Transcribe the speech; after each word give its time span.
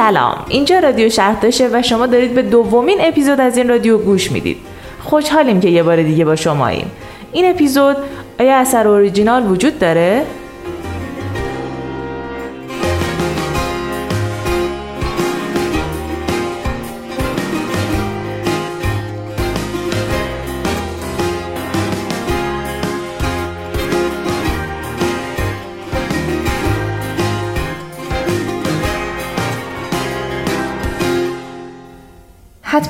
سلام. 0.00 0.36
اینجا 0.48 0.78
رادیو 0.78 1.08
شهرداشه 1.08 1.68
و 1.72 1.82
شما 1.82 2.06
دارید 2.06 2.34
به 2.34 2.42
دومین 2.42 2.98
اپیزود 3.00 3.40
از 3.40 3.56
این 3.56 3.68
رادیو 3.68 3.98
گوش 3.98 4.32
می‌دید. 4.32 4.56
خوشحالیم 5.02 5.60
که 5.60 5.68
یه 5.68 5.82
بار 5.82 6.02
دیگه 6.02 6.24
با 6.24 6.36
شماییم. 6.36 6.90
این 7.32 7.50
اپیزود 7.50 7.96
آیا 8.40 8.56
اثر 8.56 8.88
اوریجینال 8.88 9.46
وجود 9.50 9.78
داره؟ 9.78 10.22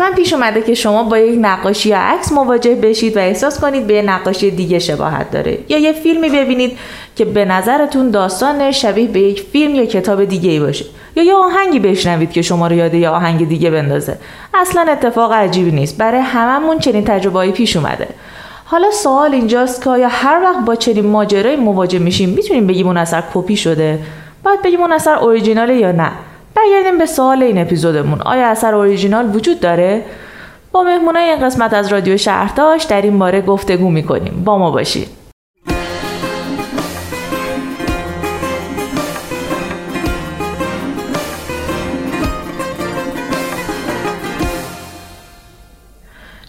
حتما 0.00 0.16
پیش 0.16 0.32
اومده 0.32 0.62
که 0.62 0.74
شما 0.74 1.02
با 1.02 1.18
یک 1.18 1.38
نقاشی 1.42 1.88
یا 1.88 1.98
عکس 1.98 2.32
مواجه 2.32 2.74
بشید 2.74 3.16
و 3.16 3.20
احساس 3.20 3.60
کنید 3.60 3.86
به 3.86 4.02
نقاشی 4.02 4.50
دیگه 4.50 4.78
شباهت 4.78 5.30
داره. 5.30 5.58
یا 5.68 5.78
یه 5.78 5.92
فیلمی 5.92 6.28
ببینید 6.28 6.78
که 7.16 7.24
به 7.24 7.44
نظرتون 7.44 8.10
داستان 8.10 8.72
شبیه 8.72 9.08
به 9.08 9.20
یک 9.20 9.42
فیلم 9.52 9.74
یا 9.74 9.84
کتاب 9.86 10.24
دیگه 10.24 10.50
ای 10.50 10.60
باشه. 10.60 10.84
یا 11.16 11.22
یه 11.22 11.34
آهنگی 11.34 11.78
بشنوید 11.78 12.32
که 12.32 12.42
شما 12.42 12.66
رو 12.66 12.76
یاد 12.76 12.94
یه 12.94 13.08
آهنگ 13.08 13.48
دیگه 13.48 13.70
بندازه. 13.70 14.18
اصلا 14.54 14.86
اتفاق 14.92 15.32
عجیبی 15.32 15.70
نیست. 15.70 15.98
برای 15.98 16.20
هممون 16.20 16.78
چنین 16.78 17.04
تجربه‌ای 17.04 17.52
پیش 17.52 17.76
اومده. 17.76 18.08
حالا 18.64 18.90
سوال 18.90 19.34
اینجاست 19.34 19.84
که 19.84 19.90
آیا 19.90 20.08
هر 20.08 20.40
وقت 20.42 20.64
با 20.64 20.74
چنین 20.74 21.06
ماجرای 21.06 21.56
مواجه 21.56 21.98
میشیم 21.98 22.28
می‌تونیم 22.28 22.66
بگیم 22.66 22.86
اون 22.86 22.96
اثر 22.96 23.22
کپی 23.34 23.56
شده؟ 23.56 23.98
باید 24.44 24.62
بگیم 24.62 24.80
اون 24.80 24.92
اثر 24.92 25.14
اوریجیناله 25.14 25.74
یا 25.74 25.92
نه؟ 25.92 26.10
برگردیم 26.60 26.98
به 26.98 27.06
سوال 27.06 27.42
این 27.42 27.58
اپیزودمون. 27.58 28.20
آیا 28.20 28.46
اثر 28.46 28.74
اوریجینال 28.74 29.36
وجود 29.36 29.60
داره؟ 29.60 30.02
با 30.72 30.82
مهمونای 30.82 31.24
این 31.24 31.46
قسمت 31.46 31.72
از 31.74 31.92
رادیو 31.92 32.16
شهرداش 32.16 32.84
در 32.84 33.02
این 33.02 33.18
باره 33.18 33.40
گفتگو 33.40 33.90
می‌کنیم. 33.90 34.42
با 34.44 34.58
ما 34.58 34.70
باشید. 34.70 35.19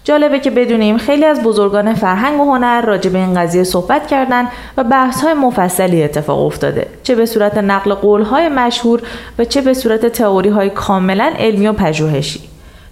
جالبه 0.03 0.39
که 0.39 0.51
بدونیم 0.51 0.97
خیلی 0.97 1.25
از 1.25 1.43
بزرگان 1.43 1.93
فرهنگ 1.93 2.41
و 2.41 2.43
هنر 2.43 2.81
راجع 2.81 3.09
به 3.09 3.19
این 3.19 3.33
قضیه 3.33 3.63
صحبت 3.63 4.07
کردن 4.07 4.47
و 4.77 4.83
بحث 4.83 5.21
های 5.21 5.33
مفصلی 5.33 6.03
اتفاق 6.03 6.45
افتاده. 6.45 6.87
چه 7.03 7.15
به 7.15 7.25
صورت 7.25 7.57
نقل 7.57 7.93
قول 7.93 8.21
های 8.21 8.49
مشهور 8.49 9.01
و 9.39 9.45
چه 9.45 9.61
به 9.61 9.73
صورت 9.73 10.05
تئوری 10.05 10.49
های 10.49 10.69
کاملا 10.69 11.33
علمی 11.39 11.67
و 11.67 11.73
پژوهشی. 11.73 12.41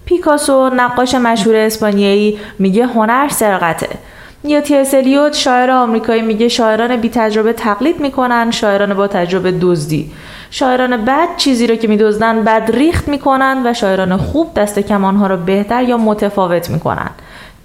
پیکاسو 0.05 0.69
نقاش 0.69 1.15
مشهور 1.15 1.55
اسپانیایی 1.55 2.39
میگه 2.59 2.85
هنر 2.85 3.27
سرقته. 3.27 3.89
یا 4.43 4.61
تیسلیوت 4.61 5.33
شاعر 5.33 5.71
آمریکایی 5.71 6.21
میگه 6.21 6.47
شاعران 6.47 6.95
بی 6.95 7.09
تجربه 7.09 7.53
تقلید 7.53 7.99
می‌کنن 7.99 8.51
شاعران 8.51 8.93
با 8.93 9.07
تجربه 9.07 9.51
دزدی. 9.51 10.11
شاعران 10.51 11.05
بد 11.05 11.27
چیزی 11.37 11.67
رو 11.67 11.75
که 11.75 11.87
میدزدن 11.87 12.43
بد 12.43 12.71
ریخت 12.73 13.07
می‌کنن 13.07 13.61
و 13.65 13.73
شاعران 13.73 14.17
خوب 14.17 14.53
دست 14.53 14.79
کمانها 14.79 15.27
رو 15.27 15.37
بهتر 15.37 15.83
یا 15.83 15.97
متفاوت 15.97 16.69
می‌کنن. 16.69 17.09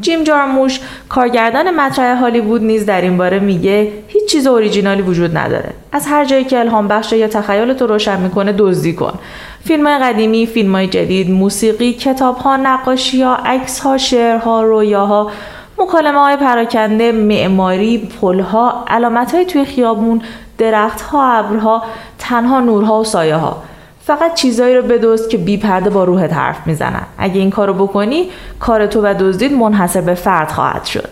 جیم 0.00 0.24
جارموش 0.24 0.80
کارگردان 1.08 1.70
مطرح 1.70 2.20
هالیوود 2.20 2.62
نیز 2.62 2.86
در 2.86 3.00
این 3.00 3.16
باره 3.16 3.38
میگه 3.38 3.92
هیچ 4.08 4.24
چیز 4.26 4.46
اوریجینالی 4.46 5.02
وجود 5.02 5.36
نداره. 5.36 5.70
از 5.92 6.06
هر 6.06 6.24
جایی 6.24 6.44
که 6.44 6.58
الهام 6.58 6.88
بخشه 6.88 7.16
یا 7.16 7.28
تخیلت 7.28 7.82
رو 7.82 7.88
روشن 7.88 8.20
می‌کنه 8.20 8.54
دزدی 8.58 8.92
کن. 8.92 9.18
فیلم 9.64 9.86
های 9.86 9.98
قدیمی 9.98 10.46
فیلم 10.46 10.74
های 10.74 10.86
جدید 10.86 11.30
موسیقی 11.30 11.92
کتاب 11.92 12.36
ها 12.36 12.56
نقاشی 12.56 13.22
ها 13.22 13.34
عکس 13.34 13.80
ها 13.80 13.98
شعرها 13.98 14.62
رویاها 14.62 15.30
مکالمه 15.78 16.18
های 16.18 16.36
پراکنده 16.36 17.12
معماری 17.12 18.08
پلها 18.20 18.84
علامت 18.88 19.34
های 19.34 19.44
توی 19.44 19.64
خیابون 19.64 20.22
درختها 20.58 21.32
ابرها 21.32 21.82
تنها 22.18 22.60
نورها 22.60 23.00
و 23.00 23.04
سایه 23.04 23.36
ها 23.36 23.62
فقط 24.06 24.34
چیزایی 24.34 24.76
رو 24.76 24.82
بدوست 24.82 25.30
که 25.30 25.38
بی 25.38 25.56
پرده 25.56 25.90
با 25.90 26.04
روحت 26.04 26.32
حرف 26.32 26.66
می‌زنن. 26.66 27.02
اگه 27.18 27.40
این 27.40 27.50
کارو 27.50 27.74
بکنی 27.74 28.30
کار 28.60 28.86
تو 28.86 29.00
و 29.02 29.14
دزدید 29.20 29.52
منحصر 29.52 30.00
به 30.00 30.14
فرد 30.14 30.48
خواهد 30.48 30.84
شد. 30.84 31.08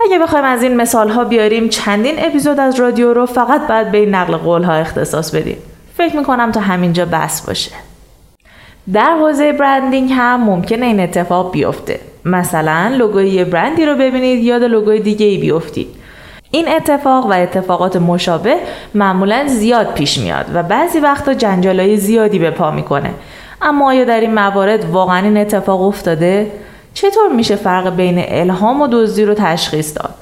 اگه 0.00 0.18
بخوایم 0.18 0.44
از 0.44 0.62
این 0.62 0.76
مثال 0.76 1.10
ها 1.10 1.24
بیاریم 1.24 1.68
چندین 1.68 2.14
اپیزود 2.18 2.60
از 2.60 2.80
رادیو 2.80 3.12
رو 3.12 3.26
فقط 3.26 3.66
باید 3.66 3.90
به 3.90 3.98
این 3.98 4.14
نقل 4.14 4.36
قول 4.36 4.62
ها 4.62 4.72
اختصاص 4.72 5.34
بدیم. 5.34 5.58
فکر 5.96 6.16
می‌کنم 6.16 6.52
تا 6.52 6.60
همینجا 6.60 7.06
بس 7.06 7.46
باشه. 7.46 7.70
در 8.92 9.16
حوزه 9.20 9.52
برندینگ 9.52 10.12
هم 10.12 10.40
ممکنه 10.40 10.86
این 10.86 11.00
اتفاق 11.00 11.52
بیفته. 11.52 12.00
مثلا 12.24 12.92
لوگوی 12.96 13.44
برندی 13.44 13.86
رو 13.86 13.94
ببینید 13.94 14.44
یاد 14.44 14.62
لوگوی 14.62 15.00
دیگه 15.00 15.26
ای 15.26 15.38
بیفتید. 15.38 15.88
این 16.50 16.68
اتفاق 16.68 17.26
و 17.26 17.32
اتفاقات 17.32 17.96
مشابه 17.96 18.56
معمولا 18.94 19.44
زیاد 19.46 19.94
پیش 19.94 20.18
میاد 20.18 20.46
و 20.54 20.62
بعضی 20.62 20.98
وقتا 20.98 21.34
جنجالای 21.34 21.96
زیادی 21.96 22.38
به 22.38 22.50
پا 22.50 22.70
می‌کنه. 22.70 23.10
اما 23.62 23.88
آیا 23.88 24.04
در 24.04 24.20
این 24.20 24.34
موارد 24.34 24.90
واقعا 24.90 25.18
این 25.18 25.36
اتفاق 25.36 25.82
افتاده؟ 25.82 26.50
چطور 26.94 27.32
میشه 27.36 27.56
فرق 27.56 27.96
بین 27.96 28.24
الهام 28.28 28.80
و 28.82 28.88
دزدی 28.92 29.24
رو 29.24 29.34
تشخیص 29.34 29.96
داد؟ 29.96 30.14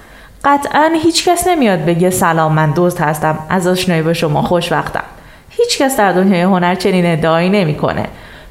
قطعا 0.45 0.91
هیچکس 1.03 1.49
نمیاد 1.49 1.85
بگه 1.85 2.11
سلام 2.11 2.53
من 2.53 2.73
دزد 2.77 3.01
هستم. 3.01 3.39
از 3.49 3.67
آشنایی 3.67 4.03
با 4.03 4.13
شما 4.13 4.43
خوشوقتم 4.43 5.05
هیچکس 5.51 5.97
در 5.97 6.13
دنیای 6.13 6.43
هنر 6.43 6.75
چنین 6.75 7.07
ادعایی 7.07 7.51
نمی‌کنه. 7.51 8.05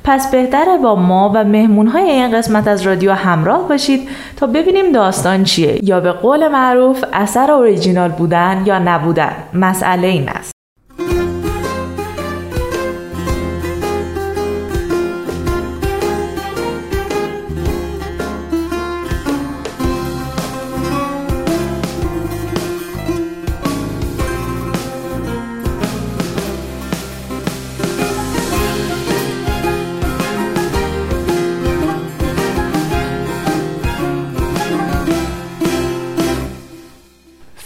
پس 0.08 0.32
بهتره 0.32 0.78
با 0.78 0.96
ما 0.96 1.32
و 1.36 1.44
مهمونهای 1.44 2.10
این 2.10 2.38
قسمت 2.38 2.68
از 2.68 2.82
رادیو 2.82 3.12
همراه 3.12 3.68
باشید 3.68 4.10
تا 4.38 4.48
ببینیم 4.48 4.92
داستان 4.92 5.44
چیه 5.44 5.80
یا 5.86 6.00
به 6.00 6.12
قول 6.12 6.48
معروف 6.48 7.04
اثر 7.14 7.52
اوریجینال 7.52 8.10
بودن 8.10 8.64
یا 8.66 8.80
نبودن. 8.80 9.34
مسئله 9.54 10.08
این 10.08 10.30
است. 10.30 10.55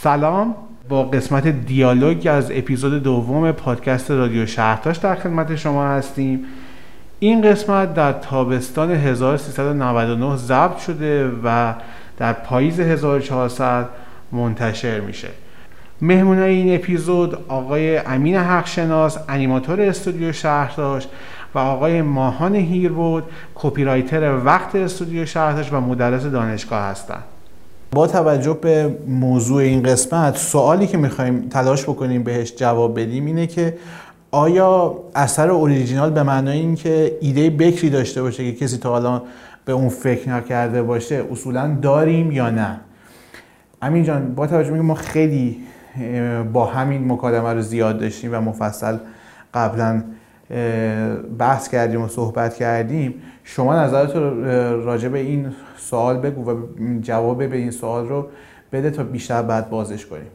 سلام. 0.10 0.56
با 0.90 1.04
قسمت 1.04 1.48
دیالوگ 1.48 2.28
از 2.32 2.52
اپیزود 2.52 3.04
دوم 3.04 3.52
پادکست 3.52 4.12
رادیو 4.12 4.46
شهرتاش 4.46 4.98
در 4.98 5.16
خدمت 5.16 5.56
شما 5.56 5.88
هستیم. 5.88 6.46
این 7.20 7.42
قسمت 7.42 7.94
در 7.94 8.14
تابستان 8.14 8.92
1399 8.92 10.36
ضبط 10.36 10.78
شده 10.78 11.32
و 11.44 11.74
در 12.18 12.34
پاییز 12.34 12.80
1400 12.80 13.90
منتشر 14.32 15.00
میشه. 15.00 15.28
مهمون 16.02 16.40
این 16.40 16.76
اپیزود 16.76 17.46
آقای 17.48 17.98
امین 17.98 18.36
حقشناس 18.36 19.18
انیماتور 19.30 19.82
استودیو 19.82 20.32
شهرتاش 20.32 21.08
و 21.56 21.60
آقای 21.60 22.02
ماهان 22.02 22.56
هیربود 22.56 23.24
کپی 23.56 23.84
رایتر 23.84 24.38
وقت 24.46 24.76
استودیو 24.76 25.26
شهرتاش 25.26 25.74
و 25.74 25.80
مدرس 25.80 26.24
دانشگاه 26.24 26.84
هستند. 26.84 27.24
با 27.92 28.08
توجه 28.08 28.54
به 28.54 28.98
موضوع 29.08 29.62
این 29.62 29.84
قسمت 29.84 30.38
سوالی 30.38 30.88
که 30.88 30.98
می‌خوایم 30.98 31.50
تلاش 31.50 31.84
بکنیم 31.84 32.24
بهش 32.24 32.54
جواب 32.56 33.00
بدیم 33.00 33.26
اینه 33.26 33.48
که 33.48 33.78
آیا 34.32 34.96
اثر 35.16 35.50
اوریجینال 35.50 36.10
به 36.10 36.24
معنای 36.24 36.60
اینکه 36.60 37.18
ایده 37.22 37.50
بکری 37.50 37.90
داشته 37.90 38.22
باشه 38.22 38.52
که 38.52 38.66
کسی 38.66 38.78
تا 38.78 38.90
حالا 38.90 39.22
به 39.66 39.74
اون 39.74 39.90
فکر 39.90 40.30
نکرده 40.30 40.84
باشه 40.84 41.24
اصولا 41.32 41.78
داریم 41.82 42.32
یا 42.32 42.50
نه؟ 42.50 42.80
امین 43.82 44.04
جان 44.04 44.36
با 44.36 44.48
توجه 44.48 44.72
به 44.72 44.82
ما 44.82 44.96
خیلی 44.96 45.58
با 46.54 46.66
همین 46.66 47.12
مکالمه 47.12 47.54
رو 47.54 47.62
زیاد 47.62 48.00
داشتیم 48.00 48.34
و 48.34 48.42
مفصل 48.42 48.98
قبلا 49.54 50.04
بحث 51.40 51.70
کردیم 51.70 52.02
و 52.02 52.08
صحبت 52.08 52.56
کردیم 52.56 53.14
شما 53.44 53.84
نظرت 53.84 54.16
راجع 54.86 55.10
به 55.10 55.20
این 55.20 55.48
سوال 55.78 56.18
بگو 56.18 56.52
و 56.52 56.56
جواب 57.02 57.50
به 57.50 57.58
این 57.58 57.72
سوال 57.72 58.08
رو 58.08 58.28
بده 58.74 58.90
تا 58.90 59.04
بیشتر 59.04 59.42
بعد 59.42 59.70
بازش 59.70 60.06
کنیم. 60.06 60.28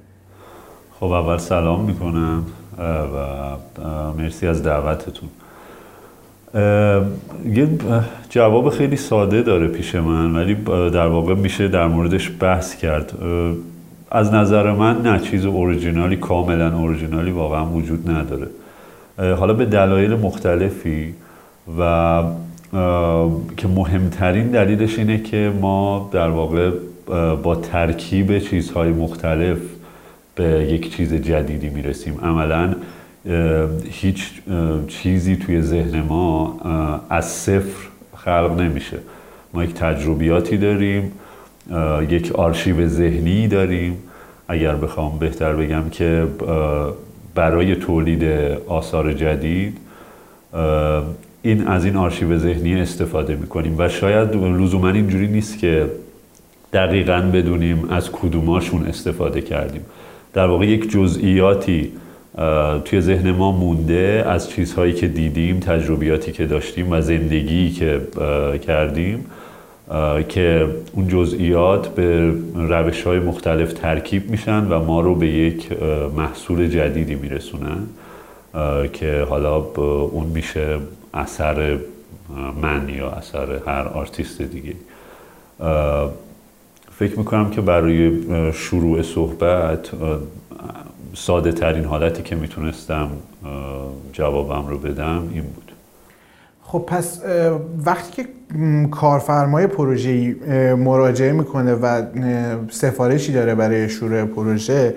خب 1.00 1.06
اول 1.06 1.38
سلام 1.38 1.84
می‌کنم 1.84 2.44
و 2.78 4.16
مرسی 4.19 4.46
از 4.46 4.62
دعوتتون. 4.62 5.28
یه 7.44 7.69
جواب 8.31 8.70
خیلی 8.70 8.96
ساده 8.96 9.43
داره 9.43 9.69
پیش 9.69 9.94
من 9.94 10.37
ولی 10.37 10.55
در 10.90 11.06
واقع 11.06 11.34
میشه 11.34 11.69
در 11.69 11.87
موردش 11.87 12.32
بحث 12.40 12.76
کرد. 12.76 13.12
از 14.11 14.34
نظر 14.34 14.72
من 14.72 15.02
نه 15.02 15.19
چیز 15.19 15.46
اورجینالی 15.46 16.16
کاملا 16.16 16.78
اورجینالی 16.78 17.31
واقعا 17.31 17.66
وجود 17.66 18.11
نداره. 18.11 18.46
حالا 19.19 19.52
به 19.55 19.64
دلایل 19.64 20.14
مختلفی 20.14 21.14
و 21.78 22.22
که 23.56 23.69
مهمترین 23.69 24.50
دلیلش 24.50 24.99
اینه 24.99 25.22
که 25.22 25.52
ما 25.61 26.11
در 26.12 26.28
واقع 26.28 26.70
با 27.43 27.55
ترکیب 27.55 28.38
چیزهای 28.38 28.90
مختلف 28.90 29.58
به 30.34 30.44
یک 30.44 30.96
چیز 30.96 31.14
جدیدی 31.14 31.69
می‌رسیم. 31.69 32.19
عملا 32.22 32.75
هیچ 33.90 34.31
چیزی 34.88 35.37
توی 35.37 35.61
ذهن 35.61 36.00
ما 36.00 36.61
از 37.11 37.25
صفر 37.25 37.88
خلق 38.16 38.61
نمیشه. 38.61 38.99
ما 39.55 39.64
یک 39.64 39.75
تجربیاتی 39.75 40.56
داریم 40.56 41.12
یک 42.08 42.32
آرشیو 42.32 42.88
ذهنی 42.88 43.49
داریم. 43.49 43.96
اگر 44.49 44.75
بخوام 44.75 45.19
بهتر 45.19 45.52
بگم 45.52 45.88
که 45.90 46.26
برای 47.34 47.76
تولید 47.76 48.25
آثار 48.66 49.12
جدید 49.12 49.78
این 51.42 51.66
از 51.66 51.84
این 51.84 51.96
آرشیو 51.96 52.38
ذهنی 52.38 52.81
استفاده 52.81 53.36
می‌کنیم 53.36 53.75
و 53.78 53.88
شاید 53.88 54.36
لزوما 54.36 54.88
اینجوری 54.88 55.26
نیست 55.26 55.58
که 55.58 55.86
دقیقا 56.72 57.31
بدونیم 57.34 57.88
از 57.90 58.12
کدوماشون 58.12 58.86
استفاده 58.86 59.40
کردیم. 59.40 59.82
در 60.32 60.46
واقع 60.46 60.66
یک 60.66 60.90
جزئیاتی 60.90 61.92
توی 62.84 63.00
ذهن 63.00 63.31
ما 63.31 63.52
مونده 63.52 64.25
از 64.26 64.50
چیزهایی 64.50 64.92
که 64.92 65.08
دیدیم 65.08 65.60
تجربیاتی 65.60 66.32
که 66.32 66.46
داشتیم 66.46 66.92
و 66.92 67.00
زندگی 67.00 67.70
که 67.70 68.00
کردیم. 68.66 69.25
که 70.28 70.69
اون 70.92 71.08
جزئیات 71.08 71.88
به 71.88 72.32
روش 72.54 73.02
های 73.02 73.19
مختلف 73.19 73.72
ترکیب 73.72 74.31
میشن 74.31 74.66
و 74.69 74.84
ما 74.84 75.00
رو 75.00 75.14
به 75.14 75.26
یک 75.26 75.69
محصول 76.16 76.69
جدیدی 76.69 77.14
میرسونن 77.14 77.86
که 78.92 79.26
حالا 79.28 79.56
اون 79.56 80.26
میشه 80.26 80.78
اثر 81.14 81.78
من 82.62 82.88
یا 82.88 83.10
اثر 83.10 83.60
هر 83.66 83.88
آرتیست 83.88 84.42
دیگه. 84.42 84.75
فکر 86.98 87.19
می‌کنم 87.19 87.50
که 87.50 87.60
برای 87.60 88.12
شروع 88.52 89.02
صحبت 89.02 89.90
ساده 91.14 91.52
ترین 91.52 91.84
حالتی 91.84 92.22
که 92.22 92.37
می‌تونستم 92.37 93.10
جوابم 94.12 94.66
رو 94.66 94.78
بدم 94.78 95.28
خب 96.75 96.85
پس 96.87 97.21
وقتی 97.87 98.23
که 98.23 98.29
کارفرمای 98.91 99.67
پروژه‌ای 99.67 100.35
مراجعه 100.75 101.32
می‌کنه 101.32 101.75
و 101.75 102.03
سفارشی 102.71 103.32
داره 103.32 103.55
برای 103.55 103.88
شروع 103.88 104.25
پروژه 104.25 104.94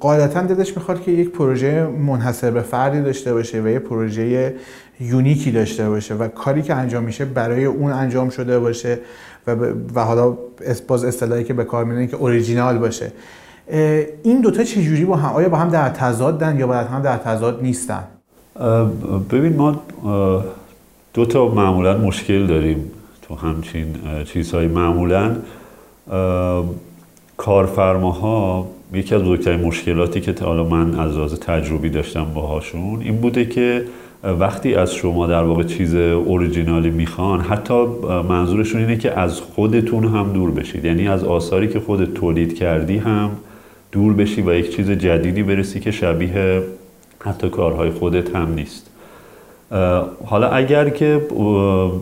قاعدتا 0.00 0.42
دلش 0.42 0.76
می‌خواد 0.76 1.02
که 1.02 1.10
یک 1.10 1.30
پروژه 1.30 1.86
منحصر 1.86 2.50
به 2.50 2.60
فردی 2.60 3.02
داشته 3.02 3.32
باشه 3.32 3.62
و 3.62 3.68
یک 3.68 3.78
پروژه 3.78 4.54
یونیکی 5.00 5.50
داشته 5.50 5.88
باشه 5.88 6.14
و 6.14 6.28
کاری 6.28 6.62
که 6.62 6.74
انجام 6.74 7.04
میشه 7.04 7.24
برای 7.24 7.64
اون 7.64 7.92
انجام 7.92 8.30
شده 8.30 8.58
باشه 8.58 8.98
و, 9.46 9.56
و 9.94 10.00
حالا 10.00 10.38
باز 10.88 11.04
اصطلاحی 11.04 11.44
که 11.44 11.54
به 11.54 11.64
کار 11.64 11.84
می‌برن 11.84 12.06
که 12.06 12.16
اوریجینال 12.16 12.78
باشه. 12.78 13.12
این 14.22 14.40
دوتا 14.40 14.64
چجوری 14.64 15.04
با 15.04 15.16
هم 15.16 15.34
آیا 15.34 15.48
با 15.48 15.56
هم 15.56 15.68
در 15.68 15.88
تضادن 15.88 16.58
یا 16.58 16.66
با 16.66 16.74
هم 16.74 17.02
در 17.02 17.16
تضاد 17.16 17.62
نیستن؟ 17.62 18.04
ببین 19.30 19.56
ما 19.56 19.82
دو 21.14 21.24
تا 21.24 21.48
معمولا 21.48 21.98
مشکل 21.98 22.46
داریم 22.46 22.90
تو 23.22 23.34
همچین 23.34 23.86
چیزهای 24.24 24.66
معمولا 24.66 25.36
کارفرماها 27.36 28.68
یکی 28.92 29.14
از 29.14 29.22
بزرگترین 29.22 29.60
مشکلاتی 29.60 30.20
که 30.20 30.34
حالا 30.44 30.64
من 30.64 31.00
از 31.00 31.16
لحاظ 31.16 31.34
تجربی 31.34 31.88
داشتم 31.88 32.24
باهاشون 32.34 33.00
این 33.00 33.16
بوده 33.16 33.44
که 33.44 33.84
وقتی 34.24 34.74
از 34.74 34.94
شما 34.94 35.26
در 35.26 35.42
واقع 35.42 35.62
چیز 35.62 35.94
اوریجینالی 35.94 36.90
می‌خوان 36.90 37.40
حتی 37.40 37.84
منظورشون 38.28 38.80
اینه 38.80 38.96
که 38.96 39.18
از 39.18 39.40
خودتون 39.40 40.04
هم 40.04 40.32
دور 40.32 40.50
بشید. 40.50 40.84
یعنی 40.84 41.08
از 41.08 41.24
آثاری 41.24 41.68
که 41.68 41.80
خودت 41.80 42.14
تولید 42.14 42.54
کردی 42.54 42.98
هم 42.98 43.30
دور 43.92 44.12
بشی 44.12 44.42
و 44.42 44.54
یک 44.54 44.76
چیز 44.76 44.90
جدیدی 44.90 45.42
برسی 45.42 45.80
که 45.80 45.90
شبیه 45.90 46.62
حتی 47.24 47.48
کارهای 47.48 47.90
خودت 47.90 48.36
هم 48.36 48.54
نیست. 48.54 48.90
حالا 50.26 50.48
اگر 50.48 50.88
که 50.88 51.26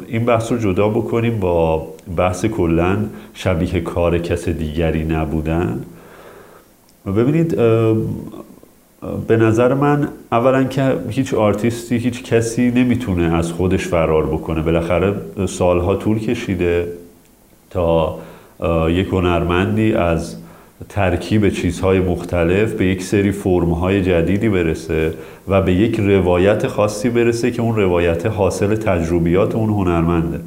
این 0.09 0.25
بحث 0.25 0.53
رو 0.53 0.59
جدا 0.59 0.89
بکنیم 0.89 1.41
با 1.41 1.87
بحث 2.17 2.45
کلا 2.47 2.97
شبیه 3.35 3.81
کار 3.81 4.19
کس 4.19 4.49
دیگری 4.49 5.05
نبودن. 5.05 5.83
ببینید 7.07 7.57
به 9.29 9.37
نظر 9.37 9.75
من 9.75 10.09
اولا 10.33 10.65
که 10.65 10.97
هیچ 11.09 11.35
آرتیستی 11.35 11.97
هیچ 11.97 12.23
کسی 12.23 12.71
نمی‌تونه 12.71 13.37
از 13.37 13.53
خودش 13.53 13.87
فرار 13.87 14.27
بکنه. 14.27 14.63
بالاخره 14.63 15.15
سالها 15.47 15.97
طول 15.97 16.19
کشیده 16.19 16.89
تا 17.71 18.19
یک 18.89 19.09
هنرمندی 19.09 19.93
از 19.93 20.37
ترکیب 20.89 21.49
چیزهای 21.49 22.01
مختلف 22.01 22.73
به 22.73 22.85
یک 22.87 23.03
سری 23.03 23.33
فرمهای 23.33 24.03
جدیدی 24.03 24.49
برسه 24.49 25.15
و 25.49 25.63
به 25.63 25.73
یک 25.73 26.01
روایت 26.01 26.67
خاصی 26.67 27.11
برسه 27.11 27.51
که 27.51 27.63
اون 27.63 27.77
روایت 27.77 28.27
حاصل 28.27 28.75
تجربیات 28.75 29.55
اون 29.55 29.71
هنرمنده 29.71 30.41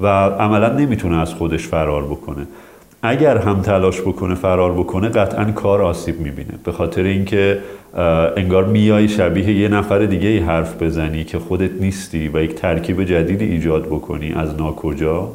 و 0.00 0.06
عملا 0.26 0.72
نمی‌تونه 0.72 1.20
از 1.20 1.34
خودش 1.34 1.66
فرار 1.66 2.04
بکنه. 2.04 2.46
اگر 3.02 3.38
هم 3.38 3.62
تلاش 3.62 4.00
بکنه 4.00 4.34
فرار 4.34 4.72
بکنه 4.72 5.08
قطعا 5.08 5.44
کار 5.44 5.82
آسیب 5.82 6.20
می‌بینه. 6.20 6.54
به 6.64 6.72
خاطر 6.72 7.02
اینکه 7.02 7.58
انگار 8.36 8.64
میای 8.64 9.08
شبیه 9.08 9.60
یه 9.60 9.68
نفر 9.68 9.98
دیگه 9.98 10.28
ای 10.28 10.38
حرف 10.38 10.82
بزنی 10.82 11.24
که 11.24 11.38
خودت 11.38 11.70
نیستی 11.80 12.28
و 12.28 12.42
یک 12.42 12.54
ترکیب 12.54 13.04
جدیدی 13.04 13.44
ایجاد 13.44 13.86
بکنی 13.86 14.32
از 14.32 14.56
ناکجا. 14.56 15.28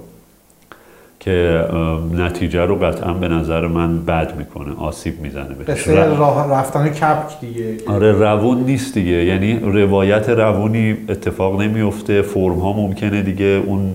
که 1.26 1.66
نتیجه 2.14 2.62
رو 2.66 2.76
قطعا 2.76 3.14
به 3.14 3.28
نظر 3.28 3.68
من 3.68 4.06
بد 4.06 4.38
می‌کنه 4.38 4.76
آسیب 4.78 5.22
می‌زنه 5.22 5.56
بهش. 5.66 5.88
راه 5.88 6.52
رفتن 6.52 6.90
کپک 6.90 7.40
دیگه. 7.42 7.78
آره 7.88 8.12
روون 8.12 8.58
نیست 8.58 8.94
دیگه. 8.94 9.12
یعنی 9.12 9.60
روایت 9.60 10.30
روونی 10.30 10.98
اتفاق 11.10 11.62
نمیفته 11.62 12.22
فرم 12.22 12.60
ها 12.60 12.74
ممکنه 12.74 13.22
دیگه 13.22 13.64
اون 13.66 13.94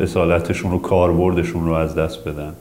اصالتشون 0.00 0.70
رو 0.70 0.78
کاربردشون 0.78 1.66
رو 1.66 1.72
از 1.72 1.94
دست 1.94 2.28
بدن. 2.28 2.52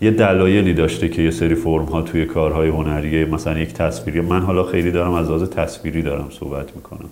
یه 0.00 0.10
دلایلی 0.10 0.74
داشته 0.74 1.08
که 1.08 1.22
یه 1.22 1.30
سری 1.30 1.54
فرم 1.54 1.84
ها 1.84 2.02
توی 2.02 2.24
کارهای 2.24 2.68
هنری 2.68 3.24
مثلا 3.24 3.58
یک 3.58 3.72
تصویری. 3.72 4.20
من 4.20 4.40
حالا 4.40 4.62
خیلی 4.62 4.90
دارم 4.90 5.12
از 5.12 5.28
لحاظ 5.28 5.42
تصویری 5.42 6.02
دارم 6.02 6.28
صحبت 6.30 6.76
می‌کنم. 6.76 7.08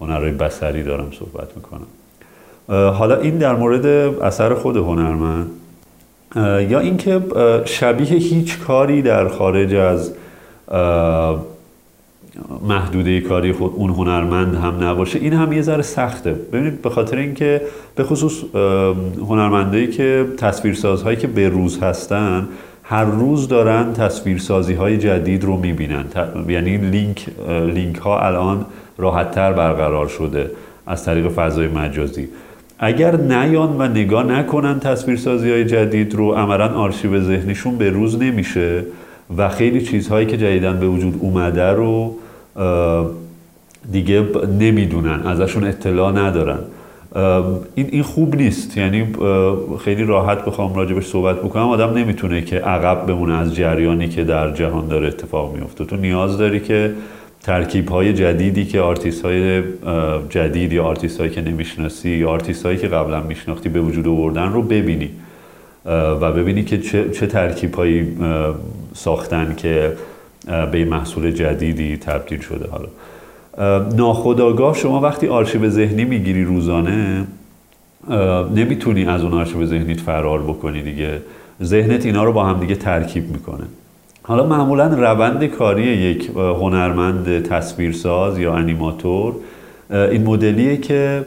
هنرهای 0.00 0.30
بسری 0.30 0.82
دارم 0.82 1.08
صحبت 1.18 1.48
می‌کنم. 1.56 1.86
حالا 2.90 3.16
این 3.16 3.38
در 3.38 3.54
مورد 3.54 3.86
اثر 4.22 4.54
خود 4.54 4.76
هنرمند. 4.76 5.46
یا 6.68 6.78
اینکه 6.78 7.20
شبیه 7.64 8.06
هیچ 8.06 8.58
کاری 8.58 9.02
در 9.02 9.28
خارج 9.28 9.74
از 9.74 10.12
محدوده 12.68 13.20
کاری 13.20 13.52
خود 13.52 13.72
اون 13.74 13.90
هنرمند 13.90 14.54
هم 14.54 14.84
نباشه. 14.84 15.18
این 15.18 15.32
هم 15.32 15.52
یه 15.52 15.62
ذره 15.62 15.82
سخته. 15.82 16.32
ببینید 16.32 16.82
به 16.82 16.90
خاطر 16.90 17.16
اینکه 17.16 17.62
به 17.94 18.04
خصوص 18.04 18.32
هنرمندایی 19.28 19.86
که 19.86 20.26
تصویرسازهایی 20.36 21.16
که 21.16 21.26
به 21.26 21.48
روز 21.48 21.78
هستن 21.78 22.48
هر 22.82 23.04
روز 23.04 23.48
دارن 23.48 23.92
تصویرسازی 23.92 24.74
های 24.74 24.98
جدید 24.98 25.44
رو 25.44 25.56
می‌بینن. 25.56 26.04
یعنی 26.48 26.76
لینک 26.76 27.26
لینک 27.48 27.96
ها 27.96 28.20
الان 28.20 28.64
راحتتر 28.98 29.52
برقرار 29.52 30.08
شده 30.08 30.50
از 30.86 31.04
طریق 31.04 31.28
فضای 31.28 31.68
مجازی. 31.68 32.28
اگر 32.78 33.16
نیان 33.16 33.76
و 33.78 33.88
نگاه 33.88 34.24
نکنن 34.24 34.80
تصویرسازی 34.80 35.50
های 35.50 35.64
جدید 35.64 36.14
رو 36.14 36.32
عملا 36.32 36.68
آرشیو 36.68 37.20
ذهنیشون 37.20 37.76
به 37.76 37.90
روز 37.90 38.18
نمیشه 38.18 38.84
و 39.36 39.48
خیلی 39.48 39.80
چیزهایی 39.80 40.26
که 40.26 40.36
جدیدن 40.36 40.80
به 40.80 40.88
وجود 40.88 41.14
اومده 41.20 41.70
رو 41.72 42.16
دیگه 43.92 44.24
نمی‌دونن 44.58 45.20
ازشون 45.26 45.64
اطلاع 45.64 46.12
ندارن. 46.12 46.58
این 47.74 47.86
این 47.90 48.02
خوب 48.02 48.36
نیست. 48.36 48.76
یعنی 48.76 49.06
خیلی 49.84 50.04
راحت 50.04 50.44
بخوام 50.44 50.74
راجبش 50.74 51.06
صحبت 51.06 51.36
بکنم. 51.36 51.68
آدم 51.68 51.98
نمی‌تونه 51.98 52.42
که 52.42 52.56
عقب 52.56 53.06
بمونه 53.06 53.34
از 53.34 53.54
جریانی 53.54 54.08
که 54.08 54.24
در 54.24 54.52
جهان 54.52 54.88
داره 54.88 55.08
اتفاق 55.08 55.54
میفته 55.56 55.84
تو 55.84 55.96
نیاز 55.96 56.38
داری 56.38 56.60
که 56.60 56.92
ترکیب 57.46 57.88
های 57.88 58.12
جدیدی 58.12 58.64
که 58.64 58.80
آرتیست 58.80 59.24
های 59.24 59.62
جدید 60.28 60.72
یا 60.72 60.84
آرتیست 60.84 61.20
هایی 61.20 61.32
که 61.32 61.40
نمی‌شناسی 61.40 62.10
یا 62.10 62.30
آرتیست 62.30 62.66
هایی 62.66 62.78
که 62.78 62.88
قبلا 62.88 63.20
میشناختی 63.20 63.68
به 63.68 63.80
وجود 63.80 64.08
آوردن 64.08 64.52
رو 64.52 64.62
ببینی 64.62 65.10
و 66.20 66.32
ببینی 66.32 66.64
که 66.64 66.78
چه, 66.78 67.10
چه 67.10 67.26
ترکیب 67.26 67.74
هایی 67.74 68.16
ساختن 68.94 69.54
که 69.56 69.92
به 70.72 70.84
محصول 70.84 71.30
جدیدی 71.30 71.96
تبدیل 71.96 72.40
شده. 72.40 72.68
حالا 72.70 72.88
ناخودآگاه 73.96 74.74
شما 74.74 75.00
وقتی 75.00 75.28
آرشیو 75.28 75.68
ذهنی 75.68 76.04
می‌گیری 76.04 76.44
روزانه 76.44 77.26
نمی‌تونی 78.54 79.04
از 79.04 79.22
اون 79.22 79.32
آرشیو 79.32 79.66
ذهنیت 79.66 80.00
فرار 80.00 80.42
بکنی 80.42 80.82
دیگه. 80.82 81.20
ذهنت 81.62 82.06
اینا 82.06 82.24
رو 82.24 82.32
با 82.32 82.44
هم 82.44 82.60
دیگه 82.60 82.74
ترکیب 82.74 83.30
می‌کنه. 83.30 83.64
حالا 84.28 84.46
معمولا 84.46 84.86
روند 84.86 85.44
کاری 85.44 85.82
یک 85.82 86.30
هنرمند 86.36 87.42
تصویرساز 87.42 88.38
یا 88.38 88.54
انیماتور 88.54 89.34
این 89.90 90.22
مدلیه 90.22 90.76
که 90.76 91.26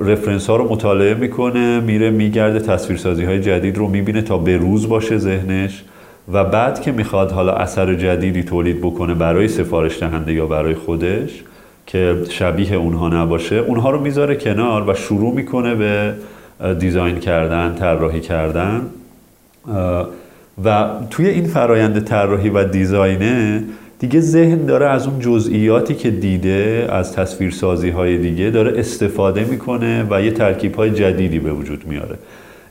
رفرنس 0.00 0.50
ها 0.50 0.56
رو 0.56 0.72
مطالعه 0.72 1.14
می‌کنه 1.14 1.80
میره 1.80 2.10
میگرده 2.10 2.60
تصویرسازی 2.60 3.24
های 3.24 3.40
جدید 3.40 3.78
رو 3.78 3.88
می‌بینه 3.88 4.22
تا 4.22 4.38
به 4.38 4.56
روز 4.56 4.88
باشه 4.88 5.18
ذهنش 5.18 5.84
و 6.32 6.44
بعد 6.44 6.80
که 6.80 6.92
می‌خواد 6.92 7.32
حالا 7.32 7.52
اثر 7.52 7.94
جدیدی 7.94 8.42
تولید 8.42 8.80
بکنه 8.80 9.14
برای 9.14 9.48
سفارش 9.48 10.00
دهنده 10.00 10.32
یا 10.32 10.46
برای 10.46 10.74
خودش 10.74 11.42
که 11.86 12.16
شبیه 12.28 12.74
اونها 12.74 13.08
نباشه 13.08 13.56
اونها 13.56 13.90
رو 13.90 14.00
می‌ذاره 14.00 14.36
کنار 14.36 14.90
و 14.90 14.94
شروع 14.94 15.34
می‌کنه 15.34 15.74
به 15.74 16.14
دیزاین 16.78 17.18
کردن 17.18 17.74
طراحی 17.74 18.20
کردن. 18.20 18.80
و 20.64 20.86
توی 21.10 21.28
این 21.28 21.44
فرایند 21.44 22.04
طراحی 22.04 22.48
و 22.48 22.64
دیزاینه 22.64 23.64
دیگه 23.98 24.20
ذهن 24.20 24.66
داره 24.66 24.86
از 24.86 25.06
اون 25.06 25.20
جزئیاتی 25.20 25.94
که 25.94 26.10
دیده 26.10 26.88
از 26.92 27.12
تصویرسازی 27.12 27.90
های 27.90 28.18
دیگه 28.18 28.50
داره 28.50 28.78
استفاده 28.78 29.44
می‌کنه 29.44 30.06
و 30.10 30.22
یه 30.22 30.30
ترکیب 30.30 30.74
های 30.74 30.90
جدیدی 30.90 31.38
به 31.38 31.52
وجود 31.52 31.86
میاره. 31.86 32.18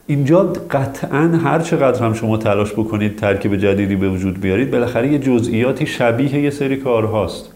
اینجا 0.07 0.53
قطعا 0.71 1.39
هر 1.43 1.59
چقدر 1.59 2.05
هم 2.05 2.13
شما 2.13 2.37
تلاش 2.37 2.73
بکنید 2.73 3.15
ترکیب 3.15 3.55
جدیدی 3.55 3.95
به 3.95 4.09
وجود 4.09 4.41
بیارید 4.41 4.71
بالاخره 4.71 5.11
یه 5.11 5.19
جزئیاتی 5.19 5.85
شبیه 5.85 6.35
یه 6.35 6.49
سری 6.49 6.77
کارهاست. 6.77 7.51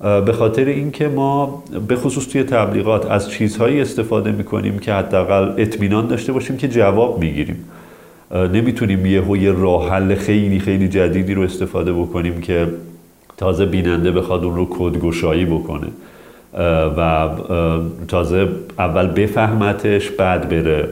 به 0.00 0.32
خاطر 0.32 0.64
اینکه 0.64 1.08
ما 1.08 1.62
به 1.88 1.96
خصوص 1.96 2.26
توی 2.26 2.42
تبلیغات 2.42 3.10
از 3.10 3.30
چیزهایی 3.30 3.80
استفاده 3.80 4.32
می‌کنیم 4.32 4.78
که 4.78 4.92
حداقل 4.92 5.52
اطمینان 5.56 6.06
داشته 6.06 6.32
باشیم 6.32 6.56
که 6.56 6.68
جواب 6.68 7.18
می‌گیریم. 7.18 7.64
نمی‌تونیم 8.34 9.06
یه 9.06 9.42
یه 9.42 9.52
راه 9.52 9.90
حل 9.90 10.14
خیلی 10.14 10.58
خیلی 10.58 10.88
جدیدی 10.88 11.34
رو 11.34 11.42
استفاده 11.42 11.92
بکنیم 11.92 12.40
که 12.40 12.66
تازه 13.36 13.66
بیننده 13.66 14.10
بخواد 14.12 14.44
اون 14.44 14.56
رو 14.56 14.66
کدگشایی 14.70 15.44
بکنه. 15.44 15.86
و 16.96 17.28
تازه 18.08 18.48
اول 18.78 19.06
بفهمتش 19.06 20.10
بعد 20.10 20.48
بره 20.48 20.88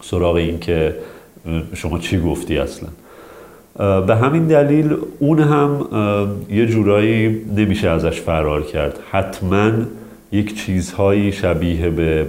سراغ 0.00 0.34
این 0.34 0.58
که 0.58 0.94
شما 1.74 1.98
چی 1.98 2.20
گفتی 2.20 2.58
اصلا. 2.58 2.88
به 4.00 4.16
همین 4.16 4.46
دلیل 4.46 4.96
اون 5.18 5.38
هم 5.38 5.86
یه 6.50 6.66
جورایی 6.66 7.42
نمیشه 7.56 7.88
ازش 7.88 8.20
فرار 8.20 8.62
کرد. 8.62 8.98
حتما 9.10 9.70
یک 10.32 10.64
چیزهایی 10.64 11.32
شبیه 11.32 11.90
به 11.90 12.26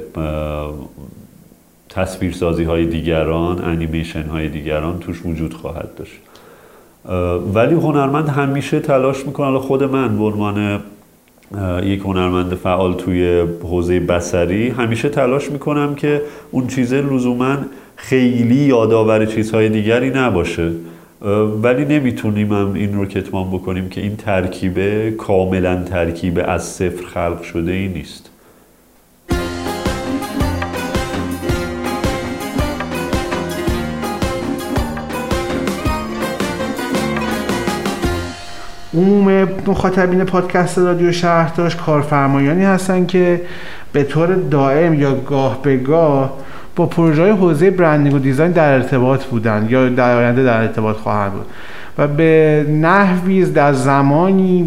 تصویرسازی 1.98 2.63
های 2.63 2.86
دیگران 2.86 3.63
انیمیشن 3.63 4.24
های 4.24 4.50
دیگران 4.50 5.00
توش 5.00 5.22
وجود 5.25 5.54
خواهد 5.54 5.89
داشت. 5.96 6.20
ولی 7.54 7.75
هنرمند 7.75 8.30
همیشه 8.30 8.80
تلاش 8.80 9.25
می‌کنه 9.25 9.60
خود 9.60 9.84
من 9.84 10.18
به 10.18 10.24
عنوان 10.24 10.80
یک 11.84 12.01
هنرمند 12.01 12.56
فعال 12.56 12.94
توی 12.94 13.46
حوزه 13.63 14.00
بسری 14.00 14.70
همیشه 14.70 15.10
تلاش 15.10 15.51
می‌کنم 15.51 15.96
که 15.96 16.22
اون 16.51 16.68
چیزه 16.68 17.01
لزوما 17.01 17.58
خیلی 17.96 18.56
یادآور 18.56 19.25
چیزهای 19.25 19.70
دیگری 19.70 20.10
نباشه. 20.10 20.72
ولی 21.63 21.86
نمی‌تونیم 21.86 22.54
هم 22.54 22.74
این 22.74 22.94
رو 22.94 23.06
کتمان 23.06 23.48
بکنیم 23.51 23.89
که 23.89 24.01
این 24.01 24.16
ترکیبه 24.16 25.13
کاملا 25.18 25.84
ترکیبه 25.84 26.44
از 26.44 26.63
صفر 26.63 27.06
خلق 27.06 27.42
شده 27.42 27.72
ای 27.72 27.88
نیست. 27.88 28.30
عموم 38.98 39.48
مخاطبین 39.68 40.24
پادکست 40.24 40.77
رادیو 40.77 41.12
شهرداشت 41.12 41.77
کارفرمایانی 41.77 42.63
هستن 42.63 43.06
که 43.06 43.42
به 43.94 44.04
طور 44.04 44.36
دائم 44.36 44.94
یا 44.94 45.16
گاه 45.16 45.62
به 45.62 45.77
گاه 45.77 46.34
با 46.75 46.86
پروژه 46.86 47.22
های 47.22 47.32
حوزه 47.32 47.72
برندینگ 47.72 48.16
و 48.16 48.20
دیزاین 48.20 48.51
در 48.51 48.74
ارتباط 48.74 49.25
بودن 49.25 49.68
یا 49.70 49.89
در 49.89 50.18
آینده 50.18 50.44
در 50.44 50.62
ارتباط 50.62 50.96
خواهند 50.96 51.32
بود. 51.32 51.46
و 51.98 52.08
به 52.08 52.66
نحوی 52.82 53.46
در 53.46 53.74
زمانی 53.74 54.63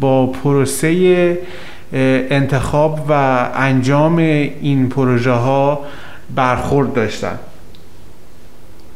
با 0.00 0.26
پروسه 0.26 1.38
انتخاب 2.30 3.00
و 3.08 3.12
انجام 3.54 4.16
این 4.16 4.88
پروژه 4.88 5.32
ها 5.32 5.80
برخورد 6.34 6.92
داشتن. 6.92 7.38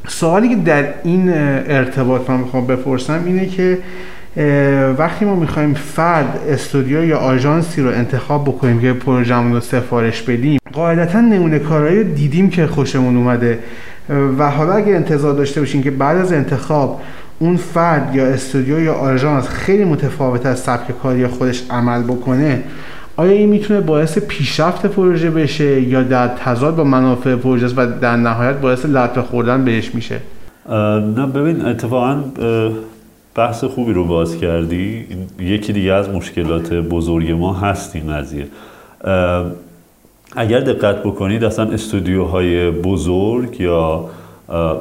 سوالی 0.08 0.48
که 0.48 0.56
در 0.56 0.84
این 1.04 1.32
ارتباط 1.34 2.30
من 2.30 2.36
می‌خوام 2.36 2.66
بپرسم 2.66 3.22
اینه 3.26 3.46
که 3.46 3.78
وقتی 4.98 5.24
ما 5.24 5.34
می‌خوایم 5.34 5.74
فرد 5.74 6.38
استودیو 6.48 7.04
یا 7.04 7.18
آژانسی 7.18 7.82
رو 7.82 7.88
انتخاب 7.88 8.44
بکنیم 8.44 8.80
که 8.80 8.92
پروژمون 8.92 9.52
رو 9.52 9.60
سفارش 9.60 10.22
بدیم 10.22 10.58
قاعدتا 10.72 11.20
نمونه 11.20 11.58
کارهایی 11.58 12.04
دیدیم 12.04 12.50
که 12.50 12.66
خوشمون 12.66 13.16
اومده. 13.16 13.58
و 14.38 14.50
حالا 14.50 14.72
اگه 14.72 14.94
انتظار 14.94 15.34
داشته 15.34 15.60
باشیم 15.60 15.82
که 15.82 15.90
بعد 15.90 16.16
از 16.16 16.32
انتخاب 16.32 17.00
اون 17.38 17.56
فرد 17.56 18.14
یا 18.14 18.26
استودیو 18.26 18.80
یا 18.80 18.94
آژانس 18.94 19.48
خیلی 19.48 19.84
متفاوت 19.84 20.46
از 20.46 20.58
سبک 20.58 21.02
کاری 21.02 21.26
خودش 21.26 21.62
عمل 21.70 22.02
بکنه 22.02 22.62
آیا 23.16 23.32
این 23.32 23.48
می‌تونه 23.48 23.80
باعث 23.80 24.18
پیشرفت 24.18 24.86
پروژه 24.86 25.30
بشه 25.30 25.80
یا 25.80 26.02
در 26.02 26.28
تضاد 26.28 26.76
با 26.76 26.84
منافع 26.84 27.36
پروژه 27.36 27.66
و 27.66 27.86
در 28.00 28.16
نهایت 28.16 28.56
باعث 28.56 28.86
لطمه 28.86 29.22
خوردن 29.22 29.64
بهش 29.64 29.94
میشه؟ 29.94 30.20
نه 31.16 31.26
ببین 31.26 31.66
اتفاقا 31.66 32.24
بحث 33.36 33.64
خوبی 33.64 33.92
رو 33.92 34.04
باز 34.04 34.36
کردی. 34.36 35.04
یکی 35.40 35.72
دیگه 35.72 35.92
از 35.92 36.08
مشکلات 36.08 36.72
بزرگ 36.72 37.30
ما 37.30 37.52
هست 37.52 37.96
این 37.96 38.12
قضیه. 38.12 38.46
اگر 40.36 40.60
دقت 40.60 41.02
بکنید 41.02 41.44
اصلا 41.44 41.70
استودیوهای 41.70 42.70
بزرگ 42.70 43.60
یا 43.60 44.04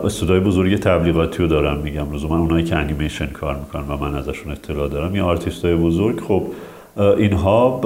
استودیوهای 0.03 0.45
بزرگ 0.45 0.79
تبلیغاتی 0.79 1.37
رو 1.43 1.47
دارم 1.47 1.77
میگم. 1.77 2.07
من 2.29 2.37
اونایی 2.37 2.65
که 2.65 2.75
انیمیشن 2.75 3.25
کار 3.25 3.55
می‌کنن 3.55 3.83
و 3.93 3.97
من 3.97 4.15
ازشون 4.15 4.51
اطلاع 4.51 4.89
دارم 4.89 5.15
یا 5.15 5.37
های 5.63 5.75
بزرگ. 5.75 6.19
خب 6.19 6.43
اینها 6.97 7.81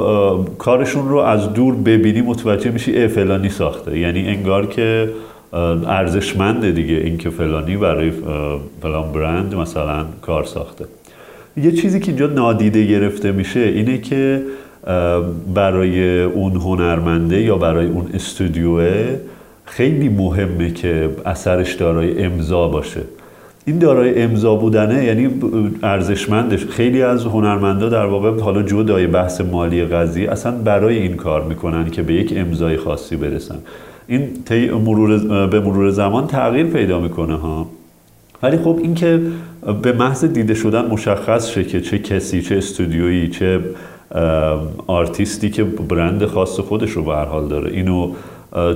کارشون 0.58 1.10
رو 1.10 1.18
از 1.18 1.54
دور 1.54 1.76
ببینی 1.76 2.22
متوجه 2.22 2.72
میشی 2.72 2.92
ای 2.92 3.08
فلانی 3.08 3.50
ساخته. 3.50 4.00
یعنی 4.00 4.28
انگار 4.28 4.66
که 4.66 5.10
ارزشمنده 5.54 6.72
دیگه 6.72 6.96
اینکه 6.96 7.30
فلانی 7.30 7.78
برای 7.78 8.12
فلان 8.82 9.12
برند 9.12 9.56
مثلا 9.56 10.06
کار 10.22 10.44
ساخته. 10.44 10.86
یه 11.58 11.72
چیزی 11.72 12.00
که 12.00 12.08
اینجا 12.08 12.28
نادیده 12.28 12.86
گرفته 12.86 13.32
میشه 13.32 13.60
اینه 13.60 13.98
که 13.98 14.42
برای 15.54 16.24
اون 16.24 16.56
هنرمنده 16.56 17.42
یا 17.42 17.58
برای 17.58 17.88
اون 17.88 18.10
استودیوه 18.14 19.16
خیلی 19.66 20.10
مهمه 20.10 20.72
که 20.72 21.10
اثرش 21.26 21.74
دارای 21.74 22.24
امضا 22.24 22.68
باشه. 22.68 23.02
این 23.66 23.80
دارای 23.80 24.22
امضا 24.22 24.56
بودنه 24.56 25.06
یعنی 25.06 25.30
ارزشمندش. 25.84 26.66
خیلی 26.66 27.02
از 27.02 27.26
هنرمندا 27.26 27.90
در 27.90 28.06
واقع 28.06 28.40
حالا 28.40 28.64
جدای 28.64 29.08
بحث 29.08 29.42
مالی 29.42 29.86
قضیه 29.86 30.32
اصلا 30.32 30.52
برای 30.52 30.98
این 30.98 31.16
کار 31.16 31.44
می‌کنن 31.44 31.90
که 31.90 32.02
به 32.02 32.14
یک 32.14 32.34
امضای 32.36 32.78
خاصی 32.78 33.16
برسن. 33.16 33.58
این 34.08 34.30
مرور 34.86 35.18
به 35.48 35.60
مرور 35.60 35.90
زمان 35.90 36.28
تغییر 36.28 36.66
پیدا 36.66 37.00
می‌کنه 37.00 37.36
ها. 37.36 37.68
ولی 38.44 38.58
خب 38.58 38.80
این 38.82 38.96
که 38.96 39.22
به 39.82 39.92
محض 39.92 40.26
دیده 40.26 40.54
شدن 40.54 40.86
مشخص 40.86 41.50
شه 41.50 41.64
که 41.64 41.82
چه 41.82 42.00
کسی 42.00 42.42
چه 42.42 42.58
استودیویی 42.58 43.28
چه 43.28 43.60
آرتیستی 44.88 45.50
که 45.50 45.64
برند 45.64 46.26
خاص 46.26 46.60
خودش 46.60 46.92
رو 46.92 47.04
به 47.04 47.16
حال 47.16 47.48
داره 47.48 47.72
اینو 47.72 48.12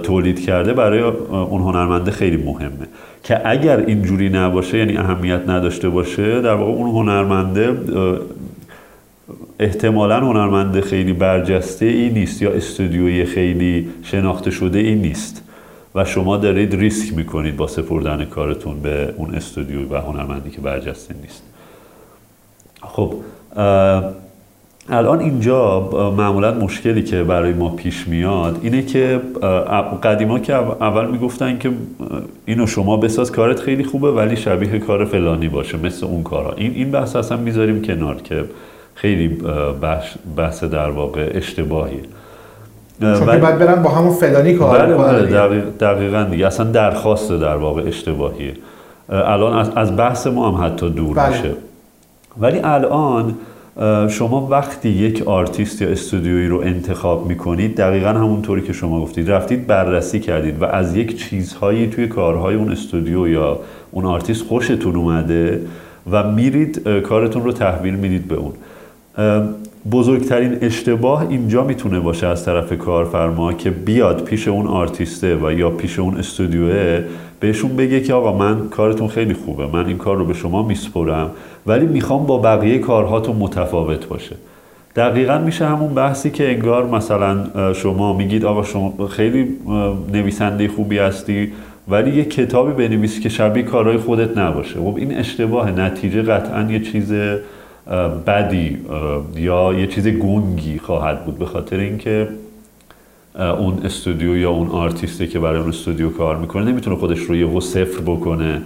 تولید 0.03 0.45
کرده 0.45 0.73
برای 0.73 1.01
اون 1.31 1.61
هنرمنده 1.61 2.11
خیلی 2.11 2.37
مهمه. 2.37 2.87
که 3.23 3.49
اگر 3.49 3.79
اینجوری 3.79 4.29
نباشه 4.29 4.77
یعنی 4.77 4.97
اهمیت 4.97 5.49
نداشته 5.49 5.89
باشه 5.89 6.41
در 6.41 6.53
واقع 6.53 6.71
اون 6.71 6.89
هنرمنده 6.89 7.77
احتمالا 9.61 10.19
هنرمند 10.19 10.79
خیلی 10.79 11.13
برجسته 11.13 11.85
ای 11.85 12.09
نیست 12.09 12.41
یا 12.41 12.51
استودیوی 12.51 13.25
خیلی 13.25 13.89
شناخته 14.03 14.51
شده 14.51 14.79
ای 14.79 14.95
نیست. 14.95 15.43
و 15.95 16.05
شما 16.05 16.37
دارید 16.37 16.75
ریسک 16.75 17.17
می‌کنید 17.17 17.57
با 17.57 17.67
سپردن 17.67 18.25
کارتون 18.25 18.79
به 18.79 19.13
اون 19.17 19.35
استودیو 19.35 19.89
و 19.89 19.95
هنرمندی 19.95 20.49
که 20.49 20.61
برجسته 20.61 21.15
نیست. 21.21 21.43
خب 22.81 23.13
الان 24.89 25.19
اینجا 25.19 25.89
معمولا 26.17 26.53
مشکلی 26.53 27.03
که 27.03 27.23
برای 27.23 27.53
ما 27.53 27.69
پیش 27.69 28.07
میاد 28.07 28.59
اینه 28.63 28.81
که 28.81 29.21
قدیما 30.03 30.39
که 30.39 30.53
اول 30.53 31.11
می‌گفتن 31.11 31.57
که 31.57 31.71
اینو 32.45 32.67
شما 32.67 32.97
بساز 32.97 33.31
کارت 33.31 33.59
خیلی 33.59 33.83
خوبه 33.83 34.11
ولی 34.11 34.35
شبیه 34.35 34.79
کار 34.79 35.05
فلانی 35.05 35.47
باشه 35.47 35.77
مثل 35.77 36.05
اون 36.05 36.23
کارا. 36.23 36.53
این 36.53 36.71
این 36.75 36.91
بحث 36.91 37.15
اصلا 37.15 37.37
می‌ذاریم 37.37 37.81
کنار 37.81 38.15
که 38.15 38.43
خیلی 38.95 39.37
بحث 40.37 40.63
در 40.63 40.89
واقع 40.89 41.31
اشتباهیه 41.33 42.01
چون 43.01 43.27
ولی... 43.27 43.41
بعد 43.41 43.59
برن 43.59 43.83
با 43.83 43.89
همون 43.89 44.13
فلانی 44.13 44.53
کار 44.53 44.79
بله 44.79 44.95
بله 44.95 45.61
دقیقا 45.79 46.23
دیگه. 46.23 46.47
اصلا 46.47 46.65
درخواست 46.65 47.31
در 47.31 47.55
واقع 47.55 47.81
اشتباهیه 47.87 48.53
الان 49.09 49.71
از, 49.75 49.95
بحث 49.95 50.27
ما 50.27 50.51
هم 50.51 50.65
حتی 50.65 50.89
دور 50.89 51.15
بله. 51.15 51.29
میشه. 51.29 51.51
ولی 52.39 52.59
الان 52.63 53.35
شما 54.09 54.47
وقتی 54.47 54.89
یک 54.89 55.27
آرتیست 55.27 55.81
یا 55.81 55.89
استودیویی 55.89 56.47
رو 56.47 56.59
انتخاب 56.59 57.27
می‌کنید 57.27 57.77
دقیقا 57.77 58.09
همونطوری 58.09 58.61
که 58.61 58.73
شما 58.73 59.01
گفتید. 59.01 59.31
رفتید 59.31 59.67
بررسی 59.67 60.19
کردید 60.19 60.61
و 60.61 60.65
از 60.65 60.95
یک 60.95 61.29
چیزهایی 61.29 61.87
توی 61.87 62.07
کارهای 62.07 62.55
اون 62.55 62.71
استودیو 62.71 63.27
یا 63.27 63.59
اون 63.91 64.05
آرتیست 64.05 64.45
خوشتون 64.45 64.95
اومده 64.95 65.61
و 66.11 66.31
میرید 66.31 66.87
کارتون 66.87 67.43
رو 67.43 67.51
تحویل 67.51 67.95
می‌دید 67.95 68.27
به 68.27 68.35
اون. 68.35 68.53
بزرگترین 69.91 70.57
اشتباه 70.61 71.27
اینجا 71.29 71.63
می‌تونه 71.63 71.99
باشه 71.99 72.27
از 72.27 72.45
طرف 72.45 72.77
کارفرما 72.77 73.53
که 73.53 73.69
بیاد 73.69 74.23
پیش 74.23 74.47
اون 74.47 74.67
آرتیسته 74.67 75.35
و 75.35 75.51
یا 75.51 75.69
پیش 75.69 75.99
اون 75.99 76.17
استودیوه 76.17 77.03
بهشون 77.39 77.75
بگه 77.75 78.01
که 78.01 78.13
آقا 78.13 78.37
من 78.37 78.69
کارتون 78.69 79.07
خیلی 79.07 79.33
خوبه 79.33 79.67
من 79.67 79.85
این 79.85 79.97
کار 79.97 80.17
رو 80.17 80.25
به 80.25 80.33
شما 80.33 80.67
میسپرم 80.67 81.31
ولی 81.67 81.85
می‌خوام 81.85 82.25
با 82.25 82.37
بقیه 82.37 82.79
کارهاتون 82.79 83.35
متفاوت 83.35 84.07
باشه. 84.07 84.35
دقیقا 84.95 85.37
میشه 85.37 85.65
همون 85.65 85.93
بحثی 85.93 86.29
که 86.29 86.51
انگار 86.51 86.85
مثلا 86.85 87.73
شما 87.73 88.13
میگید 88.13 88.45
آقا 88.45 88.63
شما 88.63 89.07
خیلی 89.07 89.47
نویسنده 90.13 90.67
خوبی 90.67 90.97
هستی 90.97 91.51
ولی 91.87 92.17
یه 92.17 92.25
کتابی 92.25 92.87
بنویسی 92.87 93.21
که 93.21 93.29
شبیه 93.29 93.63
کارهای 93.63 93.97
خودت 93.97 94.37
نباشه. 94.37 94.79
خب 94.79 94.95
این 94.97 95.17
اشتباه 95.17 95.71
نتیجه 95.71 96.21
قطعا 96.21 96.71
یه 96.71 96.79
چیز 96.79 97.13
بدی 98.27 98.77
یا 99.35 99.73
یه 99.73 99.87
چیز 99.87 100.07
گونگی 100.07 100.79
خواهد 100.79 101.25
بود 101.25 101.37
به 101.37 101.45
خاطر 101.45 101.77
اینکه 101.77 102.27
اون 103.35 103.79
استودیو 103.85 104.37
یا 104.37 104.49
اون 104.49 104.67
آرتیستی 104.67 105.27
که 105.27 105.39
برای 105.39 105.59
اون 105.59 105.69
استودیو 105.69 106.09
کار 106.09 106.37
می‌کنه 106.37 106.63
نمی‌تونه 106.63 106.95
خودش 106.95 107.19
رو 107.19 107.35
یه 107.35 107.59
صفر 107.59 108.01
بکنه 108.05 108.61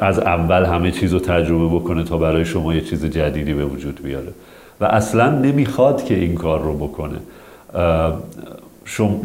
از 0.00 0.18
اول 0.18 0.64
همه 0.64 0.90
چیز 0.90 1.12
رو 1.12 1.18
تجربه 1.18 1.76
بکنه 1.76 2.04
تا 2.04 2.18
برای 2.18 2.44
شما 2.44 2.74
یه 2.74 2.80
چیز 2.80 3.04
جدیدی 3.04 3.54
به 3.54 3.64
وجود 3.64 4.00
بیاره. 4.02 4.32
و 4.80 4.84
اصلا 4.84 5.30
نمی‌خواد 5.30 6.04
که 6.04 6.14
این 6.14 6.34
کار 6.34 6.62
رو 6.62 6.74
بکنه. 6.74 7.18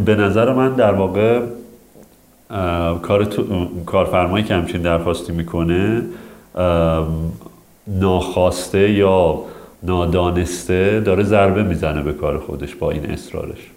به 0.05 0.15
نظر 0.15 0.53
من 0.53 0.73
در 0.73 0.93
واقع 0.93 1.41
کار 3.01 3.27
کارفرمایی 3.85 4.43
که 4.43 4.53
همچین 4.53 4.81
درخواستی 4.81 5.31
می‌کنه 5.31 6.01
ناخواسته 7.89 8.91
یا 8.91 9.39
نادانسته 9.83 10.99
داره 10.99 11.23
ضربه 11.23 11.63
می‌زنه 11.63 12.01
به 12.01 12.13
کار 12.13 12.37
خودش 12.37 12.75
با 12.75 12.91
این 12.91 13.05
اصرارش. 13.05 13.71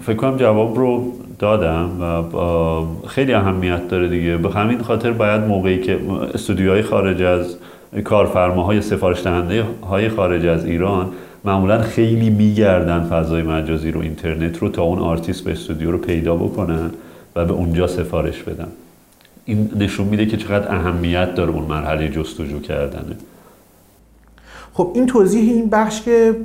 فکر 0.00 0.16
کنم 0.16 0.36
جواب 0.36 0.76
رو 0.76 1.12
دادم 1.38 1.90
و 2.32 3.06
خیلی 3.06 3.32
اهمیت 3.32 3.88
داره 3.88 4.08
دیگه. 4.08 4.36
به 4.36 4.50
همین 4.50 4.82
خاطر 4.82 5.10
باید 5.10 5.40
موقعی 5.40 5.80
که 5.80 5.98
استودیوهای 6.34 6.82
خارج 6.82 7.22
از 7.22 7.56
کارفرماهای 8.04 8.82
سفارش 8.82 9.22
دهنده 9.22 9.64
های 9.90 10.08
خارج 10.08 10.46
از 10.46 10.64
ایران 10.64 11.10
معمولا 11.44 11.82
خیلی 11.82 12.30
میگردن 12.30 13.04
فضای 13.04 13.42
مجازی 13.42 13.90
رو 13.90 14.00
اینترنت 14.00 14.58
رو 14.58 14.68
تا 14.68 14.82
اون 14.82 14.98
آرتیست 14.98 15.44
یا 15.44 15.52
استودیو 15.52 15.90
رو 15.90 15.98
پیدا 15.98 16.36
بکنن 16.36 16.90
و 17.36 17.44
به 17.44 17.52
اونجا 17.52 17.86
سفارش 17.86 18.42
بدن. 18.42 18.68
این 19.48 19.70
نشون 19.76 20.06
میده 20.06 20.26
که 20.26 20.36
چقدر 20.36 20.74
اهمیت 20.74 21.34
داره 21.34 21.50
اون 21.50 21.64
مرحله 21.64 22.08
جستجو 22.08 22.60
کردنه. 22.60 23.16
خب 24.72 24.90
این 24.94 25.06
توضیح 25.06 25.52
این 25.52 25.70
بخش 25.70 26.02
که 26.02 26.36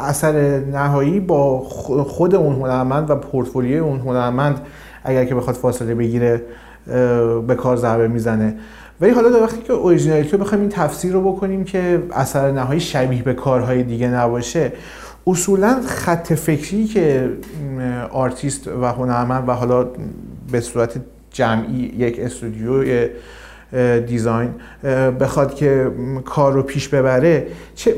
اثر 0.00 0.58
نهایی 0.58 1.20
با 1.20 1.58
خود 2.08 2.34
اون 2.34 2.54
هنرمند 2.54 3.10
و 3.10 3.16
پورتفولیوی 3.16 3.78
اون 3.78 4.00
هنرمند 4.00 4.60
اگر 5.04 5.24
که 5.24 5.34
بخواد 5.34 5.56
فاصله 5.56 5.94
بگیره 5.94 6.42
به 7.46 7.54
کار 7.54 7.76
ضربه 7.76 8.08
می‌زنه. 8.08 8.54
ولی 9.00 9.10
حالا 9.10 9.28
در 9.28 9.42
وقتی 9.42 9.62
که 9.62 9.72
اوریجینالیتی 9.72 10.30
رو 10.30 10.38
بخوایم 10.38 10.60
این 10.60 10.70
تفسیر 10.70 11.12
رو 11.12 11.32
بکنیم 11.32 11.64
که 11.64 12.02
اثر 12.12 12.50
نهایی 12.50 12.80
شبیه 12.80 13.22
به 13.22 13.34
کارهای 13.34 13.82
دیگه 13.82 14.08
نباشه 14.08 14.72
اصولا 15.26 15.80
خط 15.86 16.32
فکری 16.32 16.84
که 16.84 17.30
آرتیست 18.10 18.68
و 18.68 18.84
هنرمند 18.84 19.48
و 19.48 19.52
حالا 19.52 19.86
به 20.52 20.60
صورت 20.60 21.00
جمعی 21.32 21.94
یک 21.98 22.20
استودیو 22.20 23.08
design 24.06 24.50
بخواد 25.20 25.54
که 25.54 25.90
کار 26.24 26.52
رو 26.52 26.62
پیش 26.62 26.88
ببره 26.88 27.46
چه 27.74 27.94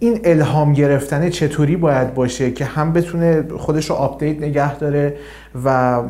این 0.00 0.20
الهام 0.24 0.72
گرفتن 0.72 1.30
چطوری 1.30 1.76
باید 1.76 2.14
باشه 2.14 2.50
که 2.50 2.64
هم 2.64 2.92
بتونه 2.92 3.44
خودش 3.56 3.90
رو 3.90 3.96
update 3.96 4.42
نگه 4.42 4.78
داره 4.78 5.16
و 5.64 6.02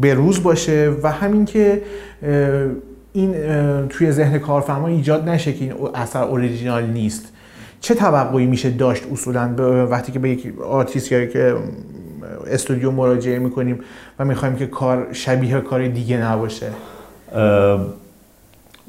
به 0.00 0.14
روز 0.14 0.42
باشه 0.42 0.92
و 1.02 1.10
همین 1.10 1.44
که 1.44 1.82
این 3.12 3.34
توی 3.88 4.12
ذهن 4.12 4.38
کارفرما 4.38 4.88
ایجاد 4.88 5.28
نشه 5.28 5.52
که 5.52 5.64
این 5.64 5.74
اثر 5.94 6.22
اوریجینال 6.22 6.86
نیست. 6.86 7.32
چه 7.80 7.94
توقعی 7.94 8.46
میشه 8.46 8.70
داشت 8.70 9.04
اصولا 9.12 9.54
وقتی 9.90 10.12
که 10.12 10.18
به 10.18 10.30
یک 10.30 10.60
آرتیست 10.60 11.12
یا 11.12 11.26
یک 11.26 11.54
استودیو 12.46 12.90
مراجعه 12.90 13.38
می‌کنیم 13.38 13.80
و 14.18 14.24
می‌خوایم 14.24 14.56
که 14.56 14.66
کار 14.66 15.06
شبیه 15.12 15.60
کار 15.60 15.88
دیگه 15.88 16.16
نباشه. 16.16 16.70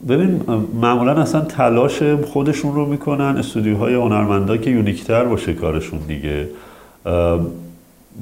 ببین 0.09 0.41
معمولا 0.81 1.21
اصلا 1.21 1.41
تلاش 1.41 2.03
خودشون 2.03 2.75
رو 2.75 2.85
می‌کنن 2.85 3.37
استودیوها 3.37 3.93
هنرمندا 3.93 4.57
که 4.57 4.69
unique 4.69 5.10
تر 5.10 5.23
باشه 5.23 5.53
کارشون 5.53 5.99
دیگه. 6.07 6.47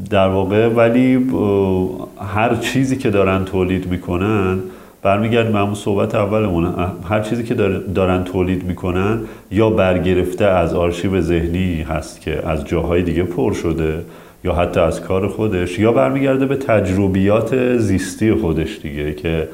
در 0.10 0.28
واقع 0.28 0.68
ولی 0.68 1.30
هر 2.36 2.56
چیزی 2.56 2.98
که 2.98 3.10
دارن 3.10 3.46
تولید 3.46 3.88
می‌کنن 3.88 4.60
برمیگردیم 5.02 5.52
به 5.52 5.60
همون 5.60 5.74
صحبت 5.74 6.16
اولمون 6.16 6.74
هر 7.10 7.22
چیزی 7.22 7.44
که 7.44 7.54
دارن 7.96 8.24
تولید 8.24 8.64
می‌کنن 8.64 9.20
یا 9.52 9.70
برگرفته 9.70 10.46
از 10.46 10.74
آرشیو 10.74 11.22
ذهنی 11.22 11.82
هست 11.82 12.22
که 12.22 12.48
از 12.48 12.66
جاهای 12.66 13.04
دیگه 13.04 13.24
پر 13.24 13.54
شده 13.54 14.06
یا 14.44 14.54
حتی 14.54 14.80
از 14.80 15.02
کار 15.02 15.28
خودش 15.28 15.80
یا 15.80 15.92
برمیگرده 15.92 16.46
به 16.46 16.56
تجربیات 16.56 17.78
زیستی 17.78 18.34
خودش 18.34 18.80
دیگه 18.82 19.14
که 19.14 19.48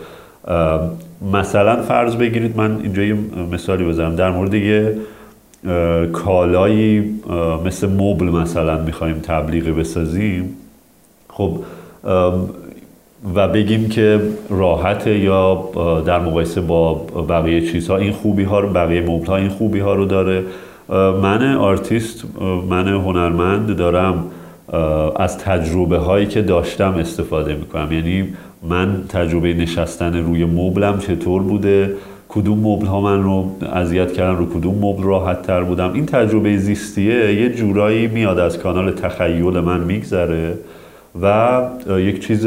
مثلا 1.33 1.81
فرض 1.81 2.15
بگیرید 2.15 2.57
من 2.57 2.79
اینجا 2.83 3.03
یه 3.03 3.17
مثالی 3.51 3.83
بزنم. 3.83 4.15
در 4.15 4.31
مورد 4.31 4.53
یه 4.53 4.97
کالایی 6.13 7.19
مثل 7.65 7.89
مبل 7.89 8.25
مثلا 8.25 8.83
می‌خوایم 8.83 9.19
تبلیغی 9.19 9.71
بسازیم. 9.71 10.49
خب 11.29 11.59
و 13.35 13.47
بگیم 13.47 13.89
که 13.89 14.21
راحته 14.49 15.19
یا 15.19 15.69
در 16.05 16.19
مقایسه 16.19 16.61
با 16.61 16.93
بقیه 17.29 17.61
چیزها 17.61 17.97
این 17.97 18.11
خوبی 18.11 18.43
ها 18.43 18.59
رو 18.59 18.69
بقیه 18.69 19.01
مبل 19.01 19.25
ها 19.25 19.37
این 19.37 19.49
خوبی 19.49 19.79
ها 19.79 19.93
رو 19.93 20.05
داره. 20.05 20.43
من 21.21 21.55
آرتیست 21.55 22.23
من 22.69 22.87
هنرمند 22.87 23.75
دارم. 23.75 24.23
از 25.15 25.37
تجربه 25.37 25.97
هایی 25.97 26.25
که 26.25 26.41
داشتم 26.41 26.93
استفاده 26.93 27.55
می‌کنم. 27.55 27.91
یعنی 27.91 28.33
من 28.69 29.03
تجربه 29.09 29.53
نشستن 29.53 30.23
روی 30.23 30.45
مبلم 30.45 30.99
چطور 30.99 31.41
بوده؟ 31.41 31.95
کدوم 32.29 32.59
مبل 32.59 32.85
ها 32.85 33.01
من 33.01 33.23
رو 33.23 33.51
اذیت 33.73 34.13
کردن؟ 34.13 34.37
رو 34.37 34.45
کدوم 34.45 34.75
مبل 34.81 35.03
راحت 35.03 35.41
تر 35.41 35.63
بودم؟ 35.63 35.93
این 35.93 36.05
تجربه 36.05 36.57
زیستیه. 36.57 37.41
یه 37.41 37.49
جورایی 37.49 38.07
میاد 38.07 38.39
از 38.39 38.59
کانال 38.59 38.91
تخیل 38.91 39.59
من 39.59 39.79
میگذره 39.79 40.57
و 41.21 41.61
یک 41.97 42.27
چیز 42.27 42.45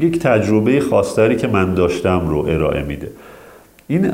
یک 0.00 0.18
تجربه 0.18 0.80
خاصتری 0.80 1.36
که 1.36 1.48
من 1.48 1.74
داشتم 1.74 2.28
رو 2.28 2.38
ارائه 2.38 2.82
میده. 2.82 3.10
این 3.88 4.10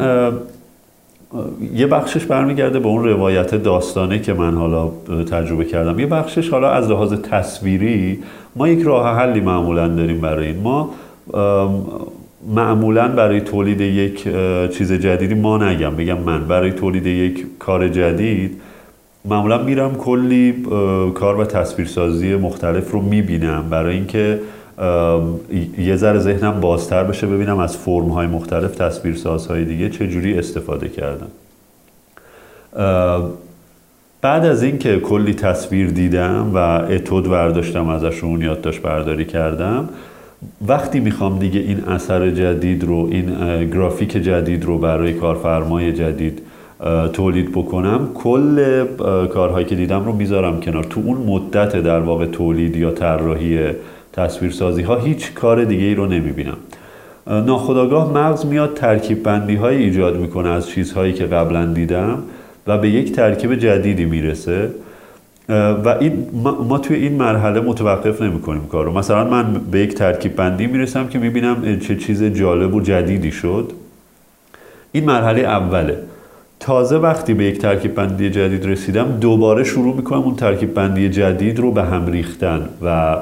یه 1.75 1.87
بخشش 1.87 2.25
برمیگرده 2.25 2.79
به 2.79 2.89
اون 2.89 3.05
روایت 3.05 3.55
داستانه 3.55 4.19
که 4.19 4.33
من 4.33 4.55
حالا 4.55 4.91
تجربه 5.31 5.65
کردم. 5.65 5.99
یه 5.99 6.07
بخشش 6.07 6.49
حالا 6.49 6.71
از 6.71 6.91
لحاظ 6.91 7.13
تصویری 7.13 8.19
ما 8.57 8.69
یک 8.69 8.83
راه 8.83 9.17
حلی 9.17 9.41
معمولا 9.41 9.89
داریم 9.89 10.21
برای 10.21 10.47
این. 10.47 10.61
ما 10.61 10.91
معمولا 12.55 13.09
برای 13.09 13.41
تولید 13.41 13.81
یک 13.81 14.29
چیز 14.71 14.93
جدیدی 14.93 15.35
ما 15.35 15.59
نگم 15.59 15.97
بگم 15.97 16.19
من. 16.19 16.45
برای 16.45 16.73
تولید 16.73 17.07
یک 17.07 17.47
کار 17.59 17.89
جدید 17.89 18.61
معمولا 19.25 19.63
میرم 19.63 19.95
کلی 19.95 20.55
کار 21.15 21.41
و 21.41 21.45
تصویرسازی 21.45 22.37
مختلف 22.37 22.91
رو 22.91 23.01
می‌بینم. 23.01 23.65
برای 23.71 23.95
اینکه 23.95 24.39
یه 25.79 25.97
ذره 25.97 26.19
ذهنم 26.19 26.61
بازتر 26.61 27.05
بشه 27.05 27.27
ببینم 27.27 27.59
از 27.59 27.77
فرم 27.77 28.09
های 28.09 28.27
مختلف 28.27 28.77
تصویرسازهای 28.77 29.65
دیگه 29.65 29.91
چجوری 29.91 30.39
استفاده 30.39 30.89
کردن 30.89 31.29
بعد 34.23 34.45
از 34.45 34.63
اینکه 34.63 35.01
کلی 35.01 35.35
تصویر 35.35 35.91
دیدم 35.91 36.51
و 36.55 36.59
اتود 36.91 37.29
برداشتم 37.29 37.89
ازشون 37.89 38.43
یادداشت 38.43 38.83
برداری 38.83 39.25
کردم 39.25 39.89
وقتی 40.69 41.01
می‌خوام 41.01 41.39
دیگه 41.39 41.61
این 41.61 41.85
اثر 41.85 42.31
جدید 42.31 42.85
رو 42.85 43.09
این 43.11 43.27
گرافیک 43.71 44.13
جدید 44.13 44.65
رو 44.65 44.79
برای 44.79 45.13
کارفرمای 45.13 45.93
جدید 45.93 46.43
تولید 47.13 47.53
بکنم 47.53 48.09
کل 48.15 48.85
کارهایی 49.27 49.67
که 49.67 49.75
دیدم 49.75 50.05
رو 50.05 50.13
می‌ذارم 50.13 50.61
کنار. 50.61 50.85
تو 50.85 51.01
اون 51.05 51.17
مدت 51.17 51.77
در 51.77 52.01
واقع 52.01 52.27
تولید 52.27 52.77
یا 52.77 52.91
طراحی 52.91 53.59
تصویرسازی 54.13 54.83
ها 54.83 54.97
هیچ 54.97 55.35
کار 55.35 55.65
دیگه 55.65 55.85
ای 55.85 55.95
رو 55.95 56.07
نمی‌بینم 56.07 56.57
ناخداگاه 57.27 58.13
مغز 58.13 58.47
میاد 58.47 58.75
ترکیب 58.75 59.23
بندی 59.23 59.55
های 59.55 59.77
ایجاد 59.77 60.17
می‌کنه 60.17 60.49
از 60.49 60.69
چیزهایی 60.69 61.13
که 61.13 61.25
قبلا 61.25 61.65
دیدم 61.65 62.19
و 62.67 62.79
به 62.79 62.89
یک 62.89 63.13
ترکیب 63.13 63.55
جدیدی 63.55 64.05
می‌رسه. 64.05 64.71
و 65.85 65.97
این 66.01 66.27
ما 66.69 66.79
توی 66.79 66.97
این 66.97 67.13
مرحله 67.13 67.61
متوقف 67.61 68.23
نمی 68.23 68.41
کنیم 68.41 68.67
کار 68.67 68.85
رو 68.85 68.93
مثلا 68.93 69.25
من 69.25 69.53
به 69.71 69.79
یک 69.79 69.95
ترکیب 69.95 70.37
بندی 70.37 70.67
می‌رسم 70.67 71.09
که 71.09 71.19
می‌بینم 71.19 71.79
چه 71.81 71.97
چیز 71.97 72.23
جالب 72.23 72.75
و 72.75 72.81
جدیدی 72.81 73.31
شد. 73.31 73.73
این 74.93 75.05
مرحله 75.05 75.41
اوله. 75.41 75.99
تازه 76.61 76.97
وقتی 76.97 77.35
به 77.35 77.45
یک 77.45 77.59
ترکیب 77.59 77.95
بندی 77.95 78.31
جدید 78.31 78.67
رسیدم 78.67 79.19
دوباره 79.21 79.65
شروع 79.65 79.97
می‌کنم 79.97 80.19
اون 80.19 80.37
ترکیب 80.37 80.75
بندی 80.75 81.09
جدید 81.09 81.59
رو 81.59 81.73
به 81.73 81.83
هم 81.83 82.07
ریختن 82.07 82.69
و 82.85 83.17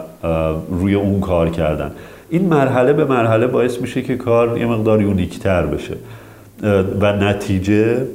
روی 0.71 0.95
اون 0.95 1.21
کار 1.21 1.49
کردن. 1.51 1.91
این 2.31 2.45
مرحله 2.45 2.93
به 2.93 3.05
مرحله 3.05 3.47
باعث 3.47 3.81
میشه 3.81 4.03
که 4.03 4.17
کار 4.17 4.59
یه 4.59 4.67
مقدار 4.67 5.03
unique 5.03 5.51
تر 5.51 5.67
بشه. 5.67 5.95
و 7.01 7.13
نتیجه 7.13 8.07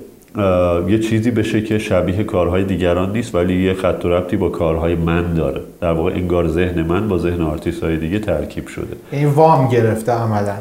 یه 0.87 0.99
چیزی 0.99 1.31
بشه 1.31 1.61
که 1.61 1.79
شبیه 1.79 2.23
کارهای 2.23 2.63
دیگران 2.63 3.11
نیست 3.11 3.35
ولی 3.35 3.63
یه 3.63 3.73
خط 3.73 4.05
و 4.05 4.09
ربطی 4.09 4.37
با 4.37 4.49
کارهای 4.49 4.95
من 4.95 5.33
داره. 5.33 5.61
در 5.81 5.91
واقع 5.91 6.11
انگار 6.11 6.47
ذهن 6.47 6.81
من 6.81 7.07
با 7.07 7.17
ذهن 7.17 7.41
آرتیست 7.41 7.83
های 7.83 7.97
دیگه 7.97 8.19
ترکیب 8.19 8.67
شده. 8.67 8.95
این 9.11 9.27
وام 9.27 9.69
گرفته 9.69 10.11
عملا. 10.11 10.53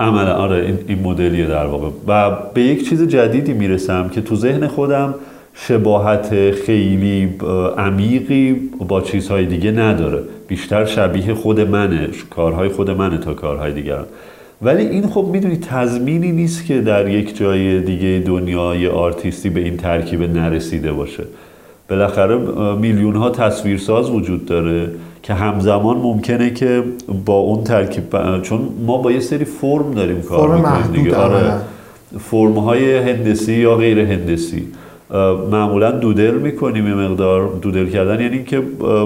عملا 0.00 0.34
آره 0.34 0.56
این, 0.56 0.78
این 0.88 0.98
مدلیه 1.02 1.46
در 1.46 1.66
واقع. 1.66 1.88
و 2.08 2.30
به 2.54 2.60
یک 2.60 2.88
چیز 2.88 3.02
جدیدی 3.02 3.52
می‌رسم 3.52 4.08
که 4.08 4.20
تو 4.20 4.36
ذهن 4.36 4.66
خودم 4.66 5.14
شباهت 5.54 6.50
خیلی 6.50 7.28
عمیقی 7.78 8.52
با 8.88 9.00
چیزهای 9.00 9.46
دیگه 9.46 9.70
نداره. 9.70 10.22
بیشتر 10.48 10.84
شبیه 10.84 11.34
خود 11.34 11.60
منه 11.60 12.08
کارهای 12.30 12.68
خود 12.68 12.90
منه 12.90 13.18
تا 13.18 13.34
کارهای 13.34 13.72
دیگران 13.72 14.06
ولی 14.62 14.86
این 14.86 15.06
خب 15.06 15.26
می‌دونی 15.32 15.56
تضمینی 15.56 16.32
نیست 16.32 16.66
که 16.66 16.80
در 16.80 17.08
یک 17.08 17.36
جای 17.36 17.80
دیگه 17.80 18.22
دنیای 18.26 18.86
آرتیستی 18.88 19.50
به 19.50 19.60
این 19.60 19.76
ترکیب 19.76 20.22
نرسیده 20.22 20.92
باشه. 20.92 21.24
بالاخره 21.90 22.36
میلیون 22.74 23.16
ها 23.16 23.30
تصویرساز 23.30 24.10
وجود 24.10 24.46
داره 24.46 24.90
که 25.22 25.34
همزمان 25.34 25.96
ممکنه 25.96 26.50
که 26.50 26.82
با 27.24 27.34
اون 27.34 27.64
ترکیب 27.64 28.04
چون 28.42 28.68
ما 28.86 28.98
با 28.98 29.12
یه 29.12 29.20
سری 29.20 29.44
فرم 29.44 29.94
داریم 29.94 30.22
کار 30.22 30.56
می‌کنیم 30.56 31.02
دیگه. 31.02 31.16
آره. 31.16 31.52
فرم 32.18 32.58
های 32.58 32.98
هندسی 32.98 33.54
یا 33.54 33.74
غیر 33.76 33.98
هندسی. 33.98 34.62
معمولا 35.50 35.90
doodle 35.90 36.34
می‌کنیم 36.34 36.86
یه 36.86 36.94
مقدار. 36.94 37.58
doodle 37.62 37.88
کردن 37.88 38.20
یعنی 38.20 38.36
اینکه 38.36 38.60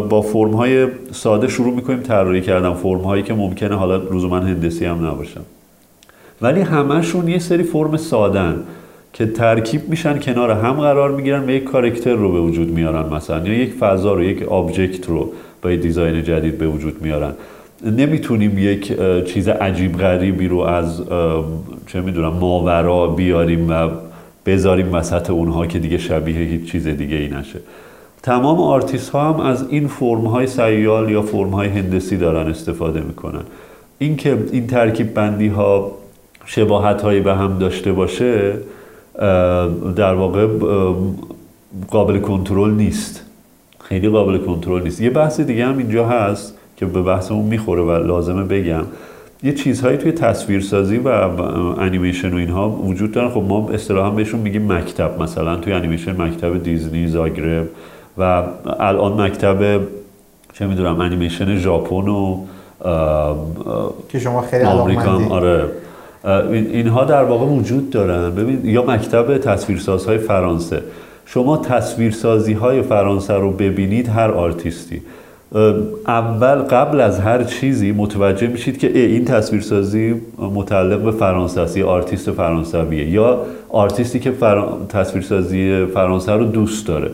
با 0.08 0.22
فرم 0.22 0.52
های 0.52 0.86
ساده 1.12 1.48
شروع 1.48 1.74
می‌کنیم 1.74 2.00
طراحی 2.00 2.40
کردن. 2.40 2.72
فرم 2.72 3.00
هایی 3.00 3.22
که 3.22 3.34
ممکنه 3.34 3.74
حالا 3.74 3.96
لزوما 3.96 4.38
هندسی 4.38 4.84
هم 4.84 5.06
نباشن. 5.06 5.40
ولی 6.42 6.60
همهشون 6.60 7.28
یه 7.28 7.38
سری 7.38 7.62
فرم 7.62 7.96
سادن 7.96 8.62
که 9.12 9.26
ترکیب 9.26 9.88
میشن 9.88 10.18
کنار 10.18 10.50
هم 10.50 10.72
قرار 10.72 11.10
می‌گیرن 11.10 11.44
و 11.44 11.50
یک 11.50 11.64
character 11.64 12.14
رو 12.14 12.32
به 12.32 12.40
وجود 12.40 12.70
میارن 12.70 13.14
مثلا. 13.14 13.48
یا 13.48 13.54
یک 13.54 13.72
فضا 13.72 14.14
رو 14.14 14.22
یک 14.22 14.42
object 14.42 15.08
رو 15.08 15.32
با 15.62 15.72
یک 15.72 15.80
design 15.80 16.22
جدید 16.22 16.58
به 16.58 16.66
وجود 16.66 17.02
میارن. 17.02 17.32
نمی‌تونیم 17.84 18.58
یک 18.58 18.98
چیز 19.24 19.48
عجیب 19.48 19.98
غریبی 19.98 20.48
رو 20.48 20.58
از 20.58 21.02
چه 21.86 22.00
می‌دونم 22.00 22.32
ماورا 22.32 23.06
بیاریم 23.06 23.70
و 23.70 23.88
بذاریم 24.46 24.94
وسط 24.94 25.30
اونها 25.30 25.66
که 25.66 25.78
دیگه 25.78 25.98
شبیه 25.98 26.36
هیچ 26.36 26.70
چیز 26.72 26.88
دیگه 26.88 27.16
ای 27.16 27.28
نشه. 27.28 27.60
تمام 28.22 28.60
آرتیست 28.60 29.10
ها 29.10 29.32
هم 29.32 29.40
از 29.40 29.68
این 29.68 29.88
فرم 29.88 30.26
های 30.26 30.46
سیال 30.46 31.10
یا 31.10 31.22
فرم 31.22 31.50
های 31.50 31.68
هندسی 31.68 32.16
دارن 32.16 32.50
استفاده 32.50 33.00
می‌کنن. 33.00 33.42
اینکه 33.98 34.38
این 34.52 34.66
ترکیب 34.66 35.14
بندی 35.14 35.48
ها 35.48 35.92
شباهت 36.44 37.02
هایی 37.02 37.20
به 37.20 37.34
هم 37.34 37.58
داشته 37.58 37.92
باشه 37.92 38.54
در 39.96 40.14
واقع 40.14 40.46
قابل 41.90 42.18
کنترل 42.18 42.70
نیست. 42.70 43.22
خیلی 43.80 44.08
قابل 44.08 44.38
کنترل 44.38 44.82
نیست. 44.82 45.00
یه 45.00 45.10
بحث 45.10 45.40
دیگه 45.40 45.66
هم 45.66 45.78
اینجا 45.78 46.06
هست 46.06 46.54
که 46.76 46.86
به 46.86 47.02
بحثمون 47.02 47.44
می‌خوره 47.44 47.82
و 47.82 47.90
لازمه 47.90 48.42
بگم. 48.42 48.84
یه 49.42 49.52
چیزهایی 49.52 49.96
توی 49.96 50.12
تصویرسازی 50.12 50.96
و 50.96 51.08
انیمیشن 51.78 52.32
و 52.32 52.36
اینها 52.36 52.70
وجود 52.70 53.12
دارن. 53.12 53.28
خب 53.28 53.42
ما 53.48 53.70
اصطلاحا 53.70 54.10
بهشون 54.10 54.40
میگیم 54.40 54.72
مکتب. 54.72 55.22
مثلا 55.22 55.56
توی 55.56 55.72
انیمیشن 55.72 56.22
مکتب 56.22 56.62
دیزنی 56.62 57.06
زاگرب 57.06 57.68
و 58.18 58.42
الان 58.80 59.20
مکتب 59.20 59.80
چه 60.52 60.66
می‌دونم 60.66 61.00
انیمیشن 61.00 61.56
ژاپن 61.56 62.08
و 62.08 62.44
که 64.08 64.18
شما 64.18 64.40
خیلی 64.40 64.64
آمریکا 64.64 65.20
آره. 65.30 65.64
اینها 66.52 67.04
در 67.04 67.24
واقع 67.24 67.46
وجود 67.46 67.90
دارن. 67.90 68.30
ببین 68.30 68.60
یا 68.64 68.82
مکتب 68.82 69.38
تصویرسازهای 69.38 70.18
فرانسه. 70.18 70.82
شما 71.26 71.56
تصویرسازی 71.56 72.52
های 72.52 72.82
فرانسه 72.82 73.34
رو 73.34 73.50
ببینید 73.50 74.08
هر 74.08 74.30
آرتیستی. 74.30 75.02
اول 76.06 76.54
قبل 76.54 77.00
از 77.00 77.20
هر 77.20 77.44
چیزی 77.44 77.92
متوجه 77.92 78.46
میشید 78.46 78.78
که 78.78 78.98
این 78.98 79.24
تصویرسازی 79.24 80.14
متعلق 80.38 81.00
به 81.00 81.10
فرانسه 81.10 81.60
است 81.60 81.76
یا 81.76 81.88
آرتیست 81.88 82.30
فرانسویه 82.30 83.10
یا 83.10 83.46
آرتیستی 83.68 84.20
که 84.20 84.32
تصویرسازی 84.88 85.86
فرانسه 85.94 86.32
رو 86.32 86.44
دوست 86.44 86.86
داره. 86.86 87.10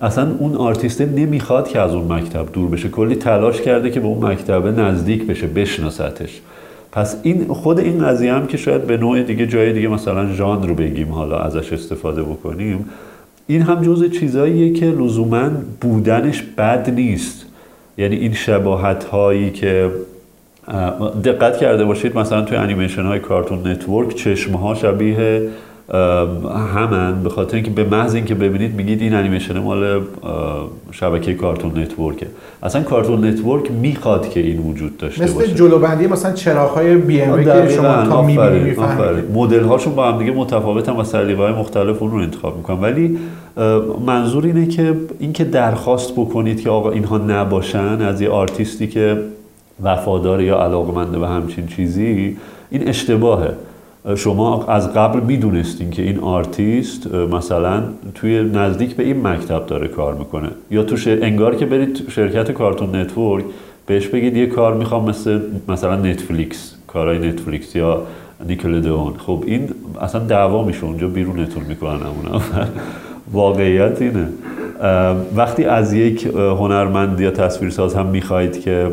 اصلا 0.00 0.28
اون 0.38 0.54
آرتیسته 0.54 1.06
نمی‌خواد 1.06 1.68
که 1.68 1.80
از 1.80 1.94
اون 1.94 2.12
مکتب 2.12 2.52
دور 2.52 2.70
بشه. 2.70 2.88
کلی 2.88 3.14
تلاش 3.14 3.60
کرده 3.60 3.90
که 3.90 4.00
به 4.00 4.06
اون 4.06 4.24
مکتب 4.24 4.80
نزدیک 4.80 5.26
بشه 5.26 5.46
بشناستش 5.46 6.40
پس 6.92 7.16
این 7.22 7.44
خود 7.48 7.78
این 7.78 8.06
قضیه 8.06 8.32
هم 8.32 8.46
که 8.46 8.56
شاید 8.56 8.86
به 8.86 8.96
نوع 8.96 9.22
دیگه 9.22 9.46
جای 9.46 9.72
دیگه 9.72 9.88
مثلا 9.88 10.32
ژانر 10.32 10.66
رو 10.66 10.74
بگیم 10.74 11.08
حالا 11.08 11.38
ازش 11.38 11.72
استفاده 11.72 12.22
بکنیم 12.22 12.84
این 13.46 13.62
هم 13.62 13.82
جزء 13.82 14.08
چیزاییه 14.08 14.72
که 14.72 14.86
لزوما 14.86 15.48
بودنش 15.80 16.42
بد 16.42 16.90
نیست. 16.90 17.47
یعنی 17.98 18.16
این 18.16 18.32
شباهت 18.32 19.04
هایی 19.04 19.50
که 19.50 19.90
دقت 21.24 21.58
کرده 21.58 21.84
باشید 21.84 22.18
مثلا 22.18 22.42
توی 22.42 22.56
انیمیشن 22.56 23.02
های 23.02 23.20
کارتون 23.20 23.66
نتورک 23.66 24.14
چشم 24.14 24.52
ها 24.52 24.74
شبیه 24.74 25.48
همن. 26.74 27.22
به 27.22 27.28
خاطر 27.28 27.54
اینکه 27.54 27.70
به 27.70 27.84
محض 27.84 28.14
اینکه 28.14 28.34
ببینید 28.34 28.74
میگید 28.74 29.00
این 29.02 29.14
انیمیشن 29.14 29.58
مال 29.58 30.02
شبکه 30.92 31.34
کارتون 31.34 31.78
نتورکه. 31.78 32.26
اصلا 32.62 32.82
کارتون 32.82 33.24
نتورک 33.24 33.70
می‌خواد 33.70 34.28
که 34.28 34.40
این 34.40 34.58
وجود 34.58 34.96
داشته 34.96 35.24
مثل 35.24 35.34
باشه. 35.34 35.54
جلوبندی 35.54 36.06
مثلا 36.06 36.32
چراغ 36.32 36.70
های 36.70 36.96
بی 36.96 37.22
ام 37.22 37.44
که 37.44 37.68
شما 37.68 38.06
تا 38.06 38.22
می‌بینی 38.22 38.76
مدل 39.34 39.64
هاشون 39.64 39.94
با 39.94 40.12
هم 40.12 40.18
دیگه 40.18 40.32
متفاوتن 40.32 40.92
و 40.92 41.04
سلیقه 41.04 41.42
های 41.42 41.52
مختلف 41.52 42.02
اون 42.02 42.10
رو 42.10 42.18
انتخاب 42.18 42.56
می‌کنن. 42.56 42.80
ولی 42.80 43.18
منظور 44.06 44.44
اینه 44.44 44.66
که 44.66 44.94
اینکه 45.18 45.44
درخواست 45.44 46.12
بکنید 46.12 46.60
که 46.60 46.70
آقا 46.70 46.90
اینها 46.90 47.18
نباشن 47.18 48.02
از 48.02 48.20
یه 48.20 48.28
آرتیستی 48.30 48.86
که 48.86 49.18
وفادار 49.82 50.42
یا 50.42 50.56
علاقمنده 50.56 51.18
به 51.18 51.28
همچین 51.28 51.66
چیزی 51.66 52.36
این 52.70 52.88
اشتباهه. 52.88 53.50
شما 54.16 54.64
از 54.64 54.94
قبل 54.94 55.20
می‌دونستین 55.20 55.90
که 55.90 56.02
این 56.02 56.18
آرتیست 56.18 57.14
مثلا 57.14 57.82
توی 58.14 58.42
نزدیک 58.42 58.96
به 58.96 59.02
این 59.02 59.26
مکتب 59.26 59.66
داره 59.66 59.88
کار 59.88 60.14
می‌کنه. 60.14 60.48
یا 60.70 60.82
تو 60.82 60.96
انگار 61.06 61.54
که 61.54 61.66
برید 61.66 62.02
شرکت 62.08 62.52
کارتون 62.52 62.96
نتورک 62.96 63.44
بهش 63.86 64.06
بگید 64.06 64.36
یه 64.36 64.46
کار 64.46 64.74
می‌خوام 64.74 65.08
مثل 65.08 65.40
مثلا 65.68 65.96
نتفلیکس 65.96 66.74
کارهای 66.86 67.18
نتفلیکس 67.18 67.76
یا 67.76 68.02
نیکلدون 68.48 69.12
خب 69.18 69.44
این 69.46 69.68
اصلا 70.00 70.24
دعوا 70.24 70.64
میشه 70.64 70.84
اونجا 70.84 71.08
بیرونتون 71.08 71.62
می‌کنن 71.68 72.00
اون 72.02 72.42
واقعیت 73.32 74.02
اینه. 74.02 74.28
وقتی 75.36 75.64
از 75.64 75.92
یک 75.92 76.26
هنرمند 76.36 77.20
یا 77.20 77.30
تصویرساز 77.30 77.94
هم 77.94 78.06
می‌خواهید 78.06 78.60
که 78.60 78.88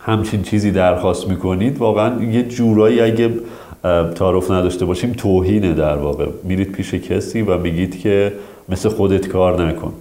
همچین 0.00 0.42
چیزی 0.42 0.70
درخواست 0.70 1.28
می‌کنید 1.28 1.78
واقعا 1.78 2.22
یه 2.22 2.42
جورایی 2.42 3.00
اگه 3.00 3.30
تعارف 4.14 4.50
نداشته 4.50 4.84
باشیم 4.84 5.12
توهینه 5.12 5.74
در 5.74 5.96
واقع. 5.96 6.26
میرید 6.44 6.72
پیش 6.72 6.94
کسی 6.94 7.42
و 7.42 7.58
میگید 7.58 8.00
که 8.00 8.32
مثل 8.68 8.88
خودت 8.88 9.28
کار 9.28 9.62
نکن. 9.64 9.92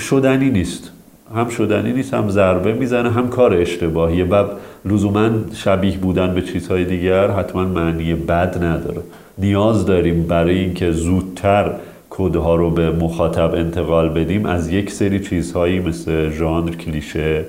شدنی 0.00 0.50
نیست. 0.50 0.90
هم 1.34 1.48
شدنی 1.48 1.92
نیست 1.92 2.14
هم 2.14 2.30
ضربه 2.30 2.72
می‌زنه 2.72 3.10
هم 3.10 3.28
کار 3.28 3.54
اشتباهیه 3.54 4.24
و 4.24 4.44
لزوما 4.84 5.30
شبیه 5.54 5.98
بودن 5.98 6.34
به 6.34 6.42
چیزهای 6.42 6.84
دیگر 6.84 7.30
حتما 7.30 7.64
معنی 7.64 8.14
بد 8.14 8.64
نداره. 8.64 9.00
نیاز 9.38 9.86
داریم 9.86 10.22
برای 10.22 10.58
اینکه 10.58 10.92
زودتر 10.92 11.72
کودها 12.10 12.54
رو 12.54 12.70
به 12.70 12.90
مخاطب 12.90 13.54
انتقال 13.54 14.08
بدیم 14.08 14.46
از 14.46 14.68
یک 14.72 14.90
سری 14.90 15.20
چیزهایی 15.20 15.80
مثل 15.80 16.30
ژانر 16.30 16.70
کلیشه 16.70 17.44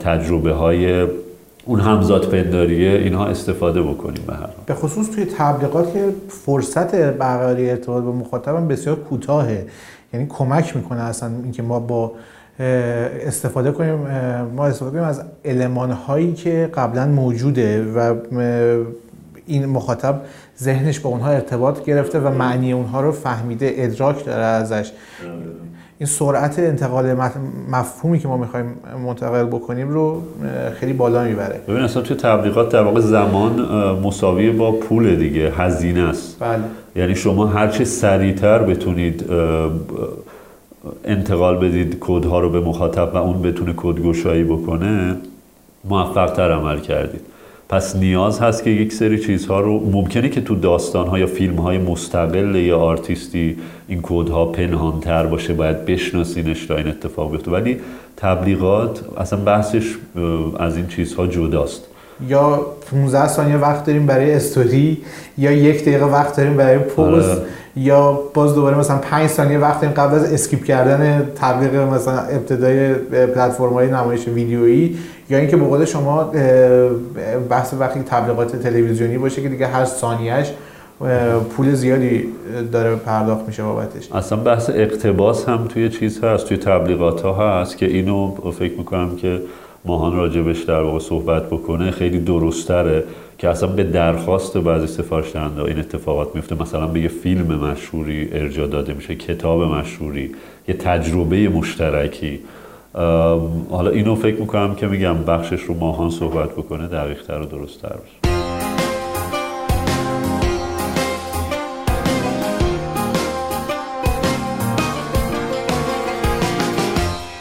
تجربه 0.00 0.52
های 0.52 1.06
اون 1.64 1.80
همزاد 1.80 2.28
پنداریه 2.28 2.90
اینها 2.90 3.26
استفاده 3.26 3.82
بکنیم 3.82 4.22
به 4.26 4.34
هر 4.34 4.48
به 4.66 4.74
خصوص 4.74 5.10
توی 5.10 5.24
تبلیغات 5.24 5.92
که 5.92 6.14
فرصت 6.28 6.94
برقراری 6.94 7.70
ارتباط 7.70 8.04
با 8.04 8.12
مخاطبم 8.12 8.68
بسیار 8.68 8.96
کوتاهه. 8.96 9.66
یعنی 10.14 10.26
کمک 10.28 10.76
می‌کنه 10.76 11.00
اصلا 11.00 11.30
اینکه 11.42 11.62
ما 11.62 11.80
با 11.80 12.12
استفاده 13.26 13.72
کنیم 13.72 13.94
ما 14.56 14.66
استفاده 14.66 14.90
کنیم 14.90 15.04
از 15.04 15.22
علمان 15.44 15.90
هایی 15.90 16.32
که 16.32 16.70
قبلا 16.74 17.06
موجوده 17.06 17.84
و 17.84 18.14
این 19.46 19.66
مخاطب 19.66 20.20
ذهنش 20.58 21.00
با 21.00 21.10
اونها 21.10 21.30
ارتباط 21.30 21.84
گرفته 21.84 22.20
و 22.20 22.28
معنی 22.28 22.72
اونها 22.72 23.00
رو 23.00 23.12
فهمیده 23.12 23.72
ادراک 23.76 24.24
داره 24.24 24.44
ازش. 24.44 24.92
این 26.02 26.08
سرعت 26.08 26.58
انتقال 26.58 27.16
مفهومی 27.70 28.18
که 28.18 28.28
ما 28.28 28.36
می‌خوایم 28.36 28.66
منتقل 29.06 29.44
بکنیم 29.44 29.88
رو 29.88 30.22
خیلی 30.80 30.92
بالا 30.92 31.24
می‌بره. 31.24 31.60
ببین 31.68 31.82
اصلا 31.82 32.02
توی 32.02 32.16
تبلیغات 32.16 32.72
در 32.72 32.82
واقع 32.82 33.00
زمان 33.00 33.60
مساوی 34.02 34.50
با 34.50 34.72
پول 34.72 35.16
دیگه 35.16 35.52
هزینه 35.56 36.00
است. 36.00 36.36
بله. 36.40 36.58
یعنی 36.96 37.14
شما 37.14 37.46
هرچی 37.46 37.84
سریعتر 37.84 38.58
بتونید 38.58 39.24
انتقال 41.04 41.56
بدید 41.56 41.98
کودها 41.98 42.40
رو 42.40 42.50
به 42.50 42.60
مخاطب 42.60 43.14
و 43.14 43.16
اون 43.16 43.42
بتونه 43.42 43.74
کدگشایی 43.76 44.44
بکنه 44.44 45.16
موفق 45.84 46.32
تر 46.32 46.52
عمل 46.52 46.80
کردید. 46.80 47.20
پس 47.72 47.96
نیاز 47.96 48.40
هست 48.40 48.64
که 48.64 48.70
یک 48.70 48.92
سری 48.92 49.18
چیزها 49.18 49.60
رو 49.60 49.90
ممکنه 49.90 50.28
که 50.28 50.40
تو 50.40 50.54
داستان 50.54 51.06
ها 51.06 51.18
یا 51.18 51.26
فیلم 51.26 51.56
های 51.56 51.78
مستقل 51.78 52.56
یا 52.56 52.78
آرتیستی 52.78 53.56
این 53.88 54.00
کودها 54.00 54.46
پنهانتر 54.46 55.26
باشه 55.26 55.54
باید 55.54 55.84
بشناسینش 55.84 56.66
تا 56.66 56.76
این 56.76 56.88
اتفاق 56.88 57.30
بیفته. 57.30 57.50
ولی 57.50 57.80
تبلیغات 58.16 59.04
اصلا 59.16 59.38
بحثش 59.38 59.94
از 60.58 60.76
این 60.76 60.86
چیزها 60.86 61.26
جداست. 61.26 61.88
یا 62.28 62.66
15 62.90 63.28
ثانیه 63.28 63.56
وقت 63.56 63.84
داریم 63.84 64.06
برای 64.06 64.34
استوری 64.34 65.02
یا 65.38 65.52
یک 65.52 65.82
دقیقه 65.82 66.04
وقت 66.04 66.36
داریم 66.36 66.56
برای 66.56 66.78
پوز 66.78 67.28
آره. 67.28 67.42
یا 67.76 68.20
باز 68.34 68.54
دوباره 68.54 68.78
مثلا 68.78 68.98
5 68.98 69.30
ثانیه 69.30 69.58
وقت 69.58 69.80
داریم 69.80 69.96
قبل 69.96 70.14
از 70.14 70.32
اسکیپ 70.32 70.64
کردن 70.64 71.28
تبلیغ 71.36 71.74
مثلا 71.74 72.18
ابتدای 72.18 72.94
پلتفرم 73.26 73.72
های 73.72 73.88
نمایش 73.88 74.28
ویدیویی 74.28 74.98
یا 75.30 75.38
اینکه 75.38 75.56
به 75.56 75.64
قول 75.64 75.84
شما 75.84 76.32
بحث 77.48 77.74
وقتی 77.78 78.00
تبلیغات 78.00 78.56
تلویزیونی 78.56 79.18
باشه 79.18 79.42
که 79.42 79.48
دیگه 79.48 79.66
هر 79.66 79.84
ثانیهش 79.84 80.52
پول 81.56 81.74
زیادی 81.74 82.24
داره 82.72 82.96
پرداخت 82.96 83.46
میشه 83.46 83.62
بابتش 83.62 84.12
اصلا 84.12 84.38
بحث 84.38 84.70
اقتباس 84.70 85.48
هم 85.48 85.66
توی 85.68 85.88
چیز 85.88 86.24
هست 86.24 86.46
توی 86.46 86.56
تبلیغات 86.56 87.22
ها 87.22 87.60
هست 87.60 87.76
که 87.76 87.86
اینو 87.86 88.34
فکر 88.58 88.78
می‌کنم 88.78 89.16
که 89.16 89.40
ماهان 89.84 90.16
راجبش 90.16 90.62
در 90.62 90.80
واقع 90.80 90.98
صحبت 90.98 91.46
بکنه 91.46 91.90
خیلی 91.90 92.18
درستره 92.18 93.04
که 93.38 93.48
اصلا 93.48 93.68
به 93.68 93.84
درخواست 93.84 94.58
بعضی 94.58 94.86
سفارش 94.86 95.32
دهنده 95.32 95.62
این 95.62 95.78
اتفاقات 95.78 96.34
میفته. 96.34 96.62
مثلا 96.62 96.86
به 96.86 97.00
یه 97.00 97.08
فیلم 97.08 97.46
مشهوری 97.46 98.28
ارجا 98.32 98.66
داده 98.66 98.94
میشه 98.94 99.14
کتاب 99.14 99.62
مشهوری 99.62 100.30
یه 100.68 100.74
تجربه 100.74 101.48
مشترکی. 101.48 102.40
حالا 103.70 103.90
اینو 103.90 104.14
فکر 104.14 104.40
می‌کنم 104.40 104.74
که 104.74 104.86
میگم 104.86 105.24
بخشش 105.24 105.60
رو 105.60 105.74
ماهان 105.74 106.10
صحبت 106.10 106.50
بکنه 106.50 106.88
دقیق 106.88 107.22
تر 107.26 107.40
و 107.40 107.44
درست 107.44 107.82
تر 107.82 107.88
باشه. 107.88 108.32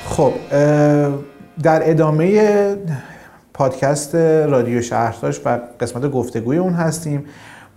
خب 0.06 0.34
در 1.64 1.90
ادامه 1.90 2.76
پادکست 3.54 4.16
رادیو 4.16 4.82
شهرداش 4.82 5.42
و 5.46 5.60
قسمت 5.80 6.12
گفتگوی 6.12 6.58
اون 6.58 6.74
هستیم. 6.74 7.26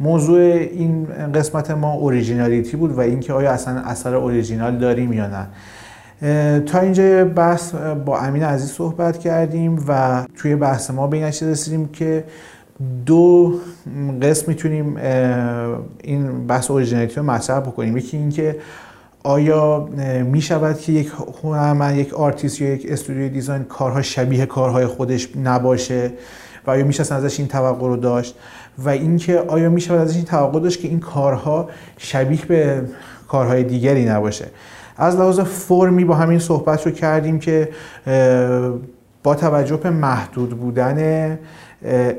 موضوع 0.01 0.40
این 0.40 1.07
قسمت 1.35 1.70
ما 1.70 1.92
originality 1.92 2.77
بود 2.77 2.92
و 2.92 3.01
اینکه 3.01 3.33
آیا 3.33 3.51
اصلا 3.51 3.81
اثر 3.81 4.14
اوریجینال 4.14 4.79
داریم 4.79 5.12
یا 5.12 5.27
نه. 5.27 5.47
تا 6.61 6.79
اینجا 6.79 7.25
بحث 7.25 7.75
با 8.05 8.18
امین 8.18 8.42
عزیز 8.42 8.70
صحبت 8.70 9.18
کردیم 9.18 9.85
و 9.88 10.25
توی 10.37 10.57
بحث 10.57 10.90
ما 10.90 11.07
به 11.07 11.16
این 11.16 11.27
رسیدیم 11.27 11.88
که 11.88 12.25
دو 13.07 13.55
قسم 14.23 14.44
می‌تونیم 14.49 14.97
این 16.03 16.47
بحث 16.47 16.70
originality 16.70 17.14
رو 17.14 17.23
مطرح 17.23 17.61
بکنیم. 17.61 17.97
یکی 17.97 18.16
اینکه 18.16 18.57
آیا 19.27 19.89
می 20.25 20.43
شود 20.43 20.81
که 20.81 20.93
یک 20.93 21.13
هنرمند 21.43 21.97
یک 21.97 22.15
آرتیست 22.15 22.61
یا 22.61 22.75
یک 22.75 22.87
استودیوی 22.89 23.29
design 23.29 23.64
کارها 23.65 24.03
شبیه 24.03 24.47
کارهای 24.47 24.87
خودش 24.87 25.29
نباشه 25.37 26.13
و 26.67 26.71
آیا 26.71 26.85
میشه 26.85 27.15
ازش 27.15 27.39
این 27.39 27.49
توقع 27.49 27.87
رو 27.87 27.97
داشت؟ 27.97 28.35
و 28.79 28.89
اینکه 28.89 29.39
آیا 29.39 29.71
می 29.71 29.81
شود 29.81 29.99
ازش 29.99 30.17
این 30.17 30.25
توقع 30.25 30.61
داشت 30.61 30.81
که 30.81 30.89
این 30.89 31.01
کارها 31.01 31.69
شبیه 31.97 32.45
به 32.45 32.83
کارهای 33.29 33.63
دیگری 33.63 34.05
نباشه؟ 34.05 34.47
از 34.97 35.17
لحاظ 35.17 35.41
فرمی 35.41 36.05
با 36.05 36.15
هم 36.14 36.27
این 36.27 36.38
صحبت 36.39 36.87
رو 36.87 36.93
کردیم 36.93 37.39
که 37.39 37.69
با 39.23 39.35
توجه 39.35 39.77
به 39.77 39.91
محدود 39.91 40.51
بودن 40.51 41.39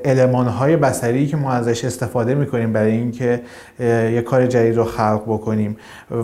المان 0.06 0.47
های 0.47 0.78
بصری 0.78 1.28
که 1.28 1.38
ما 1.38 1.51
ازش 1.51 1.86
استفاده 1.86 2.36
می‌کنیم 2.36 2.73
برای 2.73 2.91
اینکه 2.91 3.41
یک 4.10 4.23
کار 4.23 4.47
جدید 4.47 4.75
رو 4.75 4.84
خلق 4.84 5.23
بکنیم. 5.28 5.78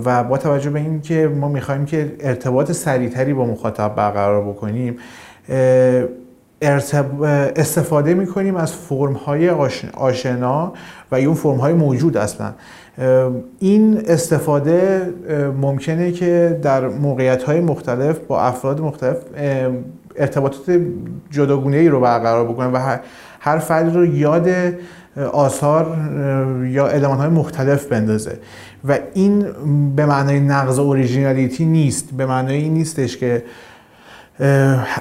و 0.06 0.24
با 0.24 0.38
توجه 0.38 0.70
به 0.70 0.80
اینکه 0.80 1.28
ما 1.28 1.50
می‌خوایم 1.50 1.86
که 1.86 2.16
ارتباط 2.20 2.72
سریعتری 2.72 3.34
با 3.34 3.46
مخاطب 3.46 3.96
برقرار 3.96 4.44
بکنیم 4.44 4.98
استفاده 7.56 8.14
می‌کنیم 8.14 8.56
از 8.56 8.74
فرم 8.74 9.14
های 9.14 9.50
آشنا 9.94 10.74
و 11.12 11.16
اون 11.16 11.34
فرم 11.34 11.58
های 11.58 11.74
موجود 11.74 12.18
اصلا. 12.18 12.54
این 13.60 14.02
استفاده 14.08 15.10
ممکنه 15.62 16.12
که 16.12 16.60
در 16.62 16.88
موقعیت 16.88 17.44
های 17.44 17.60
مختلف 17.60 18.20
با 18.20 18.42
افراد 18.42 18.82
مختلف 18.82 19.18
ارتباطات 20.16 20.80
جداگونه 21.32 21.78
ای 21.78 21.90
رو 21.90 22.00
برقرار 22.00 22.46
بکنه 22.46 22.68
و 22.68 22.98
هر 23.44 23.58
فردی 23.58 23.98
رو 23.98 24.06
یاد 24.06 24.50
آثار 25.32 25.98
یا 26.66 26.88
المان 26.88 27.18
های 27.18 27.30
مختلف 27.30 27.86
بندازه. 27.86 28.40
و 28.88 29.00
این 29.14 29.46
به 29.96 30.06
معنای 30.06 30.40
نقض 30.40 30.80
originality 30.80 31.66
نیست. 31.66 32.10
به 32.18 32.26
معنای 32.26 32.56
این 32.56 32.74
نیستش 32.74 33.18
که 33.18 33.44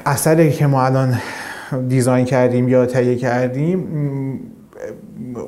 اثری 0.07 0.53
که 0.53 0.67
ما 0.67 0.85
الان 0.85 1.19
design 1.89 2.25
کردیم 2.25 2.69
یا 2.69 2.87
تهیه 2.87 3.17
کردیم 3.17 3.89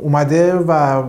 اومده 0.03 0.55
و 0.55 1.03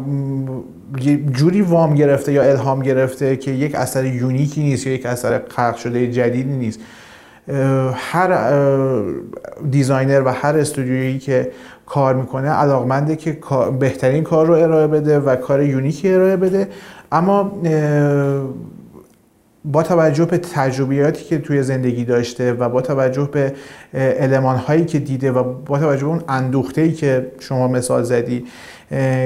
جوری 1.32 1.62
وام 1.62 1.96
گرفته 1.96 2.34
یا 2.34 2.44
الهام 2.44 2.82
گرفته 2.82 3.36
که 3.38 3.52
یک 3.52 3.76
اثر 3.76 4.06
unique 4.06 4.55
ی 4.55 4.64
نیست 4.64 4.88
یا 4.88 4.94
یک 4.94 5.06
اثر 5.06 5.42
خلق 5.50 5.76
شده 5.76 6.12
جدیدی 6.12 6.58
نیست. 6.58 6.80
هر 7.94 8.34
designer 9.72 10.22
و 10.26 10.30
هر 10.30 10.58
استودیویی 10.58 11.20
که 11.20 11.52
کار 11.86 12.16
می‌کنه 12.16 12.50
علاقمنده 12.50 13.16
که 13.16 13.38
بهترین 13.80 14.24
کار 14.24 14.46
رو 14.46 14.54
ارائه 14.54 14.88
بده 14.88 15.20
و 15.20 15.36
کار 15.36 15.64
unique 15.64 16.07
ی 16.07 16.14
ارائه 16.14 16.38
بده. 16.38 16.68
اما 17.12 17.52
با 19.66 19.84
توجه 19.84 20.26
به 20.26 20.38
تجربیاتی 20.38 21.24
که 21.24 21.38
توی 21.38 21.64
زندگی 21.64 22.06
داشته 22.06 22.54
و 22.54 22.70
با 22.70 22.82
توجه 22.82 23.30
به 23.32 23.54
المان 23.94 24.56
هایی 24.56 24.86
که 24.86 25.00
دیده 25.00 25.32
و 25.32 25.44
با 25.44 25.80
توجه 25.80 26.02
به 26.02 26.08
اون 26.08 26.22
اندوخته 26.28 26.82
ای 26.82 26.92
که 26.92 27.32
شما 27.40 27.68
مثال 27.68 28.04
زدی 28.04 28.46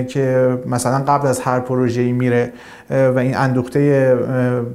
که 0.08 0.58
مثلا 0.66 1.04
قبل 1.08 1.28
از 1.28 1.40
هر 1.40 1.60
پروژه‌ای 1.60 2.12
میره 2.12 2.54
و 2.90 3.18
این 3.18 3.38
اندوخته 3.38 4.16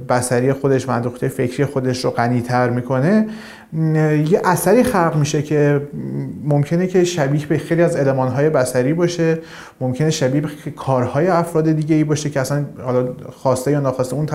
بسری 0.09 0.53
خودش 0.53 0.87
و 0.87 0.91
اندوخته 0.91 1.27
فکری 1.27 1.65
خودش 1.65 2.05
رو 2.05 2.11
غنی‌تر 2.11 2.69
می‌کنه 2.69 3.27
یه 3.75 4.41
اثری 4.43 4.83
خلق 4.83 5.15
میشه 5.15 5.41
که 5.41 5.81
ممکنه 6.43 6.87
که 6.87 7.03
شبیه 7.03 7.45
به 7.45 7.57
خیلی 7.57 7.81
از 7.81 7.95
المانهای 7.95 8.49
بسری 8.49 8.93
باشه 8.93 9.37
ممکنه 9.81 10.09
شبیه 10.09 10.41
به 10.41 10.71
کارهای 10.75 11.27
افراد 11.27 11.71
دیگه 11.71 11.95
ای 11.95 12.03
باشه 12.03 12.29
که 12.29 12.39
اصلا 12.39 12.65
حالا 12.83 13.07
خواسته 13.31 13.71
یا 13.71 13.79
ناخواسته 13.79 14.15
اون 14.15 14.25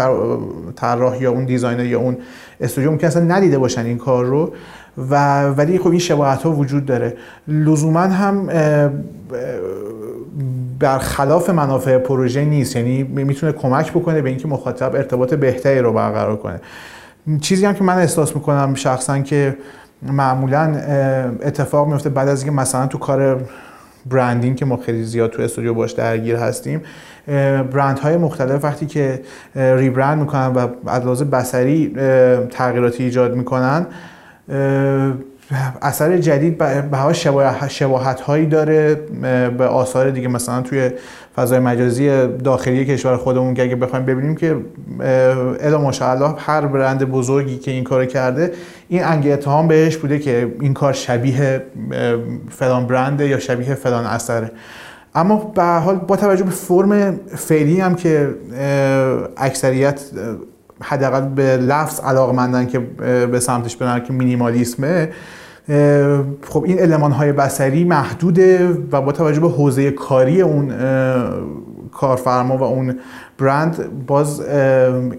طراح 0.77 1.23
یا 1.23 1.31
اون 1.31 1.45
دیزاینر 1.45 1.85
یا 1.85 2.01
اون 2.01 2.17
استودیو 2.61 2.91
ممکن 2.91 3.07
اصلا 3.07 3.23
ندیده 3.23 3.59
باشن 3.59 3.85
این 3.85 3.99
کار 3.99 4.25
رو 4.25 4.53
و 5.11 5.45
ولی 5.45 5.79
خب 5.79 5.91
این 5.91 5.99
شباهت 5.99 6.43
ها 6.43 6.53
وجود 6.53 6.87
داره. 6.87 7.17
لزوما 7.49 8.01
هم 8.01 8.49
برخلاف 10.79 11.51
منافع 11.51 11.99
پروژه 11.99 12.45
نیست 12.45 12.77
یعنی 12.77 13.03
می‌تونه 13.03 13.53
کمک 13.53 13.93
بکنه 13.93 14.23
به 14.23 14.29
اینکه 14.29 14.49
مخاطب 14.49 14.95
ارتباط 14.95 15.35
بهتری 15.35 15.79
رو 15.79 15.93
برقرار 15.93 16.37
کنه. 16.37 16.61
چیزی 17.41 17.67
هم 17.67 17.75
که 17.75 17.85
من 17.85 17.99
احساس 17.99 18.37
می‌کنم 18.37 18.75
شخصا 18.75 19.19
که 19.19 19.57
معمولا 20.03 20.75
اتفاق 21.43 21.89
میفته 21.89 22.11
بعد 22.11 22.29
از 22.29 22.43
اینکه 22.43 22.57
مثلا 22.57 22.87
تو 22.87 22.99
کار 22.99 23.45
برندینگ 24.07 24.57
که 24.57 24.65
ما 24.65 24.77
خیلی 24.77 25.05
زیاد 25.05 25.31
تو 25.31 25.43
استودیو 25.43 25.75
باش 25.75 25.93
درگیر 25.93 26.37
هستیم 26.37 26.83
برند 27.73 27.99
های 27.99 28.17
مختلف 28.17 28.65
وقتی 28.65 28.87
که 28.87 29.23
ریبرند 29.55 30.19
می‌کنن 30.19 30.47
و 30.47 30.69
از 30.87 31.03
لحاظ 31.03 31.23
بسری 31.23 31.95
تغییراتی 32.51 33.05
ایجاد 33.05 33.35
می‌کنن 33.35 33.87
اثر 35.83 36.19
جدید 36.19 36.59
به 36.59 37.13
شباهت 37.69 38.21
هایی 38.21 38.47
داره 38.47 38.95
به 39.59 39.67
آثار 39.67 40.11
دیگه 40.11 40.29
مثلا 40.29 40.63
توی 40.63 40.91
فضای 41.37 41.59
مجازی 41.59 42.27
داخلی 42.27 42.85
کشور 42.85 43.17
خودمون 43.17 43.55
که 43.55 43.63
اگه 43.63 43.77
بخوایم 43.77 44.05
ببینیم 44.05 44.37
که 44.37 44.57
الا 45.61 45.81
ماشاءالله 45.81 46.35
هر 46.39 46.67
برند 46.67 47.05
بزرگی 47.05 47.59
که 47.59 47.71
این 47.71 47.85
کار 47.85 48.07
کرده 48.07 48.53
این 48.89 49.05
انگ 49.05 49.29
اتهام 49.29 49.69
بهش 49.69 49.97
بوده 49.97 50.19
که 50.19 50.55
این 50.61 50.75
کار 50.75 50.93
شبیه 50.93 51.63
فلان 52.51 52.87
برنده 52.87 53.29
یا 53.29 53.39
شبیه 53.39 53.75
فلان 53.75 54.05
اثره. 54.05 54.51
اما 55.15 55.37
به 55.37 55.63
حال 55.63 55.97
با 55.97 56.17
توجه 56.17 56.45
به 56.45 56.51
فرم 56.51 57.21
فعلی 57.37 57.81
هم 57.81 57.95
که 57.95 58.35
اکثریت 59.37 60.01
حداقل 60.81 61.21
به 61.21 61.57
لفظ 61.57 62.01
علاقمندن 62.01 62.67
که 62.67 62.79
به 63.27 63.41
سمتش 63.41 63.77
برن 63.77 64.01
که 64.05 64.13
مینیمالیسمه 64.13 65.09
خب 66.49 66.65
این 66.67 66.79
علمان 66.79 67.13
های 67.13 67.33
بسری 67.33 67.85
محدوده 67.85 68.69
و 68.93 69.01
با 69.01 69.13
توجه 69.13 69.41
به 69.41 69.49
حوزه 69.49 69.91
کاری 69.91 70.43
اون 70.43 70.73
کارفرما 71.93 72.57
و 72.57 72.63
اون 72.63 72.99
برند 73.39 74.07
باز 74.07 74.41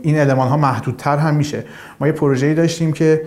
این 0.01 0.17
علمان 0.17 0.47
ها 0.47 0.57
محدودتر 0.57 1.17
هم 1.17 1.35
میشه. 1.35 1.63
ما 1.99 2.07
یه 2.07 2.13
پروژه‌ای 2.13 2.53
داشتیم 2.53 2.91
که 2.91 3.21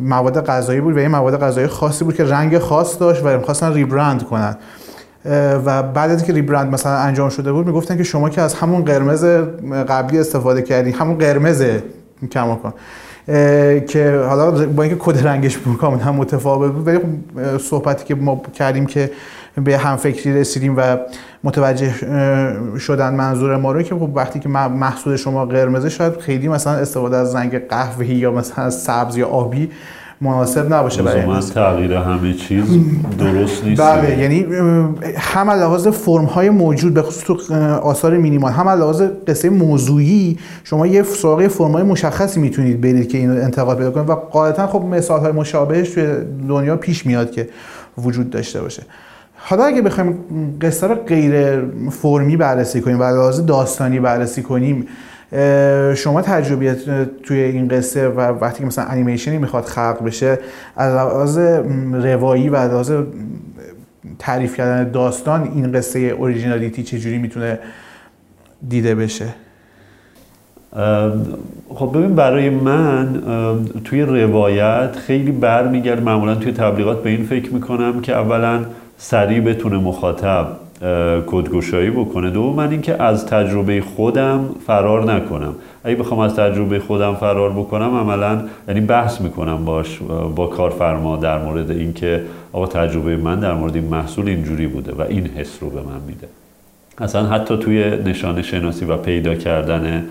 مواد 0.00 0.46
غذایی 0.46 0.80
بود 0.80 0.96
و 0.96 0.98
یه 0.98 1.08
مواد 1.08 1.40
غذایی 1.40 1.66
خاصی 1.66 2.04
بود 2.04 2.14
که 2.14 2.24
رنگ 2.24 2.58
خاص 2.58 3.00
داشت 3.00 3.22
و 3.24 3.38
می‌خواستن 3.38 3.72
ریبرند 3.72 4.22
کنن. 4.22 4.56
و 5.64 5.82
بعد 5.82 6.10
از 6.10 6.18
اینکه 6.18 6.32
ریبرند 6.32 6.72
مثلا 6.72 6.96
انجام 6.96 7.28
شده 7.28 7.52
بود 7.52 7.66
می‌گفتن 7.66 7.96
که 7.96 8.02
شما 8.02 8.28
که 8.28 8.40
از 8.42 8.54
همون 8.54 8.84
قرمز 8.84 9.24
قبلی 9.88 10.18
استفاده 10.18 10.62
کردی 10.62 10.90
همون 10.90 11.18
قرمز 11.18 11.64
کما 12.32 12.54
کن 12.54 12.72
که 13.88 14.24
حالا 14.28 14.50
با 14.50 14.82
اینکه 14.82 14.98
کد 14.98 15.26
رنگش 15.26 15.56
بود 15.58 15.76
کاملا 15.76 16.12
متفاوت 16.12 16.72
بود 16.72 16.86
ولی 16.86 16.98
خب 16.98 17.58
صحبتی 17.58 18.04
که 18.04 18.14
ما 18.14 18.42
کردیم 18.54 18.86
که 18.86 19.10
به 19.64 19.78
هم 19.78 19.96
فکری 19.96 20.40
رسیدیم 20.40 20.76
و 20.76 20.96
متوجه 21.44 21.94
شدن 22.78 23.14
منظور 23.14 23.56
ما 23.56 23.72
رو 23.72 23.82
که 23.82 23.94
خب 23.94 24.10
وقتی 24.14 24.40
که 24.40 24.48
محصول 24.48 25.16
شما 25.16 25.46
قرمزه 25.46 25.88
شاید 25.88 26.16
خیلی 26.16 26.48
مثلا 26.48 26.72
استفاده 26.72 27.16
از 27.16 27.34
رنگ 27.34 27.68
قهوه‌ای 27.68 28.14
یا 28.14 28.32
مثلا 28.32 28.70
سبز 28.70 29.16
یا 29.16 29.28
آبی 29.28 29.70
مناسب 30.20 30.74
نباشه 30.74 31.02
برای 31.02 31.26
من 31.26 31.40
تغییر 31.40 31.92
همه 31.92 32.34
چیز 32.34 32.64
درست 33.18 33.64
نیست. 33.64 33.82
بله 33.82 34.18
یعنی 34.18 34.46
هم 35.16 35.50
لحاظ 35.50 35.88
فرم 35.88 36.24
های 36.24 36.50
موجود 36.50 36.94
به 36.94 37.02
خصوص 37.02 37.24
تو 37.24 37.54
آثار 37.82 38.16
مینیمال 38.16 38.52
هم 38.52 38.68
لحاظ 38.68 39.02
قصه 39.26 39.50
موضوعی 39.50 40.38
شما 40.64 40.86
یه 40.86 41.02
سراغ 41.02 41.46
فرم 41.46 41.72
های 41.72 41.82
مشخصی 41.82 42.40
می‌تونید 42.40 42.80
برید 42.80 43.08
که 43.08 43.18
اینو 43.18 43.32
انتقال 43.32 43.76
پیدا 43.76 43.90
کنید 43.90 44.10
و 44.10 44.14
قاعدتا 44.14 44.66
خب 44.66 44.84
مثال 44.84 45.20
های 45.20 45.32
مشابهش 45.32 45.90
توی 45.90 46.06
دنیا 46.48 46.76
پیش 46.76 47.06
میاد 47.06 47.30
که 47.30 47.48
وجود 47.98 48.30
داشته 48.30 48.60
باشه. 48.60 48.82
حالا 49.36 49.64
اگه 49.64 49.82
بخوایم 49.82 50.18
قصه 50.60 50.86
رو 50.86 50.94
غیر 50.94 51.62
فرمی 51.90 52.36
بررسی 52.36 52.80
کنیم 52.80 53.00
و 53.00 53.02
لحاظ 53.02 53.46
داستانی 53.46 54.00
بررسی 54.00 54.42
کنیم 54.42 54.86
شما 55.94 56.22
تجربیت 56.22 56.78
توی 57.22 57.38
این 57.38 57.68
قصه 57.68 58.08
و 58.08 58.20
وقتی 58.20 58.58
که 58.58 58.66
مثلا 58.66 58.84
انیمیشنی 58.84 59.38
می‌خواد 59.38 59.64
خلق 59.64 60.04
بشه 60.04 60.38
از 60.76 60.94
لحاظ 60.94 61.38
روایی 61.92 62.48
و 62.48 62.56
از 62.56 62.70
لحاظ 62.70 62.92
تعریف 64.18 64.56
کردن 64.56 64.90
داستان 64.90 65.50
این 65.54 65.72
قصه 65.72 65.98
اوریجینالیتی 65.98 66.82
چجوری 66.82 67.18
می‌تونه 67.18 67.58
دیده 68.68 68.94
بشه؟ 68.94 69.26
خب 71.68 71.90
ببین 71.94 72.14
برای 72.14 72.50
من 72.50 73.22
توی 73.84 74.02
روایت 74.02 74.96
خیلی 74.96 75.32
برمیگرد 75.32 76.02
معمولا 76.02 76.34
توی 76.34 76.52
تبلیغات 76.52 77.02
به 77.02 77.10
این 77.10 77.24
فکر 77.24 77.54
می‌کنم 77.54 78.00
که 78.00 78.16
اولا 78.16 78.64
سریع 78.98 79.40
بتونه 79.40 79.78
مخاطب 79.78 80.46
کدگشایی 81.26 81.90
بکنه. 81.90 82.30
دوم 82.30 82.54
من 82.54 82.70
اینکه 82.70 83.02
از 83.02 83.26
تجربه 83.26 83.80
خودم 83.80 84.44
فرار 84.66 85.12
نکنم. 85.12 85.54
اگه 85.84 85.96
بخوام 85.96 86.20
از 86.20 86.34
تجربه 86.34 86.78
خودم 86.78 87.14
فرار 87.14 87.50
بکنم 87.50 87.94
عملا 87.94 88.42
یعنی 88.68 88.80
بحث 88.80 89.20
می‌کنم 89.20 89.64
باش 89.64 89.98
با 90.36 90.46
کارفرما 90.46 91.16
در 91.16 91.38
مورد 91.38 91.70
اینکه 91.70 92.22
آقا 92.52 92.66
تجربه 92.66 93.16
من 93.16 93.40
در 93.40 93.54
مورد 93.54 93.74
این 93.74 93.84
محصول 93.84 94.28
اینجوری 94.28 94.66
بوده 94.66 94.92
و 94.92 95.02
این 95.08 95.26
حس 95.26 95.58
رو 95.60 95.70
به 95.70 95.80
من 95.80 96.00
میده. 96.06 96.28
اصلا 96.98 97.26
حتی 97.26 97.56
توی 97.56 97.84
نشانه 98.04 98.42
شناسی 98.42 98.84
و 98.84 98.96
پیدا 98.96 99.34
کردن 99.34 100.04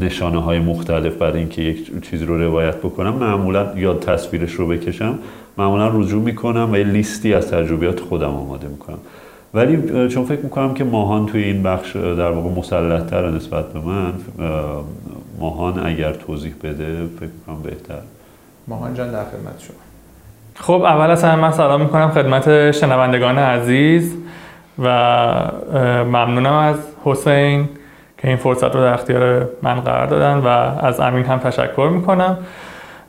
نشانه 0.00 0.42
های 0.42 0.58
مختلف 0.58 1.16
برای 1.16 1.38
اینکه 1.38 1.62
یک 1.62 2.08
چیز 2.10 2.22
رو 2.22 2.38
روایت 2.38 2.76
بکنم 2.76 3.14
معمولا 3.14 3.66
یا 3.76 3.94
تصویرش 3.94 4.52
رو 4.52 4.68
بکشم 4.68 5.18
معمولا 5.58 5.88
رجوع 5.88 6.22
می‌کنم 6.22 6.68
و 6.72 6.76
یه 6.76 6.84
لیستی 6.84 7.34
از 7.34 7.50
تجربیات 7.50 8.00
خودم 8.00 8.30
آماده 8.30 8.68
می‌کنم. 8.68 8.98
ولی 9.56 10.08
چون 10.08 10.24
فکر 10.24 10.40
می‌کنم 10.40 10.74
که 10.74 10.84
ماهان 10.84 11.26
توی 11.26 11.42
این 11.42 11.62
بخش 11.62 11.96
در 11.96 12.30
واقع 12.30 12.48
مسلطتر 12.48 13.30
نسبت 13.30 13.72
به 13.72 13.80
من 13.80 14.12
ماهان 15.38 15.86
اگر 15.86 16.12
توضیح 16.12 16.54
بده 16.62 17.06
فکر 17.16 17.28
می‌کنم 17.38 17.62
بهتر. 17.62 17.98
ماهان 18.68 18.94
جان 18.94 19.12
در 19.12 19.24
خدمت 19.24 19.60
شما. 19.60 19.76
خب 20.54 20.82
اول 20.82 21.10
از 21.10 21.24
همه 21.24 21.42
من 21.42 21.52
سلام 21.52 21.80
می‌کنم 21.80 22.10
خدمت 22.10 22.70
شنوندگان 22.70 23.38
عزیز 23.38 24.16
و 24.78 24.88
ممنونم 26.04 26.52
از 26.52 26.76
حسین 27.04 27.68
که 28.18 28.28
این 28.28 28.36
فرصت 28.36 28.74
رو 28.74 28.80
در 28.80 28.94
اختیار 28.94 29.48
من 29.62 29.80
قرار 29.80 30.06
دادن 30.06 30.38
و 30.38 30.46
از 30.84 31.00
امین 31.00 31.24
هم 31.24 31.38
تشکر 31.38 31.90
می‌کنم. 31.92 32.38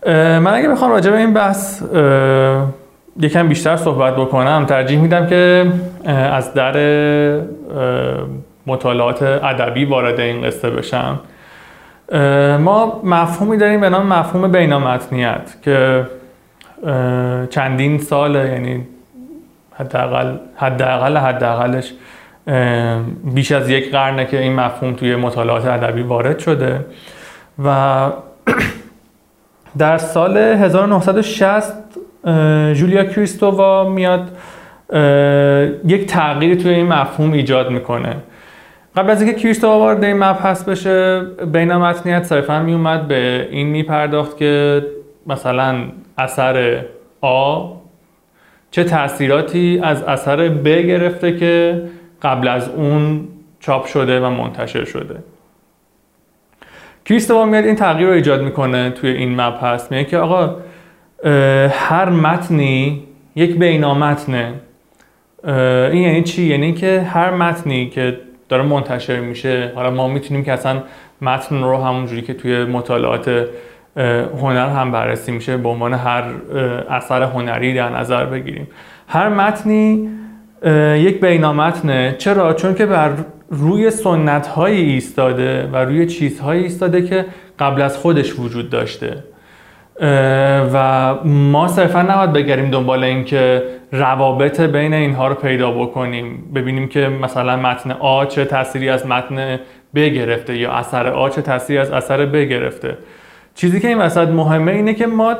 من 0.05 0.47
اگه 0.47 0.69
بخوام 0.69 0.91
راجع 0.91 1.11
به 1.11 1.17
این 1.17 1.33
بحث 1.33 1.83
یکم 3.19 3.47
بیشتر 3.47 3.75
صحبت 3.75 4.15
بکنم 4.15 4.65
ترجیح 4.65 4.99
میدم 4.99 5.27
که 5.27 5.71
از 6.05 6.53
در 6.53 6.73
مطالعات 8.67 9.23
ادبی 9.23 9.85
وارد 9.85 10.19
این 10.19 10.41
قصه 10.41 10.69
بشم. 10.69 11.19
ما 12.59 13.01
مفهومی 13.03 13.57
داریم 13.57 13.81
به 13.81 13.89
نام 13.89 14.07
مفهوم 14.07 14.51
بینامتنیت 14.51 15.55
که 15.61 16.05
چندین 17.49 17.97
سال 17.97 18.35
یعنی 18.35 18.87
حداقل 19.79 20.37
حداقل 20.55 21.17
حداقلش 21.17 21.93
بیش 23.23 23.51
از 23.51 23.69
یک 23.69 23.91
قرنه 23.91 24.25
که 24.25 24.39
این 24.39 24.55
مفهوم 24.55 24.93
توی 24.93 25.15
مطالعات 25.15 25.65
ادبی 25.65 26.01
وارد 26.01 26.39
شده 26.39 26.85
و 27.65 28.09
در 29.77 29.97
سال 29.97 30.37
1960 30.37 31.73
جولیا 32.73 33.03
کریستووا 33.03 33.89
میاد 33.89 34.37
یک 35.85 36.05
تغییری 36.05 36.55
توی 36.55 36.73
این 36.73 36.87
مفهوم 36.87 37.31
ایجاد 37.31 37.71
می‌کنه. 37.71 38.15
قبل 38.95 39.09
از 39.09 39.21
اینکه 39.21 39.39
کریستووا 39.39 39.79
وارد 39.79 40.03
این 40.03 40.17
مبحث 40.17 40.63
بشه 40.63 41.21
بین 41.53 41.73
متنیت 41.73 42.23
صرفا 42.23 42.59
میومد 42.59 43.07
به 43.07 43.47
این 43.51 43.67
میپرداخت 43.67 44.37
که 44.37 44.85
مثلا 45.27 45.75
اثر 46.17 46.85
آ 47.21 47.65
چه 48.71 48.83
تاثیراتی 48.83 49.79
از 49.83 50.03
اثر 50.03 50.49
ب 50.49 50.67
گرفته 50.67 51.37
که 51.37 51.81
قبل 52.21 52.47
از 52.47 52.69
اون 52.69 53.27
چاپ 53.59 53.85
شده 53.85 54.19
و 54.19 54.29
منتشر 54.29 54.85
شده. 54.85 55.15
کریستووا 57.05 57.45
میاد 57.45 57.65
این 57.65 57.75
تغییر 57.75 58.07
رو 58.07 58.13
ایجاد 58.13 58.41
می‌کنه 58.41 58.89
توی 58.89 59.09
این 59.09 59.41
مبحث. 59.41 59.91
میگه 59.91 60.03
که 60.03 60.17
آقا 60.17 60.55
هر 61.69 62.09
متنی 62.09 63.03
یک 63.35 63.55
بینامتنه 63.55 64.53
این 65.43 66.01
یعنی 66.01 66.23
چی؟ 66.23 66.43
یعنی 66.43 66.73
که 66.73 67.01
هر 67.01 67.33
متنی 67.33 67.89
که 67.89 68.17
داره 68.49 68.63
منتشر 68.63 69.19
میشه 69.19 69.71
حالا 69.75 69.91
ما 69.91 70.07
می‌تونیم 70.07 70.43
که 70.43 70.51
اصلا 70.51 70.83
متن 71.21 71.63
رو 71.63 71.77
همونجوری 71.77 72.21
که 72.21 72.33
توی 72.33 72.65
مطالعات 72.65 73.47
هنر 74.41 74.69
هم 74.69 74.91
بررسی 74.91 75.31
میشه 75.31 75.57
به 75.57 75.69
عنوان 75.69 75.93
هر 75.93 76.23
اثر 76.89 77.23
هنری 77.23 77.73
در 77.73 77.89
نظر 77.89 78.25
بگیریم 78.25 78.67
هر 79.07 79.29
متنی 79.29 80.09
یک 80.95 81.21
بینامتنه 81.21 82.15
چرا؟ 82.17 82.53
چون 82.53 82.75
که 82.75 82.85
بر 82.85 83.11
روی 83.49 83.91
سنت 83.91 84.47
هایی 84.47 84.81
ایستاده 84.81 85.69
و 85.73 85.75
روی 85.75 86.05
چیزهایی 86.05 86.63
ایستاده 86.63 87.01
که 87.01 87.25
قبل 87.59 87.81
از 87.81 87.97
خودش 87.97 88.39
وجود 88.39 88.69
داشته 88.69 89.23
و 90.73 91.15
ما 91.25 91.67
صرفا 91.67 92.01
نباید 92.01 92.33
بگریم 92.33 92.71
دنبال 92.71 93.03
اینکه 93.03 93.63
روابط 93.91 94.61
بین 94.61 94.93
اینها 94.93 95.27
رو 95.27 95.35
پیدا 95.35 95.71
بکنیم. 95.71 96.51
ببینیم 96.55 96.87
که 96.87 97.07
مثلا 97.07 97.55
متن 97.55 97.91
آ 97.91 98.25
چه 98.25 98.45
تأثیری 98.45 98.89
از 98.89 99.07
متن 99.07 99.59
ب 99.95 99.99
گرفته 99.99 100.57
یا 100.57 100.71
اثر 100.71 101.07
آ 101.07 101.29
چه 101.29 101.41
تأثیری 101.41 101.79
از 101.79 101.91
اثر 101.91 102.25
ب 102.25 102.35
گرفته. 102.35 102.97
چیزی 103.55 103.79
که 103.79 103.87
این 103.87 103.97
وسط 103.97 104.27
مهمه 104.27 104.71
اینه 104.71 104.93
که 104.93 105.07
ما 105.07 105.35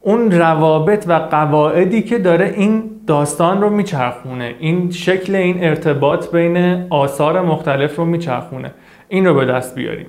اون 0.00 0.30
روابط 0.30 1.04
و 1.08 1.12
قواعدی 1.12 2.02
که 2.02 2.18
داره 2.18 2.54
این 2.56 2.90
داستان 3.06 3.60
رو 3.62 3.70
میچرخونه. 3.70 4.54
این 4.58 4.90
شکل 4.90 5.34
این 5.34 5.64
ارتباط 5.64 6.30
بین 6.32 6.86
آثار 6.90 7.40
مختلف 7.40 7.96
رو 7.96 8.04
میچرخونه. 8.04 8.70
این 9.08 9.26
رو 9.26 9.34
به 9.34 9.44
دست 9.44 9.74
بیاریم. 9.74 10.06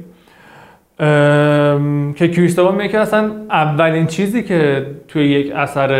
که 2.15 2.27
کریستوفر 2.35 2.71
میگه 2.75 2.89
که 2.89 2.99
اصلا 2.99 3.31
اولین 3.49 4.07
چیزی 4.07 4.43
که 4.43 4.85
توی 5.07 5.25
یک 5.25 5.51
اثر 5.55 5.91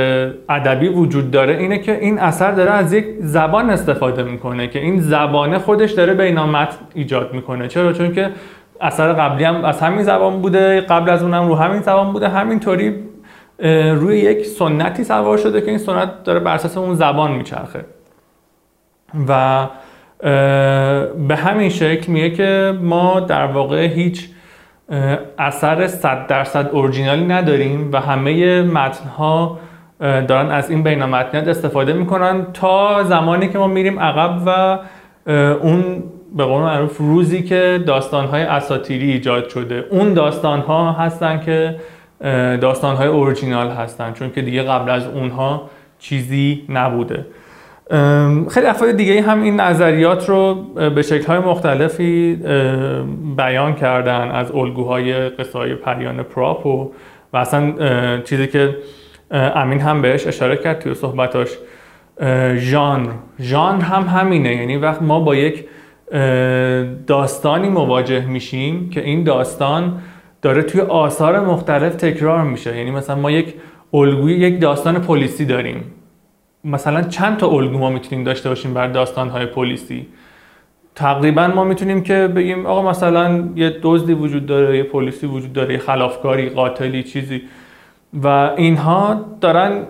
ادبی 0.50 0.88
وجود 0.88 1.32
داره 1.32 1.58
اینه 1.58 1.78
که 1.78 2.00
این 2.00 2.20
اثر 2.20 2.52
داره 2.52 2.72
از 2.72 2.94
یک 2.94 3.06
زبان 3.20 3.70
استفاده 3.70 4.24
می‌کنه 4.24 4.68
که 4.68 4.80
این 4.80 5.00
زبانه 5.00 5.60
خودش 5.60 5.92
داره 5.92 6.14
بینامت 6.14 6.78
ایجاد 6.94 7.34
می‌کنه. 7.34 7.68
چرا؟ 7.68 7.94
چون 7.94 8.14
که 8.14 8.30
اثر 8.82 9.14
قبلی 9.14 9.44
هم 9.44 9.66
از 9.66 9.82
همین 9.82 10.04
زبان 10.04 10.42
بوده 10.42 10.82
قبل 10.82 11.10
از 11.10 11.24
اونم 11.24 11.48
رو 11.48 11.56
همین 11.56 11.82
زبان 11.82 12.14
بوده. 12.14 12.30
همینطوری 12.30 12.96
روی 13.96 14.18
یک 14.18 14.46
سنتی 14.46 15.04
سوار 15.04 15.38
شده 15.38 15.62
که 15.62 15.68
این 15.68 15.78
سنت 15.78 16.24
داره 16.24 16.40
بر 16.40 16.54
اساس 16.54 16.78
اون 16.78 16.96
زبان 16.96 17.32
میچرخه. 17.32 17.86
و 19.28 19.66
به 21.28 21.36
همین 21.36 21.70
شکل 21.70 22.12
میگه 22.12 22.30
که 22.30 22.78
ما 22.82 23.20
در 23.20 23.46
واقع 23.46 23.86
هیچ 23.86 24.30
اثر 25.38 25.88
صد 25.88 26.28
درصد 26.28 26.70
اورجینالی 26.72 27.26
نداریم 27.26 27.90
و 27.92 28.00
همه 28.00 28.62
متنها 28.62 29.60
دارن 30.00 30.52
از 30.52 30.70
این 30.70 30.84
بینامتنیات 30.84 31.48
استفاده 31.48 31.94
می‌کنن 31.94 32.46
تا 32.54 33.04
زمانی 33.04 33.50
که 33.50 33.58
ما 33.58 33.68
میریم 33.68 34.00
عقب 34.00 34.42
و 34.46 34.80
اون 35.62 36.04
به 36.36 36.44
قول 36.44 36.62
معروف 36.62 36.98
روزی 36.98 37.44
که 37.44 37.84
داستانهای 37.88 38.44
اساتیری 38.44 39.12
ایجاد 39.12 39.50
شده. 39.50 39.86
اون 39.90 40.14
داستانها 40.14 40.92
هستن 40.92 41.40
که 41.40 41.76
داستانهای 42.62 43.08
اورجینال 43.08 43.70
هستن 43.70 44.14
چون 44.14 44.32
که 44.32 44.42
دیگه 44.42 44.64
قبل 44.64 44.90
از 44.90 45.08
اونها 45.08 45.70
چیزی 46.00 46.66
نبوده. 46.70 47.26
خیلی 48.50 48.66
افراد 48.66 48.92
دیگه 48.92 49.22
هم 49.22 49.42
این 49.42 49.60
نظریات 49.60 50.30
رو 50.30 50.56
به 50.96 51.02
شکل‌های 51.02 51.40
مختلفی 51.40 52.36
بیان 53.38 53.76
کردن 53.76 54.32
از 54.32 54.52
الگوهای 54.52 55.30
قصه 55.30 55.60
های 55.60 55.76
پریان 55.76 56.24
پراپ 56.24 56.66
و, 56.66 56.92
و 57.34 57.38
اصلا 57.38 57.74
چیزی 58.22 58.48
که 58.48 58.78
امین 59.32 59.80
هم 59.80 60.02
بهش 60.02 60.28
اشاره 60.28 60.58
کرد 60.58 60.80
توی 60.80 60.94
صحبتاش. 60.94 61.50
ژانر. 62.56 63.10
ژانر 63.42 63.82
هم 63.82 64.04
همینه 64.04 64.56
یعنی 64.56 64.78
وقت 64.78 65.02
ما 65.02 65.20
با 65.20 65.36
یک 65.36 65.66
داستانی 67.08 67.70
مواجه 67.70 68.26
میشیم 68.26 68.90
که 68.90 69.02
این 69.02 69.24
داستان 69.24 70.02
داره 70.42 70.64
توی 70.64 70.82
آثار 70.82 71.40
مختلف 71.40 71.96
تکرار 71.96 72.44
میشه. 72.44 72.78
یعنی 72.78 72.92
مثلا 72.92 73.16
ما 73.16 73.32
یک 73.32 73.54
الگوی 73.94 74.34
یک 74.34 74.62
داستان 74.62 75.02
پلیسی 75.02 75.46
داریم. 75.46 75.84
مثلا 76.64 77.02
چند 77.02 77.38
تا 77.38 77.48
الگو 77.48 77.78
ما 77.78 77.90
می‌تونیم 77.90 78.24
داشته 78.24 78.50
باشیم 78.50 78.74
بر 78.74 78.88
داستانهای 78.88 79.46
پلیسی؟ 79.46 80.08
تقریبا 80.96 81.48
ما 81.48 81.64
می‌تونیم 81.64 82.04
که 82.04 82.28
بگیم 82.28 82.66
آقا 82.66 82.90
مثلا 82.90 83.50
یه 83.56 83.78
دزدی 83.82 84.14
وجود 84.14 84.46
داره 84.46 84.78
یه 84.78 84.84
پلیسی 84.84 85.28
وجود 85.28 85.54
داره 85.54 85.74
یه 85.74 85.80
خلافکاری 85.80 86.50
قاتلی 86.50 87.04
چیزی. 87.04 87.42
و 88.24 88.28
اینها 88.58 89.26
دارن 89.42 89.84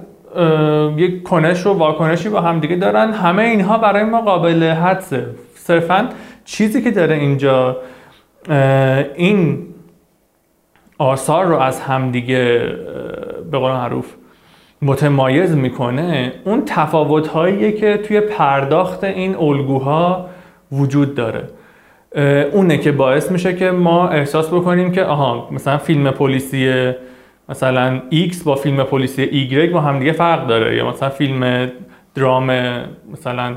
یک 0.98 1.24
کنش 1.24 1.66
و 1.66 1.74
واکنشی 1.74 2.30
با 2.30 2.42
هم 2.42 2.60
دیگه 2.60 2.76
دارن. 2.76 3.12
همه 3.12 3.44
اینها 3.44 3.78
برای 3.78 4.04
ما 4.04 4.22
قابل 4.22 4.64
حدسه. 4.64 5.26
صرفا 5.56 6.10
چیزی 6.46 6.82
که 6.82 6.92
داره 6.92 7.16
اینجا 7.16 7.78
این 9.16 9.68
آثار 10.98 11.46
رو 11.46 11.58
از 11.58 11.82
همدیگه 11.82 12.76
به 13.52 13.58
قول 13.58 13.72
معروف 13.72 14.16
متمایز 14.82 15.56
می‌کنه 15.56 16.34
اون 16.46 16.64
تفاوت 16.66 17.28
هاییه 17.28 17.72
که 17.72 17.98
توی 17.98 18.20
پرداخت 18.20 19.04
این 19.04 19.36
الگوها 19.36 20.30
وجود 20.72 21.16
داره. 21.16 21.44
اونه 22.54 22.78
که 22.78 22.92
باعث 22.92 23.32
میشه 23.32 23.56
که 23.56 23.72
ما 23.72 24.10
احساس 24.10 24.48
بکنیم 24.48 24.92
که 24.92 25.04
آها 25.04 25.48
مثلا 25.52 25.78
فیلم 25.78 26.12
پلیسی 26.12 26.92
مثلا 27.50 28.02
X 28.12 28.44
با 28.44 28.56
فیلم 28.56 28.84
پلیسی 28.84 29.50
Y 29.70 29.74
با 29.74 29.82
همدیگه 29.82 30.12
فرق 30.12 30.48
داره. 30.48 30.76
یا 30.76 30.90
مثلا 30.90 31.10
فیلم 31.10 31.72
درام 32.16 32.52
مثلا 33.12 33.56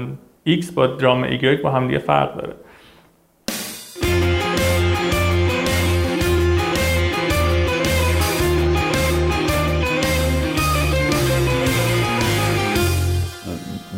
X 0.49 0.73
با 0.75 0.87
درام 0.87 1.39
Y 1.39 1.63
با 1.63 1.71
همدیگه 1.71 1.99
فرق 1.99 2.37
داره. 2.37 2.53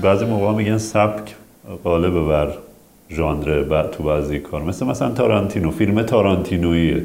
بعضی 0.04 0.24
موقع 0.24 0.52
میگن 0.52 0.78
سبک 0.78 1.34
غالبه 1.84 2.24
بر 2.24 2.48
ژانر 3.10 3.82
تو 3.82 4.02
بعضی 4.02 4.38
کار. 4.38 4.62
مثل 4.62 4.86
مثلا 4.86 5.10
تارانتینو 5.10 5.70
فیلم 5.70 6.02
تارانتینویه 6.02 7.02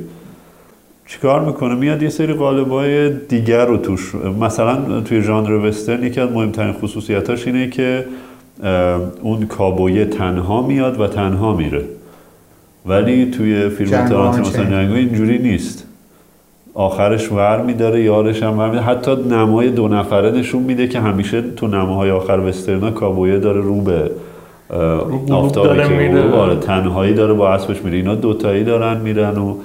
چیکار 1.08 1.46
می‌کنه؟ 1.46 1.76
میاد 1.76 2.04
یه 2.04 2.10
سری 2.10 2.34
قالبای 2.34 3.10
دیگر 3.10 3.66
رو 3.66 3.78
توش 3.78 4.16
مثلا 4.16 5.02
توی 5.02 5.22
ژانر 5.22 5.52
وسترن 5.52 6.04
یکی 6.04 6.20
از 6.22 6.32
مهمترین 6.32 6.74
خصوصیتاش 6.74 7.48
اینه 7.48 7.70
که 7.70 8.06
اون 9.22 9.46
کابویه 9.46 10.06
تنها 10.06 10.62
میاد 10.62 11.00
و 11.00 11.08
تنها 11.08 11.56
میره. 11.56 11.84
ولی 12.86 13.32
توی 13.32 13.70
فیلم 13.70 14.08
تارانتینو. 14.08 14.48
مثلا 14.48 14.80
اینجوری 14.80 15.38
نیست. 15.38 15.86
آخرش 16.80 17.32
ور 17.32 17.62
میداره 17.62 18.04
یارش 18.04 18.44
هم 18.44 18.60
ور 18.60 18.70
میداره 18.70 18.86
حتی 18.86 19.16
نمای 19.16 19.70
دو 19.70 19.88
نفره 19.88 20.32
نشون 20.32 20.64
میده 20.64 20.88
که 20.88 21.00
همیشه 21.00 21.42
تو 21.42 21.68
نماهای 21.68 22.12
آخر 22.12 22.40
وسترنا 22.40 22.92
کابویه 22.92 23.40
داره 23.40 23.62
رو 23.62 23.82
به 23.82 24.12
آفتابی 25.32 25.80
که 25.80 25.88
میره. 25.88 26.32
آره 26.32 26.56
تنهایی 26.56 27.14
داره 27.14 27.34
با 27.34 27.50
اسبش 27.50 27.82
میره 27.82 27.98
اینا 27.98 28.16
دوتایی 28.16 28.64
دارن 28.64 29.02
میرن 29.02 29.38
و 29.38 29.56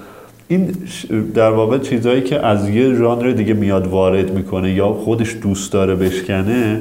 این 0.49 0.75
در 1.35 1.51
واقع 1.51 1.79
چیزهایی 1.79 2.21
که 2.21 2.47
از 2.47 2.69
یه 2.69 2.95
ژانر 2.95 3.31
دیگه 3.31 3.55
میاد 3.55 3.87
وارد 3.87 4.35
می‌کنه 4.35 4.73
یا 4.73 4.89
خودش 4.89 5.37
دوست 5.43 5.73
داره 5.73 5.95
بشکنه 5.95 6.81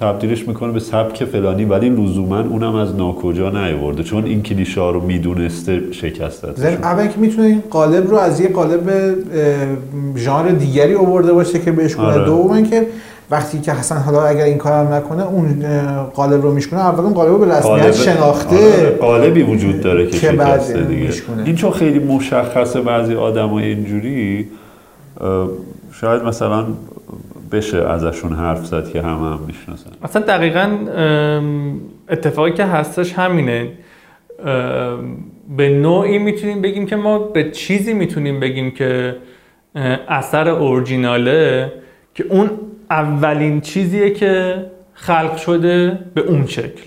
تبدیلش 0.00 0.48
می‌کنه 0.48 0.72
به 0.72 0.80
سبک 0.80 1.24
فلانی 1.24 1.64
ولی 1.64 1.88
لزوما 1.88 2.40
اونم 2.40 2.74
از 2.74 2.96
ناکجا 2.96 3.50
نیورده 3.50 4.02
چون 4.02 4.24
این 4.24 4.42
کلیشه 4.42 4.80
ها 4.80 4.90
رو 4.90 5.00
می‌دونسته 5.00 5.82
شکسته 5.92 6.48
زن 6.54 6.72
اول 6.72 7.06
که 7.06 7.18
می‌تونه 7.18 7.46
این 7.46 7.62
قالب 7.70 8.10
رو 8.10 8.16
از 8.16 8.40
یه 8.40 8.48
قالب 8.48 9.14
ژانر 10.16 10.48
دیگری 10.48 10.94
آورده 10.94 11.32
باشه 11.32 11.58
که 11.58 11.72
بهش 11.72 11.96
کنه 11.96 12.06
آره. 12.06 12.24
دوم 12.24 12.50
اینکه 12.50 12.86
وقتی 13.30 13.60
که 13.60 13.72
حسن 13.72 13.96
حالا 13.96 14.22
اگر 14.22 14.44
این 14.44 14.58
کارم 14.58 14.92
نکنه 14.92 15.26
اون 15.26 15.64
قالب 16.14 16.42
رو 16.42 16.54
میشکنه 16.54 16.80
اول 16.80 17.04
اون 17.04 17.14
قالب 17.14 17.30
رو 17.30 17.38
به 17.38 17.58
رسمیت 17.58 17.92
شناخته 17.92 18.56
آره، 18.56 18.90
قالبی 19.00 19.42
وجود 19.42 19.80
داره 19.80 20.06
که 20.06 20.18
که 20.18 20.32
بعد 20.32 20.60
شکسته 20.60 20.82
دیگه 20.82 21.02
میشکنه. 21.02 21.44
این 21.44 21.56
چون 21.56 21.70
خیلی 21.70 21.98
مشخصه 21.98 22.80
بعضی 22.80 23.14
آدمای 23.14 23.64
اینجوری 23.64 24.48
شاید 25.92 26.22
مثلا 26.22 26.64
بشه 27.54 27.88
ازشون 27.88 28.32
حرف 28.32 28.66
زد 28.66 28.92
که 28.92 29.02
همه 29.02 29.32
هم 29.32 29.40
می‌شناسن. 29.46 29.90
اصلا 30.02 30.22
دقیقا 30.22 30.78
اتفاقی 32.08 32.52
که 32.52 32.64
هستش 32.64 33.12
همینه. 33.12 33.68
به 35.56 35.68
نوعی 35.68 36.18
می‌تونیم 36.18 36.62
بگیم 36.62 36.86
که 36.86 36.96
ما 36.96 37.18
به 37.18 37.50
چیزی 37.50 37.94
می‌تونیم 37.94 38.40
بگیم 38.40 38.70
که 38.70 39.16
اثر 40.08 40.48
اورجیناله 40.48 41.72
که 42.14 42.24
اون 42.24 42.50
اولین 42.90 43.60
چیزیه 43.60 44.10
که 44.10 44.64
خلق 44.94 45.36
شده 45.36 45.98
به 46.14 46.20
اون 46.20 46.46
شکل. 46.46 46.82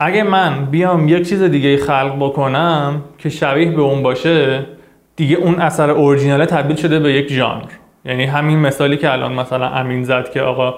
اگه 0.00 0.22
من 0.22 0.64
بیام 0.70 1.08
یک 1.08 1.28
چیز 1.28 1.42
دیگه 1.42 1.76
خلق 1.76 2.16
بکنم 2.20 3.02
که 3.18 3.28
شبیه 3.28 3.70
به 3.70 3.82
اون 3.82 4.02
باشه 4.02 4.66
دیگه 5.16 5.36
اون 5.36 5.54
اثر 5.54 5.90
اورجیناله 5.90 6.46
تبدیل 6.46 6.76
شده 6.76 6.98
به 7.00 7.12
یک 7.12 7.32
ژانر. 7.32 7.64
یعنی 8.04 8.24
همین 8.24 8.58
مثالی 8.58 8.96
که 8.96 9.12
الان 9.12 9.32
مثلا 9.32 9.68
امین 9.68 10.04
زد 10.04 10.30
که 10.30 10.40
آقا 10.40 10.74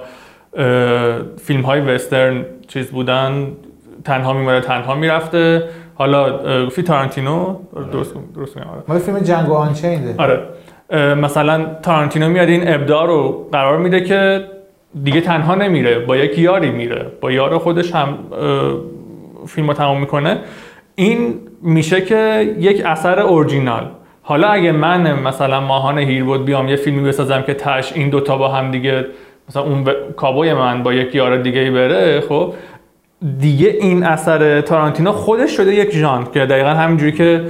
فیلم 1.36 1.62
های 1.62 1.80
وسترن 1.80 2.44
چیز 2.68 2.90
بودن 2.90 3.46
تنها 4.04 4.32
میمونه 4.32 4.60
تنها 4.60 4.94
می‌رفته. 4.94 5.68
حالا 5.94 6.38
گفتی 6.66 6.82
تارانتینو 6.82 7.56
درست 7.92 8.14
درست 8.34 8.56
میگم 8.56 8.68
آره. 8.88 8.98
فیلم 8.98 9.18
جنگ 9.18 9.48
و 9.48 9.54
آنچینده. 9.54 10.14
آره. 10.18 10.40
مثلا 11.14 11.66
تارانتینو 11.82 12.28
میاد 12.28 12.48
این 12.48 12.74
ابداع 12.74 13.06
رو 13.06 13.48
قرار 13.52 13.78
میده 13.78 14.00
که 14.00 14.44
دیگه 15.04 15.20
تنها 15.20 15.54
نمیره 15.54 15.98
با 15.98 16.16
یک 16.16 16.38
یاری 16.38 16.70
میره 16.70 17.06
با 17.20 17.32
یار 17.32 17.58
خودش 17.58 17.94
هم 17.94 18.18
فیلم 19.46 19.68
رو 19.68 19.74
تمام 19.74 20.00
می‌کنه. 20.00 20.38
این 20.94 21.34
میشه 21.62 22.00
که 22.00 22.54
یک 22.58 22.82
اثر 22.86 23.20
اورجینال. 23.20 23.86
حالا 24.26 24.48
اگه 24.48 24.72
من 24.72 25.20
مثلا 25.20 25.60
ماهان 25.60 25.98
هیربود 25.98 26.44
بیام 26.44 26.68
یه 26.68 26.76
فیلمی 26.76 27.08
بسازم 27.08 27.42
که 27.42 27.54
تش 27.54 27.92
این 27.92 28.08
دوتا 28.10 28.38
با 28.38 28.48
هم 28.48 28.70
دیگه 28.70 29.06
مثلا 29.48 29.62
اون 29.62 29.84
ب- 29.84 30.12
کابوی 30.16 30.52
من 30.54 30.82
با 30.82 30.92
یک 30.92 31.14
یار 31.14 31.36
دیگه 31.36 31.60
ای 31.60 31.70
بره 31.70 32.20
خب 32.20 32.54
دیگه 33.38 33.68
این 33.68 34.02
اثر 34.04 34.60
تارانتینو 34.60 35.12
خودش 35.12 35.56
شده 35.56 35.74
یک 35.74 35.90
ژانر 35.94 36.24
که 36.24 36.40
دقیقا 36.46 36.68
همینجوری 36.68 37.12
که 37.12 37.44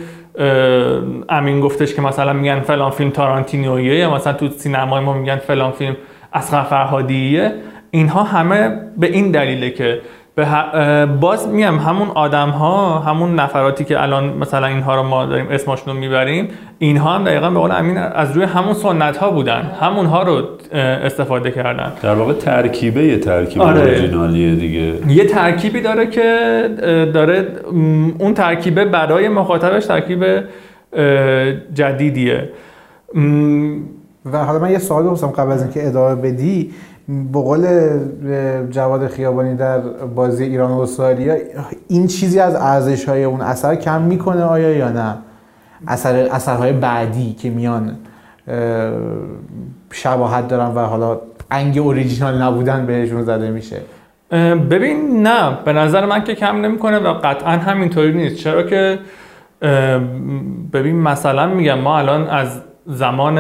امین 1.29 1.61
گفتش 1.61 1.95
که 1.95 2.03
مثلا 2.03 2.33
میگن 2.33 2.61
فلان 2.61 2.91
فیلم 2.91 3.11
تارانتینویه 3.11 3.95
یا 3.95 4.15
مثلا 4.15 4.33
تو 4.33 4.49
سینمای 4.49 5.05
ما 5.05 5.13
میگن 5.13 5.37
فلان 5.37 5.71
فیلم 5.73 5.97
اصغر 6.33 6.63
فرهادیه. 6.63 7.53
اینها 7.91 8.23
همه 8.23 8.81
به 8.99 9.07
این 9.07 9.31
دلیله 9.31 9.71
که 9.71 10.01
به 10.37 10.47
ه- 10.47 11.07
باز 11.21 11.49
میگم 11.49 11.79
همون 11.79 12.09
آدم 12.15 12.49
ها 12.49 12.99
همون 12.99 13.35
نفراتی 13.35 13.85
که 13.85 14.03
الان 14.03 14.25
مثلا 14.25 14.67
اینها 14.67 14.97
رو 14.97 15.03
ما 15.03 15.27
داریم 15.27 15.47
اسمشون 15.51 15.95
رو 15.95 16.01
می‌بریم 16.01 16.49
اینها 16.79 17.11
هم 17.15 17.25
دقیقا 17.25 17.51
به 17.51 17.59
قول 17.59 17.71
امین 17.73 17.99
از 17.99 18.33
روی 18.33 18.45
همون 18.45 18.75
سنت 18.75 19.17
ها 19.17 19.31
بودن. 19.31 19.63
همونها 19.81 20.23
رو 20.23 20.33
اه، 20.33 20.81
استفاده 20.81 21.51
کردن. 21.51 21.93
در 22.03 22.15
واقع 22.15 22.33
ترکیبه 22.33 23.05
یه 23.05 23.19
ترکیب 23.19 23.63
آره. 23.63 23.81
اورجینالیه 23.81 24.55
دیگه. 24.55 25.13
یه 25.13 25.25
ترکیبی 25.27 25.81
داره 25.81 26.07
که 26.07 26.23
اه، 26.83 27.05
داره 27.05 27.47
اون 28.19 28.35
ترکیبه 28.35 28.85
برای 28.85 29.29
مخاطبش 29.29 29.87
ترکیب 29.87 30.25
جدیدیه. 31.75 32.49
و 34.33 34.45
حالا 34.45 34.59
من 34.59 34.71
یه 34.71 34.79
سوال 34.79 35.05
بپرسم 35.05 35.27
قبل 35.27 35.53
از 35.53 35.63
اینکه 35.63 35.89
ادامه 35.89 36.15
بدی. 36.23 36.71
به 37.09 37.41
قول 37.41 37.67
جواد 38.71 39.07
خیابانی 39.07 39.57
در 39.57 39.79
بازی 40.15 40.45
ایران 40.45 40.71
و 40.71 40.79
استرالیا 40.79 41.37
این 41.89 42.07
چیزی 42.07 42.41
از 42.41 42.55
ارزش 42.55 43.09
های 43.09 43.25
اون 43.25 43.41
اثر 43.41 43.75
کم 43.75 44.03
می‌کنه 44.03 44.43
آیا 44.43 44.71
یا 44.71 44.89
نه؟ 44.89 45.15
اثر 45.87 46.29
اثرهای 46.33 46.73
بعدی 46.73 47.33
که 47.33 47.51
میان 47.51 47.97
اه، 48.49 48.93
شباهت 49.93 50.49
دارن 50.49 50.75
و 50.75 50.79
حالا 50.79 51.21
انگ 51.51 51.79
اوریجینال 51.79 52.43
نبودن 52.43 52.87
بهشون 52.87 53.23
زده 53.23 53.51
میشه. 53.51 53.77
ببین 54.71 55.23
نه 55.27 55.59
به 55.65 55.73
نظر 55.73 56.07
من 56.07 56.25
که 56.25 56.35
کم 56.35 56.57
نمی‌کنه 56.57 56.99
و 56.99 57.13
قطعا 57.13 57.51
همینطوری 57.51 58.13
نیست. 58.13 58.37
چرا 58.37 58.63
که 58.63 58.99
ببین 60.73 60.97
مثلا 60.97 61.47
میگم 61.55 61.79
ما 61.79 61.99
الان 61.99 62.29
از 62.29 62.61
زمان 62.87 63.39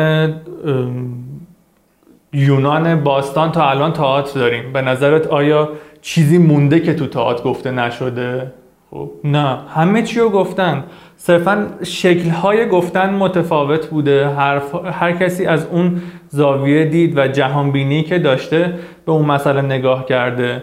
یونان 2.35 3.05
باستان 3.05 3.53
تا 3.53 3.71
الان 3.71 3.93
تئاتر 3.93 4.41
داریم. 4.41 4.73
به 4.73 4.83
نظرت 4.83 5.27
آیا 5.27 5.69
چیزی 6.03 6.39
مونده 6.39 6.81
که 6.81 6.95
تو 6.95 7.07
تئاتر 7.07 7.43
گفته 7.43 7.71
نشده؟ 7.71 8.53
خب 8.91 9.11
نه. 9.25 9.59
همه 9.75 10.03
چی 10.03 10.21
رو 10.21 10.31
گفتن. 10.31 10.85
صرفا 11.17 11.67
شکل‌های 11.83 12.69
گفتن 12.69 13.15
متفاوت 13.15 13.87
بوده. 13.87 14.29
هر, 14.29 14.61
هر 14.93 15.13
کسی 15.13 15.47
از 15.47 15.67
اون 15.67 16.01
زاویه 16.29 16.85
دید 16.85 17.19
و 17.19 17.29
جهانبینی 17.29 18.03
که 18.03 18.19
داشته 18.19 18.75
به 19.07 19.13
اون 19.13 19.27
مسئله 19.27 19.63
نگاه 19.63 20.07
کرده. 20.07 20.63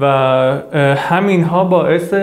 و 0.00 0.04
اه، 0.04 0.94
همینها 0.94 1.64
باعث 1.64 2.14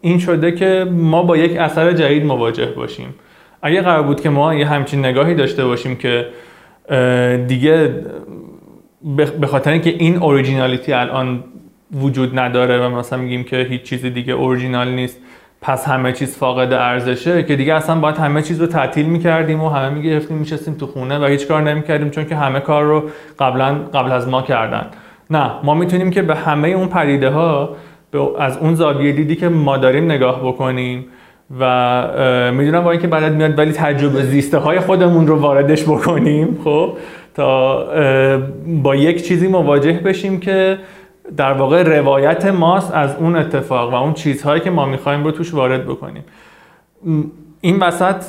این 0.00 0.18
شده 0.18 0.52
که 0.52 0.86
ما 0.90 1.22
با 1.22 1.36
یک 1.36 1.56
اثر 1.56 1.92
جدید 1.92 2.24
مواجه 2.24 2.66
باشیم. 2.66 3.14
اگه 3.62 3.82
قرار 3.82 4.02
بود 4.02 4.20
که 4.20 4.30
ما 4.30 4.54
یه 4.54 4.66
همچین 4.66 5.06
نگاهی 5.06 5.34
داشته 5.34 5.64
باشیم 5.64 5.96
که 5.96 6.26
دیگه 7.46 7.94
به 9.40 9.46
خاطر 9.46 9.70
اینکه 9.70 9.90
این 9.90 10.16
اوریجینالیتی 10.16 10.92
الان 10.92 11.44
وجود 12.00 12.38
نداره 12.38 12.86
و 12.86 12.88
مثلا 12.88 13.18
میگیم 13.18 13.44
که 13.44 13.56
هیچ 13.56 13.82
چیز 13.82 14.04
دیگه 14.06 14.32
اورجینال 14.32 14.88
نیست 14.88 15.18
پس 15.60 15.88
همه 15.88 16.12
چیز 16.12 16.36
فاقد 16.36 16.72
ارزشه 16.72 17.42
که 17.42 17.56
دیگه 17.56 17.74
اصلا 17.74 18.00
باید 18.00 18.16
همه 18.16 18.42
چیز 18.42 18.60
رو 18.60 18.66
تعطیل 18.66 19.06
می‌کردیم 19.06 19.62
و 19.62 19.68
همه 19.68 19.94
می‌گرفتیم 19.94 20.36
میشستیم 20.36 20.74
تو 20.74 20.86
خونه 20.86 21.18
و 21.18 21.24
هیچ 21.24 21.48
کار 21.48 21.62
نمی‌کردیم 21.62 22.10
چون 22.10 22.24
که 22.24 22.36
همه 22.36 22.60
کار 22.60 22.84
رو 22.84 23.02
قبلا 23.38 23.74
قبل 23.74 24.12
از 24.12 24.28
ما 24.28 24.42
کردن. 24.42 24.86
نه 25.30 25.50
ما 25.62 25.74
می‌تونیم 25.74 26.10
که 26.10 26.22
به 26.22 26.34
همه 26.34 26.68
اون 26.68 26.88
پدیده 26.88 27.30
ها 27.30 27.76
از 28.38 28.58
اون 28.58 28.74
زاویه 28.74 29.12
دیدی 29.12 29.36
که 29.36 29.48
ما 29.48 29.76
داریم 29.76 30.04
نگاه 30.04 30.46
بکنیم. 30.46 31.06
و 31.60 32.52
می‌دونم 32.52 32.84
با 32.84 32.90
اینکه 32.90 33.06
بلد 33.06 33.32
میاد 33.32 33.58
ولی 33.58 33.72
تجربه 33.72 34.22
زیسته 34.22 34.58
های 34.58 34.80
خودمون 34.80 35.26
رو 35.26 35.36
واردش 35.36 35.84
بکنیم 35.84 36.60
خب 36.64 36.96
تا 37.34 37.84
با 38.82 38.96
یک 38.96 39.26
چیزی 39.26 39.48
مواجه 39.48 39.92
بشیم 39.92 40.40
که 40.40 40.78
در 41.36 41.52
واقع 41.52 41.82
روایت 41.82 42.46
ماست 42.46 42.94
از 42.94 43.16
اون 43.16 43.36
اتفاق 43.36 43.92
و 43.92 43.94
اون 43.94 44.12
چیزهایی 44.12 44.60
که 44.60 44.70
ما 44.70 44.86
می‌خوایم 44.86 45.24
رو 45.24 45.30
توش 45.30 45.54
وارد 45.54 45.84
بکنیم 45.84 46.24
این 47.60 47.78
وسط 47.78 48.24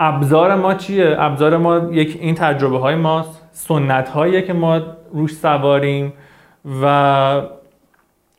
ابزار 0.00 0.54
ما 0.54 0.74
چیه؟ 0.74 1.16
ابزار 1.18 1.56
ما 1.56 1.78
یک 1.92 2.18
این 2.20 2.34
تجربه 2.34 2.78
های 2.78 2.94
ماست 2.94 3.42
سنت 3.52 4.08
هایی 4.08 4.42
که 4.42 4.52
ما 4.52 4.80
روش 5.12 5.32
سواریم 5.32 6.12
و 6.82 7.42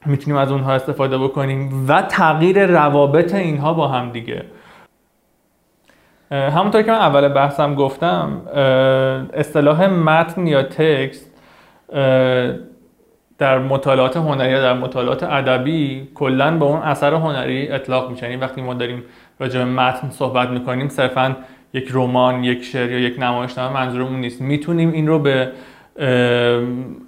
می‌تونیم 0.05 0.39
از 0.39 0.51
اونها 0.51 0.73
استفاده 0.73 1.17
بکنیم 1.17 1.85
و 1.87 2.01
تغییر 2.01 2.65
روابط 2.65 3.35
اینها 3.35 3.73
با 3.73 3.87
هم 3.87 4.11
دیگه. 4.11 4.45
همونطور 6.31 6.81
که 6.81 6.91
من 6.91 6.97
اول 6.97 7.27
بحثم 7.27 7.75
گفتم 7.75 8.41
اصطلاح 9.33 9.87
متن 9.87 10.47
یا 10.47 10.63
تکست 10.63 11.31
در 13.37 13.59
مطالعات 13.59 14.17
هنری 14.17 14.53
در 14.53 14.73
مطالعات 14.73 15.23
ادبی 15.23 16.07
کلا 16.15 16.57
به 16.57 16.65
اون 16.65 16.81
اثر 16.81 17.13
هنری 17.13 17.71
اطلاق 17.71 18.11
میشه. 18.11 18.29
یعنی 18.29 18.41
وقتی 18.41 18.61
ما 18.61 18.73
داریم 18.73 19.03
راجع 19.39 19.59
به 19.59 19.65
متن 19.65 20.09
صحبت 20.09 20.49
می‌کنیم 20.49 20.89
صرفا 20.89 21.35
یک 21.73 21.89
رمان 21.93 22.43
یک 22.43 22.63
شعر 22.63 22.91
یا 22.91 22.99
یک 22.99 23.19
نمایشنامه 23.19 23.73
منظورمون 23.73 24.19
نیست. 24.19 24.41
می‌تونیم 24.41 24.91
این 24.91 25.07
رو 25.07 25.19
به 25.19 25.51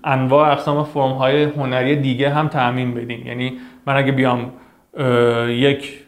انواع 0.04 0.52
اقسام 0.52 0.84
فرم 0.84 1.12
های 1.12 1.44
هنری 1.44 1.96
دیگه 1.96 2.30
هم 2.30 2.48
تعمین 2.48 2.94
بدیم 2.94 3.28
یعنی 3.28 3.54
من 3.86 3.96
اگه 3.98 4.12
بیام 4.12 4.52
یک 5.48 6.00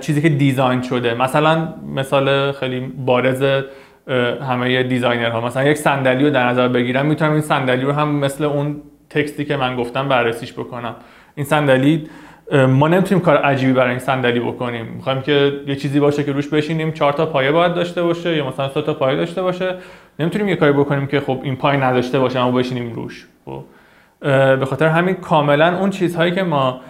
چیزی 0.00 0.22
که 0.22 0.28
دیزاین 0.28 0.82
شده 0.82 1.14
مثلا 1.14 1.74
مثال 1.94 2.52
خیلی 2.52 2.80
بارز 2.80 3.64
همه 4.48 4.82
دیزاینرها 4.82 5.40
مثلا 5.40 5.64
یک 5.64 5.76
صندلی 5.76 6.24
رو 6.24 6.30
در 6.30 6.48
نظر 6.48 6.68
بگیرم 6.68 7.06
می‌تونم 7.06 7.32
این 7.32 7.40
صندلی 7.40 7.82
رو 7.82 7.92
هم 7.92 8.14
مثل 8.14 8.44
اون 8.44 8.82
تکستی 9.10 9.44
که 9.44 9.56
من 9.56 9.76
گفتم 9.76 10.08
بررسیش 10.08 10.52
بکنم. 10.52 10.94
این 11.34 11.46
صندلی 11.46 12.08
ما 12.52 12.88
نمی‌تونیم 12.88 13.24
کار 13.24 13.36
عجیبی 13.36 13.72
برای 13.72 13.90
این 13.90 13.98
صندلی 13.98 14.40
بکنیم. 14.40 14.86
می‌خوایم 14.86 15.22
که 15.22 15.52
یه 15.66 15.76
چیزی 15.76 16.00
باشه 16.00 16.24
که 16.24 16.32
روش 16.32 16.48
بشینیم 16.48 16.92
چهار 16.92 17.12
تا 17.12 17.26
پایه 17.26 17.52
باید 17.52 17.74
داشته 17.74 18.02
باشه 18.02 18.36
یا 18.36 18.48
مثلا 18.48 18.68
سه 18.68 18.82
تا 18.82 18.94
پایه 18.94 19.16
داشته 19.16 19.42
باشه. 19.42 19.74
نمی‌تونیم 20.18 20.48
یه 20.48 20.56
کاری 20.56 20.72
بکنیم 20.72 21.06
که 21.06 21.20
خب 21.20 21.40
این 21.42 21.56
پای 21.56 21.76
نداشته 21.76 22.18
باشه 22.18 22.38
اما 22.38 22.50
بشینیم 22.58 22.92
روش. 22.92 23.26
خب. 23.44 23.62
به 24.56 24.66
خاطر 24.66 24.86
همین 24.86 25.14
کاملا 25.14 25.78
اون 25.78 25.90
چیزهایی 25.90 26.32
که 26.32 26.42
ما 26.42 26.80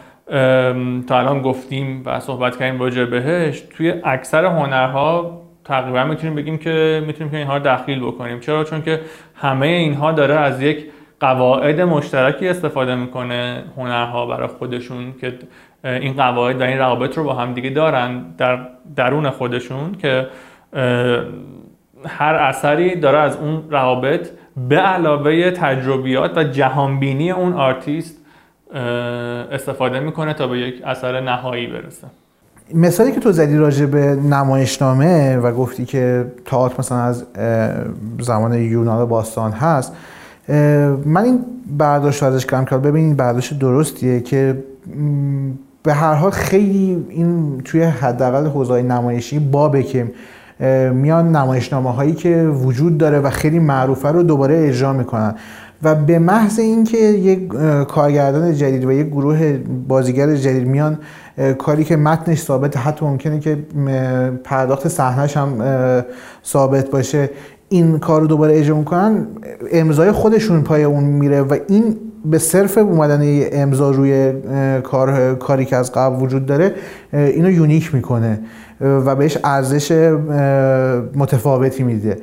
تا 1.07 1.19
الان 1.19 1.43
گفتیم 1.43 2.03
و 2.07 2.21
صحبت 2.21 2.57
کردیم 2.57 2.81
راجع 2.81 3.05
بهش 3.05 3.61
توی 3.61 3.95
اکثر 4.05 4.45
هنرها 4.45 5.43
تقریبا 5.65 6.05
می‌تونیم 6.05 6.35
بگیم 6.35 6.59
که 6.59 7.03
می‌تونیم 7.07 7.31
که 7.31 7.37
اینها 7.37 7.57
رو 7.57 7.63
دخیل 7.63 8.01
بکنیم. 8.01 8.41
چرا؟ 8.41 8.65
چون 8.65 8.83
که 8.83 9.01
همه 9.35 9.67
اینها 9.67 10.13
داره 10.13 10.35
از 10.35 10.63
یک 10.63 10.85
قواعد 11.21 11.81
مشترکی 11.81 12.49
استفاده 12.49 12.95
می‌کنه 12.95 13.65
هنرها 13.77 14.27
برای 14.27 14.49
خودشون 14.49 15.15
که 15.21 15.35
این 15.85 16.13
قواعد 16.13 16.61
و 16.61 16.65
این 16.65 16.79
روابط 16.79 17.19
رو 17.19 17.25
با 17.25 17.35
هم 17.35 17.55
دیگه 17.55 17.71
دارن 17.71 18.25
در 18.39 18.59
درون 18.97 19.31
خودشون 19.31 19.95
که 19.95 20.27
هر 22.07 22.35
اثری 22.35 22.97
داره 23.01 23.19
از 23.19 23.37
اون 23.37 23.63
روابط 23.71 24.29
به 24.69 24.77
علاوه 24.77 25.51
تجربیات 25.51 26.39
و 26.39 26.45
جهانبینی 26.45 27.31
اون 27.31 27.53
آرتیست 27.53 28.17
استفاده 29.53 30.01
می‌کنه 30.01 30.35
تا 30.35 30.47
به 30.47 30.59
یک 30.59 30.83
اثر 30.85 31.21
نهایی 31.21 31.67
برسه. 31.67 32.07
مثالی 32.75 33.13
که 33.13 33.21
تو 33.21 33.33
زدی 33.33 33.57
راجع 33.57 33.87
به 33.87 33.99
نمایشنامه 34.15 35.37
و 35.37 35.53
گفتی 35.53 35.85
که 35.85 36.27
تئاتر 36.45 36.75
مثلا 36.79 36.99
از 36.99 37.27
زمان 38.21 38.55
یونان 38.55 39.05
باستان 39.05 39.53
هست 39.53 39.97
من 41.05 41.25
این 41.25 41.41
برداشت 41.79 42.23
ازش 42.23 42.47
کردم. 42.47 42.65
که 42.65 42.77
ببین 42.77 43.05
این 43.05 43.15
برداشت 43.15 43.59
درستیه 43.59 44.21
که 44.21 44.65
به 45.83 45.93
هر 45.93 46.15
حال 46.15 46.31
خیلی 46.31 47.07
این 47.09 47.61
توی 47.65 47.83
حداقل 47.83 48.47
حوزه 48.47 48.83
نمایشی 48.83 49.39
بابه 49.39 49.83
که 49.83 50.13
میان 50.93 51.37
نمایشنامه 51.37 51.93
هایی 51.93 52.13
که 52.13 52.43
وجود 52.45 52.99
داره 52.99 53.19
و 53.19 53.31
خیلی 53.31 53.59
معروفه 53.59 54.09
رو 54.09 54.23
دوباره 54.23 54.69
اجرا 54.69 54.93
می‌کنن. 54.93 55.35
و 55.83 55.95
به 55.95 56.19
محض 56.19 56.59
اینکه 56.59 56.99
یک 56.99 57.49
کارگردان 57.89 58.55
جدید 58.55 58.85
و 58.85 58.93
یک 58.93 59.07
گروه 59.07 59.59
بازیگر 59.89 60.35
جدید 60.35 60.69
میان 60.69 60.99
کاری 61.59 61.85
که 61.85 61.97
متنش 61.97 62.39
ثابت 62.39 62.77
حتی 62.77 63.07
ممکنه 63.07 63.41
که 63.41 63.59
پرداخت 64.45 64.89
صحنهش 64.89 65.37
هم 65.37 65.59
ثابت 66.45 66.91
باشه 66.91 67.31
این 67.69 67.99
کار 67.99 68.21
رو 68.21 68.27
دوباره 68.27 68.59
اجرا 68.59 68.77
می‌کنن 68.77 69.27
امضای 69.73 70.13
خودشون 70.13 70.63
پای 70.63 70.85
اون 70.85 71.05
میره 71.05 71.43
و 71.43 71.57
این 71.69 71.97
به 72.25 72.39
صرف 72.39 72.79
اومدن 72.79 73.21
امضا 73.53 73.91
روی 73.91 74.33
کار 74.83 75.35
کاری 75.35 75.65
که 75.65 75.77
از 75.77 75.93
قبل 75.93 76.23
وجود 76.23 76.47
داره 76.47 76.75
اینو 77.13 77.51
یونیک 77.51 77.95
می‌کنه 77.95 78.41
و 78.81 79.17
بهش 79.17 79.39
ارزش 79.45 79.93
متفاوتی 81.15 81.83
میده. 81.83 82.19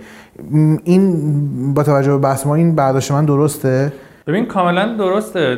این 0.84 1.74
با 1.74 1.84
توجه 1.84 2.12
به 2.12 2.18
بحث 2.18 2.46
ما 2.46 2.56
این 2.56 2.76
برداشت 2.76 3.12
من 3.12 3.26
درسته؟ 3.26 3.94
ببین 4.28 4.46
کاملا 4.46 4.98
درسته 4.98 5.58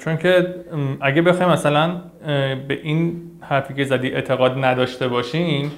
چون 0.00 0.16
که 0.16 0.46
اگه 1.00 1.22
بخوایم 1.22 1.52
مثلا 1.52 2.00
به 2.68 2.78
این 2.82 3.12
حرفی 3.40 3.74
که 3.74 3.84
زدی 3.84 4.08
اعتقاد 4.08 4.64
نداشته 4.64 5.08
باشیم 5.08 5.70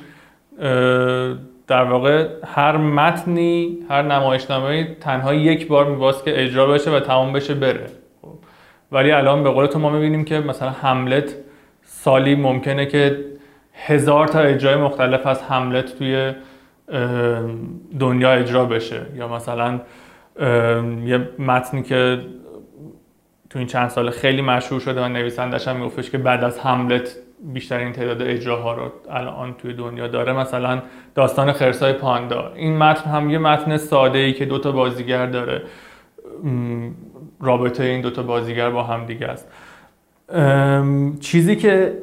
در 1.67 1.85
واقع 1.85 2.29
هر 2.47 2.77
متنی 2.77 3.79
هر 3.91 4.03
نمایشنامه 4.03 4.97
تنها 5.01 5.35
یک 5.35 5.69
بار 5.69 5.87
میباست 5.87 6.25
که 6.25 6.43
اجرا 6.43 6.67
بشه 6.67 6.91
و 6.91 7.01
تمام 7.01 7.33
بشه 7.33 7.55
بره. 7.55 7.87
ولی 8.93 9.11
الان 9.11 9.43
به 9.43 9.51
قول 9.51 9.67
تو 9.67 9.79
ما 9.79 9.91
می‌بینیم 9.91 10.25
که 10.25 10.41
مثلا 10.41 10.71
هملت 10.71 11.35
سالی 11.83 12.35
ممکنه 12.35 12.87
که 12.87 13.25
هزار 13.75 14.29
تا 14.29 14.41
اجرای 14.41 14.77
مختلف 14.77 15.27
از 15.27 15.43
هملت 15.43 15.99
توی 15.99 16.33
دنیا 17.99 18.33
اجرا 18.33 18.65
بشه. 18.65 19.01
یا 19.15 19.29
مثلا 19.29 19.81
یه 21.05 21.29
متنی 21.39 21.83
که 21.83 22.21
تو 23.51 23.59
این 23.59 23.69
چند 23.69 23.89
سال 23.89 24.11
خیلی 24.11 24.43
مشهور 24.43 24.81
شده 24.81 25.05
و 25.05 25.09
نویسندش 25.09 25.69
هم 25.69 25.77
میگفتش 25.77 26.11
که 26.11 26.19
بعد 26.19 26.45
از 26.45 26.59
هملت 26.59 27.17
بیشترین 27.45 27.93
تعداد 27.93 28.23
اجراها 28.23 28.75
رو 28.75 28.83
الان 29.11 29.55
توی 29.55 29.73
دنیا 29.73 30.09
داره. 30.09 30.33
مثلا 30.33 30.83
داستان 31.15 31.53
خرسای 31.53 31.93
پاندا. 31.93 32.53
این 32.55 32.79
متن 32.79 33.11
هم 33.11 33.31
یه 33.31 33.39
متن 33.39 33.77
ساده 33.77 34.19
ای 34.19 34.33
که 34.33 34.45
دوتا 34.45 34.73
بازیگر 34.73 35.27
داره. 35.27 35.63
رابطه 37.41 37.85
این 37.85 38.01
دوتا 38.01 38.23
بازیگر 38.23 38.71
با 38.71 38.83
هم 38.83 39.07
دیگه 39.07 39.27
است. 39.27 39.53
چیزی 41.21 41.57
که 41.57 41.99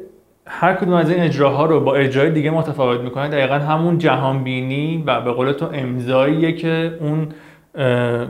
هر 0.48 0.74
کدوم 0.74 0.94
از 0.94 1.12
این 1.12 1.24
اجراها 1.24 1.66
رو 1.66 1.80
با 1.80 1.96
اجرای 1.96 2.30
دیگه 2.30 2.52
متفاوت 2.52 3.00
می‌کنه 3.00 3.28
دقیقا 3.28 3.54
همون 3.54 3.98
جهان 3.98 4.44
بینی 4.44 5.04
و 5.08 5.22
به 5.22 5.32
قول 5.32 5.52
تو 5.52 5.70
امضاییه 5.74 6.52
که 6.52 6.98
اون 7.00 7.30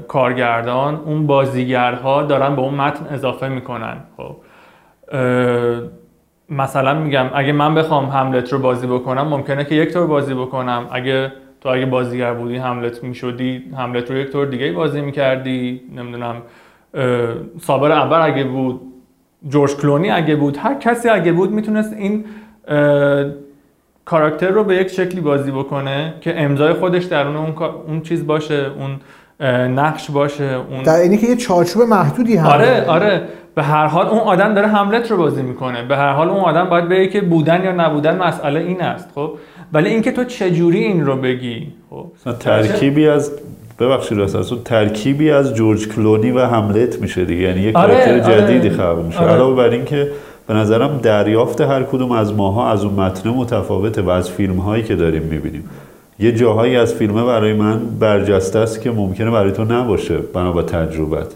کارگردان 0.07 0.95
اون 0.95 1.27
بازیگرها 1.27 2.23
دارن 2.23 2.55
به 2.55 2.61
اون 2.61 2.73
متن 2.73 3.05
اضافه 3.13 3.47
می‌کنن. 3.47 3.97
خب. 4.17 4.35
مثلا 6.49 6.93
میگم 6.99 7.25
اگه 7.33 7.51
من 7.51 7.75
بخوام 7.75 8.05
هملت 8.05 8.53
رو 8.53 8.59
بازی 8.59 8.87
بکنم 8.87 9.27
ممکنه 9.27 9.65
که 9.65 9.75
یک 9.75 9.93
طور 9.93 10.07
بازی 10.07 10.33
بکنم. 10.33 10.87
اگه 10.91 11.31
تو 11.61 11.69
اگه 11.69 11.85
بازیگر 11.85 12.33
بودی 12.33 12.57
هملت 12.57 13.03
می‌شدی 13.03 13.63
هملت 13.77 14.11
رو 14.11 14.17
یک 14.17 14.31
طور 14.31 14.45
دیگه 14.45 14.71
بازی 14.71 15.01
می‌کردی. 15.01 15.81
نمی‌دونم 15.95 16.35
صابر 17.61 17.91
اول 17.91 18.31
اگه 18.31 18.43
بود 18.43 18.81
جورج 19.49 19.75
کلونی 19.75 20.11
اگه 20.11 20.35
بود 20.35 20.57
هر 20.57 20.73
کسی 20.73 21.09
اگه 21.09 21.31
بود 21.31 21.51
می‌تونست 21.51 21.93
این 21.93 22.25
کاراکتر 24.05 24.49
رو 24.49 24.63
به 24.63 24.75
یک 24.75 24.87
شکلی 24.87 25.21
بازی 25.21 25.51
بکنه 25.51 26.13
که 26.21 26.41
امضای 26.41 26.73
خودش 26.73 27.03
در 27.03 27.27
اون 27.27 27.55
اون 27.87 28.01
چیز 28.01 28.27
باشه 28.27 28.71
اون 28.77 28.99
نقش 29.67 30.11
باشه 30.11 30.43
اون 30.43 30.83
در 30.83 30.95
اینی 30.95 31.17
که 31.17 31.27
یه 31.27 31.35
چارچوب 31.35 31.81
محدودی 31.81 32.35
هم 32.35 32.47
آره 32.47 32.85
آره. 32.85 33.21
به 33.55 33.63
هر 33.63 33.85
حال 33.85 34.05
اون 34.05 34.19
آدم 34.19 34.53
داره 34.53 34.67
هملت 34.67 35.11
رو 35.11 35.17
بازی 35.17 35.41
می‌کنه. 35.41 35.83
به 35.83 35.97
هر 35.97 36.13
حال 36.13 36.29
اون 36.29 36.39
آدم 36.39 36.69
باید 36.69 36.89
بگه 36.89 37.07
که 37.07 37.21
بودن 37.21 37.63
یا 37.63 37.71
نبودن 37.71 38.17
مسئله 38.17 38.59
این 38.59 38.81
است 38.81 39.09
خب؟ 39.15 39.31
ولی 39.73 39.89
اینکه 39.89 40.11
تو 40.11 40.23
چجوری 40.23 40.79
این 40.79 41.05
رو 41.05 41.15
بگی 41.15 41.67
خب؟ 41.89 42.05
ترکیبی 42.39 43.07
از 43.07 43.31
ببخشید 43.79 44.17
راست 44.17 44.63
ترکیبی 44.63 45.31
از 45.31 45.55
جورج 45.55 45.87
کلونی 45.87 46.31
و 46.31 46.39
هملت 46.39 47.01
میشه 47.01 47.25
دیگه. 47.25 47.41
یعنی 47.41 47.61
یک 47.61 47.75
آره، 47.75 47.93
کاراکتر 47.93 48.31
آره. 48.31 48.41
جدیدی 48.41 48.69
خلق 48.69 49.03
میشه. 49.05 49.19
آره. 49.19 49.31
علاوه 49.31 49.57
بر 49.57 49.69
اینکه 49.69 50.11
به 50.47 50.53
نظرم 50.53 50.97
دریافت 50.97 51.61
هر 51.61 51.83
کدوم 51.83 52.11
از 52.11 52.33
ماها 52.33 52.71
از 52.71 52.83
اون 52.83 52.93
متن 52.93 53.29
متفاوته 53.29 54.01
و 54.01 54.09
از 54.09 54.29
فیلم 54.29 54.57
هایی 54.57 54.83
که 54.83 54.95
داریم 54.95 55.23
می‌بینیم. 55.23 55.69
یه 56.19 56.31
جاهایی 56.31 56.75
از 56.75 56.93
فیلمه 56.93 57.23
برای 57.23 57.53
من 57.53 57.79
برجسته 57.99 58.59
است 58.59 58.81
که 58.81 58.91
ممکنه 58.91 59.31
برای 59.31 59.51
تو 59.51 59.63
نباشه 59.63 60.17
بنا 60.17 60.51
با 60.51 60.61
تجربت. 60.61 61.27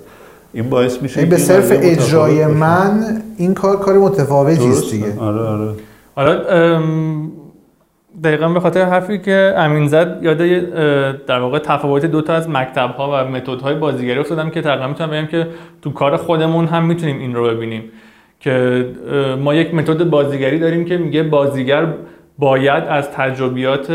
این 0.54 0.70
باعث 0.70 1.02
میشه 1.02 1.26
به 1.26 1.38
صرف 1.38 1.72
اجرای 1.72 2.46
من 2.46 3.22
این 3.38 3.54
کار 3.54 3.80
کار 3.80 3.98
متفاوتی 3.98 4.70
است 4.70 4.92
دیگه. 4.92 5.20
آره 5.20 5.40
آره. 5.40 5.74
حالا 6.16 6.42
دقیقا 8.24 8.50
به 8.50 8.60
خاطر 8.60 8.86
حرفی 8.86 9.20
که 9.20 9.54
امین 9.58 9.88
زد 9.88 10.20
یاد 10.22 10.38
در 11.26 11.40
واقع 11.40 11.60
تفاوت 11.60 12.06
دو 12.06 12.22
تا 12.22 12.34
از 12.34 12.50
مکتب 12.50 12.90
ها 12.90 13.12
و 13.12 13.30
متد 13.30 13.62
های 13.62 13.76
بازیگری 13.76 14.20
افتادم 14.20 14.50
که 14.50 14.62
تقریبا 14.62 14.88
می‌تونم 14.88 15.10
بگم 15.10 15.28
که 15.28 15.48
تو 15.82 15.92
کار 15.92 16.18
خودمون 16.18 16.66
هم 16.66 16.86
می‌تونیم 16.86 17.20
این 17.20 17.36
رو 17.36 17.48
ببینیم 17.48 17.84
که 18.40 18.86
ما 19.44 19.56
یک 19.56 19.74
متد 19.74 20.04
بازیگری 20.04 20.60
داریم 20.60 20.86
که 20.86 20.98
میگه 20.98 21.24
بازیگر 21.24 21.88
باید 22.40 22.84
از 22.84 23.12
تجربیات 23.12 23.92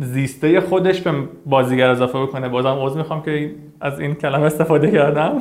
زیسته 0.00 0.60
خودش 0.60 1.00
به 1.00 1.12
بازیگر 1.46 1.88
اضافه 1.88 2.22
بکنه. 2.22 2.48
بازم 2.48 2.76
عذر 2.80 2.98
می‌خوام 2.98 3.22
که 3.22 3.50
از 3.80 4.00
این 4.00 4.14
کلمه 4.14 4.44
استفاده 4.44 4.90
کردم. 4.90 5.38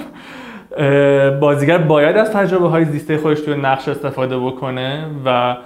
بازیگر 1.40 1.78
باید 1.78 2.18
از 2.18 2.32
تجربه 2.32 2.68
های 2.70 2.86
زیسته 2.86 3.18
خودش 3.18 3.42
توی 3.42 3.56
نقش 3.56 3.88
استفاده 3.88 4.38
بکنه 4.38 5.06
و 5.26 5.58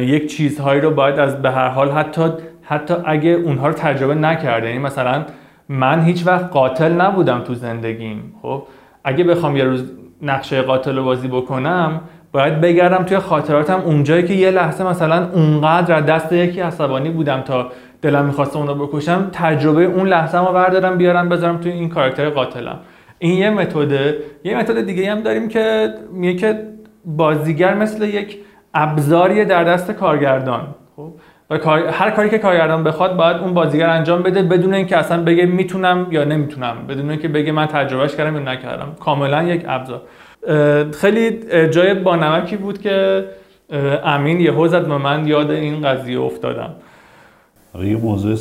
یک 0.00 0.26
چیزهایی 0.36 0.80
رو 0.80 0.90
باید 0.90 1.18
از 1.18 1.42
به 1.42 1.50
هر 1.50 1.68
حال 1.68 1.90
حتی 1.90 2.22
حتی 2.62 2.94
اگه 3.04 3.30
اونها 3.30 3.68
رو 3.68 3.72
تجربه 3.72 4.14
نکرده. 4.14 4.66
یعنی 4.66 4.78
مثلا 4.78 5.24
من 5.68 6.00
هیچ 6.00 6.26
وقت 6.26 6.50
قاتل 6.50 6.92
نبودم 6.92 7.40
تو 7.40 7.54
زندگیم. 7.54 8.34
خب 8.42 8.62
اگه 9.04 9.24
بخوام 9.24 9.56
یه 9.56 9.64
روز 9.64 9.92
نقشه 10.22 10.62
قاتل 10.62 10.96
رو 10.96 11.04
بازی 11.04 11.28
بکنم 11.28 12.00
باید 12.36 12.60
بگردم 12.60 13.04
توی 13.04 13.18
خاطراتم 13.18 13.82
اونجایی 13.84 14.22
که 14.22 14.34
یه 14.34 14.50
لحظه 14.50 14.86
مثلا 14.86 15.28
اونقدر 15.32 16.00
دست 16.00 16.32
یکی 16.32 16.60
عصبانی 16.60 17.10
بودم 17.10 17.40
تا 17.40 17.68
دلم 18.02 18.24
می‌خواست 18.24 18.56
اون 18.56 18.78
بکشم 18.78 19.30
تجربه 19.32 19.84
اون 19.84 20.08
لحظه 20.08 20.38
رو 20.38 20.52
بردارم 20.52 20.98
بیارم 20.98 21.28
بذارم 21.28 21.58
توی 21.58 21.72
این 21.72 21.88
کاراکتر 21.88 22.30
قاتلم. 22.30 22.78
این 23.18 23.38
یه 23.38 23.50
متده. 23.50 24.18
یه 24.44 24.58
متد 24.58 24.86
دیگه 24.86 25.12
هم 25.12 25.20
داریم 25.20 25.48
که 25.48 25.94
میگه 26.12 26.34
که 26.38 26.62
بازیگر 27.04 27.74
مثل 27.74 28.04
یک 28.04 28.38
ابزاری 28.74 29.44
در 29.44 29.64
دست 29.64 29.90
کارگردان. 29.90 30.66
خب؟ 30.96 31.12
و 31.50 31.58
هر 31.90 32.10
کاری 32.10 32.30
که 32.30 32.38
کارگردان 32.38 32.84
بخواد 32.84 33.16
باید 33.16 33.36
اون 33.36 33.54
بازیگر 33.54 33.90
انجام 33.90 34.22
بده 34.22 34.42
بدون 34.42 34.74
اینکه 34.74 34.96
اصلا 34.96 35.22
بگه 35.22 35.46
می‌تونم 35.46 36.06
یا 36.10 36.24
نمی‌تونم. 36.24 36.76
بدون 36.88 37.10
اینکه 37.10 37.28
بگه 37.28 37.52
من 37.52 37.66
تجربهش 37.66 38.16
کردم 38.16 38.34
یا 38.34 38.52
نکردم. 38.52 38.96
کاملا 39.00 39.42
یک 39.42 39.64
ابزار. 39.68 40.02
خیلی 40.92 41.30
جای 41.68 41.94
بانمکی 41.94 42.56
بود 42.56 42.80
که 42.80 43.24
امین 44.04 44.40
یهو 44.40 44.68
زد 44.68 44.90
و 44.90 44.98
من 44.98 45.26
یاد 45.26 45.50
این 45.50 45.82
قضیه 45.82 46.20
افتادم. 46.20 46.70
یه 47.84 47.96
موضوع 47.96 48.36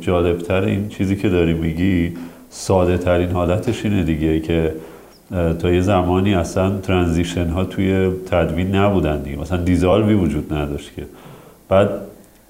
جالبتر 0.00 0.62
این 0.62 0.88
چیزی 0.88 1.16
که 1.16 1.28
داری 1.28 1.52
میگی 1.52 2.14
ساده 2.50 2.98
ترین 2.98 3.30
حالتش 3.30 3.84
اینه 3.84 4.02
دیگه 4.02 4.40
که 4.40 4.72
تا 5.58 5.70
یه 5.70 5.80
زمانی 5.80 6.34
اصلا 6.34 6.78
transition 6.78 7.48
ها 7.48 7.64
توی 7.64 8.10
تدوین 8.30 8.74
نبودن 8.74 9.22
دیگه. 9.22 9.40
مثلا 9.40 9.58
dissolve 9.58 10.08
ی 10.08 10.14
وجود 10.14 10.52
نداشت 10.52 10.96
که. 10.96 11.02
بعد 11.68 11.88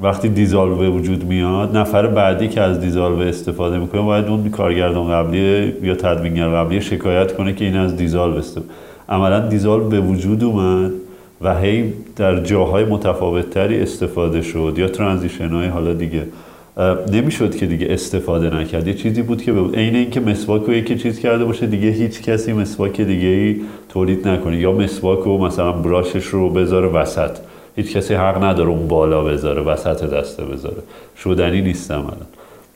وقتی 0.00 0.28
dissolve 0.28 0.96
وجود 0.96 1.24
میاد 1.24 1.76
نفر 1.76 2.06
بعدی 2.06 2.48
که 2.48 2.60
از 2.60 2.80
dissolve 2.80 3.18
استفاده 3.18 3.78
می‌کنه 3.78 4.02
باید 4.02 4.26
اون 4.26 4.50
کارگردان 4.50 5.10
قبلی 5.10 5.74
یا 5.82 5.94
تدوینگر 5.94 6.48
قبلی 6.48 6.80
شکایت 6.80 7.36
کنه 7.36 7.52
که 7.52 7.64
این 7.64 7.76
از 7.76 7.96
dissolve 7.96 8.36
استفاده 8.36 8.68
عملا 9.08 9.48
dissolve 9.48 9.88
به 9.88 10.00
وجود 10.00 10.44
اومد 10.44 10.92
و 11.40 11.60
هی 11.60 11.92
در 12.16 12.40
جاهای 12.40 12.84
متفاوتتری 12.84 13.80
استفاده 13.80 14.42
شد 14.42 14.74
یا 14.76 14.88
transition 14.88 15.48
های 15.48 15.66
حالا 15.66 15.92
دیگه. 15.92 16.26
نمی‌شد 17.12 17.56
که 17.56 17.66
دیگه 17.66 17.86
استفاده 17.90 18.56
نکرد. 18.56 18.86
یه 18.86 18.94
چیزی 18.94 19.22
بود 19.22 19.42
که 19.42 19.52
عین 19.52 19.96
اینکه 19.96 20.20
مسواک 20.20 20.62
رو 20.62 20.74
یکی 20.74 20.98
چیز 20.98 21.20
کرده 21.20 21.44
باشه 21.44 21.66
دیگه 21.66 21.90
هیچ 21.90 22.22
کسی 22.22 22.52
مسواک 22.52 23.00
دیگه 23.00 23.28
ای 23.28 23.60
تولید 23.88 24.28
نکنه. 24.28 24.56
یا 24.56 24.72
مسواک 24.72 25.18
رو 25.18 25.38
مثلا 25.38 25.72
براشش 25.72 26.24
رو 26.26 26.50
بذاره 26.50 26.88
وسط. 26.88 27.30
هیچ 27.76 27.96
کسی 27.96 28.14
حق 28.14 28.44
نداره 28.44 28.68
اون 28.68 28.88
بالا 28.88 29.24
بذاره 29.24 29.62
وسط 29.62 30.04
دسته 30.04 30.44
بذاره. 30.44 30.82
شدنی 31.22 31.60
نیستم 31.60 31.98
الان 32.00 32.26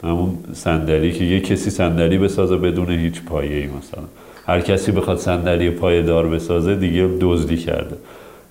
همون 0.04 0.34
صندلی 0.52 1.12
که 1.12 1.24
یه 1.24 1.40
کسی 1.40 1.70
صندلی 1.70 2.18
بسازه 2.18 2.56
بدون 2.56 2.90
هیچ 2.90 3.22
پایه‌ای 3.22 3.66
مثلا. 3.66 4.04
هر 4.46 4.60
کسی 4.60 4.92
بخواد 4.92 5.18
صندلی 5.18 5.70
پایه 5.70 6.02
دار 6.02 6.28
بسازه 6.28 6.74
دیگه 6.74 7.08
دزدی 7.20 7.56
کرده. 7.56 7.96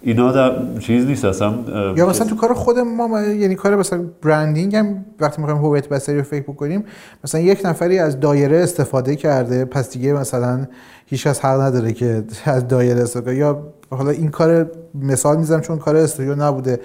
اینا 0.02 0.32
در 0.32 0.52
چیز 0.80 1.06
نیست 1.06 1.26
اصلا 1.26 1.54
یا 1.98 2.10
مثلا 2.10 2.28
تو 2.28 2.36
کار 2.36 2.54
خود 2.54 2.80
ما 2.80 3.22
یعنی 3.22 3.56
کار 3.56 3.76
مثلا 3.76 4.06
برندینگ 4.22 4.76
هم 4.76 5.06
وقتی 5.20 5.42
می‌خوایم 5.42 5.66
هویت 5.66 5.89
بصری 5.89 6.18
رو 6.18 6.24
فکر 6.24 6.44
بکنیم 6.44 6.84
مثلا 7.24 7.42
یک 7.42 7.62
نفری 7.66 8.00
از 8.00 8.20
دایره 8.20 8.58
استفاده 8.58 9.16
کرده 9.16 9.66
پس 9.66 9.89
دیگه 9.89 10.14
مثلا 10.14 10.68
هیچ 11.06 11.28
کس 11.28 11.39
حق 11.39 11.62
نداره 11.62 11.94
که 11.94 12.24
از 12.46 12.68
دایره 12.68 13.02
استفاده 13.02 13.36
یا 13.36 13.64
حالا 13.89 14.10
این 14.10 14.30
کار 14.30 14.72
مثال 14.96 15.38
می‌زنم 15.38 15.62
چون 15.62 15.78
کار 15.78 15.96
استودیو 15.96 16.36
نبوده. 16.36 16.80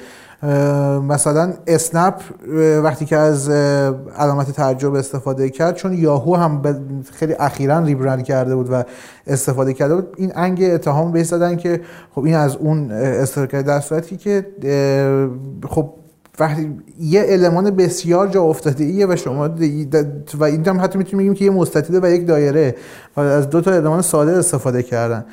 مثلا 1.03 1.53
اسنپ 1.67 2.15
وقتی 2.83 3.05
که 3.05 3.17
از 3.17 3.49
علامت 4.19 4.51
تعجب 4.51 4.95
استفاده 4.95 5.51
کرد 5.51 5.75
چون 5.75 5.93
یاهو 5.93 6.37
هم 6.37 6.63
خیلی 7.13 7.35
اخیرا 7.39 7.79
ریبرند 7.79 8.25
کرده 8.25 8.57
بود 8.57 8.71
و 8.71 8.85
استفاده 9.27 9.73
کرده 9.73 9.95
بود 9.95 10.15
این 10.17 10.33
انگ 10.35 10.63
اتهام 10.63 11.13
بهش 11.13 11.27
زدن 11.27 11.57
که 11.57 11.81
خب 12.15 12.25
این 12.25 12.35
از 12.35 12.57
اون 12.57 12.89
کرده 13.27 13.63
در 13.63 13.81
صورتی 13.81 14.17
که 14.17 14.47
خب 15.69 15.91
وقتی 16.41 16.77
یه 17.01 17.25
المان 17.29 17.71
بسیار 17.71 18.29
جا 18.29 18.43
افتاده 18.43 18.85
ایه 18.85 19.07
و 19.07 19.17
شما 19.17 19.49
و 20.39 20.45
این 20.45 20.69
هم 20.69 20.81
حتی 20.81 20.99
می‌تونیم 20.99 21.19
بگیم 21.19 21.35
که 21.35 21.45
یه 21.45 21.51
مستطیله 21.51 22.01
و 22.03 22.11
یک 22.11 22.27
دایره 22.27 22.75
و 23.17 23.21
از 23.21 23.51
دو 23.51 23.61
تا 23.61 23.73
المان 23.73 24.03
ساده 24.03 24.33
استفاده 24.33 24.83
کردن. 24.83 25.25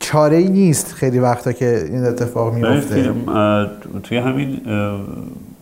چاره 0.00 0.36
ای 0.36 0.48
نیست 0.48 0.92
خیلی 0.92 1.18
وقتا 1.18 1.52
که 1.52 1.84
این 1.90 2.04
اتفاق 2.04 2.54
میفته. 2.54 3.10
توی 4.02 4.18
همین 4.18 4.60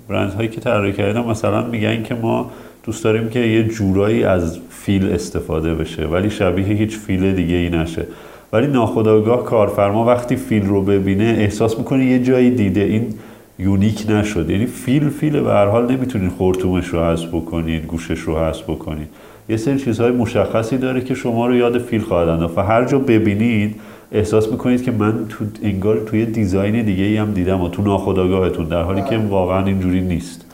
برند 0.08 0.32
هایی 0.32 0.48
که 0.48 0.60
طراحی 0.60 0.92
کردم 0.92 1.24
مثلا 1.26 1.66
میگن 1.66 2.02
که 2.02 2.14
ما 2.14 2.50
دوست 2.82 3.04
داریم 3.04 3.28
که 3.28 3.40
یه 3.40 3.64
جورایی 3.64 4.24
از 4.24 4.58
فیل 4.70 5.12
استفاده 5.12 5.74
بشه 5.74 6.06
ولی 6.06 6.30
شبیه 6.30 6.66
هیچ 6.66 6.96
فیل 6.96 7.34
دیگه 7.34 7.54
ای 7.54 7.70
نشه. 7.70 8.06
ولی 8.52 8.66
ناخداگاه 8.66 9.44
کارفرما 9.44 10.04
وقتی 10.04 10.36
فیل 10.36 10.66
رو 10.66 10.82
ببینه 10.82 11.24
احساس 11.24 11.78
می‌کنه 11.78 12.04
یه 12.04 12.22
جایی 12.22 12.50
دیده 12.50 12.80
این 12.80 13.14
unique 13.58 14.06
نشد 14.08 14.50
یعنی 14.50 14.66
فیل 14.66 15.08
فیل 15.08 15.40
به 15.40 15.50
هر 15.50 15.66
حال 15.66 15.92
نمی‌تونین 15.92 16.28
خرطومش 16.28 16.86
رو 16.86 17.00
حذف 17.00 17.28
بکنید 17.28 17.86
گوشش 17.86 18.20
رو 18.20 18.38
حذف 18.38 18.62
بکنید 18.62 19.08
یه 19.48 19.56
سری 19.56 19.78
چیزهای 19.78 20.10
مشخصی 20.10 20.78
داره 20.78 21.00
که 21.00 21.14
شما 21.14 21.46
رو 21.46 21.56
یاد 21.56 21.78
فیل 21.78 22.00
خواهد 22.00 22.28
انداخت. 22.28 22.58
و 22.58 22.60
هر 22.60 22.84
جا 22.84 22.98
ببینید 22.98 23.80
احساس 24.12 24.52
می‌کنید 24.52 24.84
که 24.84 24.90
من 24.90 25.28
تو 25.28 25.44
انگار 25.62 26.00
توی 26.06 26.26
design 26.26 26.82
دیگه 26.82 27.04
ای 27.04 27.16
هم 27.16 27.32
دیدم 27.32 27.60
و 27.60 27.68
تو 27.68 27.82
ناخودآگاهتون 27.82 28.64
در 28.64 28.82
حالی 28.82 29.02
که 29.02 29.18
واقعا 29.18 29.64
اینجوری 29.64 30.00
نیست. 30.00 30.44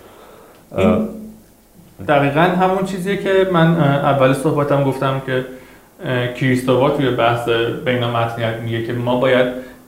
این 0.79 1.09
دقیقا 2.09 2.41
همون 2.41 2.85
چیزیه 2.85 3.17
که 3.17 3.49
من 3.53 3.67
اول 3.77 4.33
صحبتم 4.33 4.85
گفتم 4.85 5.23
که 5.27 5.45
کریستوا 6.37 6.91
توی 6.91 7.11
بحث 7.11 7.49
بینامتنیت 7.85 8.55
میگه 8.65 8.87
که 8.87 8.93
ما 8.93 9.21
باید 9.21 9.47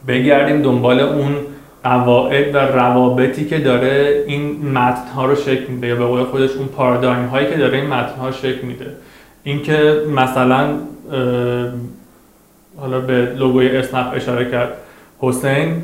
بگردیم 0.08 0.62
دنبال 0.62 1.00
اون 1.00 1.32
قواعد 1.86 2.54
و 2.54 2.58
روابطی 2.58 3.44
که 3.44 3.58
داره 3.58 4.24
این 4.26 4.70
متن 4.72 5.08
ها 5.14 5.26
رو 5.26 5.34
شکل 5.34 5.66
میده 5.72 5.86
یا 5.86 5.96
به 5.96 6.04
قول 6.04 6.24
خودش 6.24 6.50
اون 6.50 6.68
پارادایم 6.68 7.26
هایی 7.26 7.46
که 7.50 7.56
داره 7.56 7.78
این 7.78 7.86
متن 7.86 8.20
ها 8.20 8.30
شکل 8.30 8.66
میده. 8.66 8.86
اینکه 9.44 9.94
مثلا 10.16 10.68
حالا 12.80 13.00
به 13.00 13.32
لوگوی 13.36 13.76
اسنپ 13.76 14.12
اشاره 14.14 14.50
کرد 14.50 14.68
حسین 15.20 15.82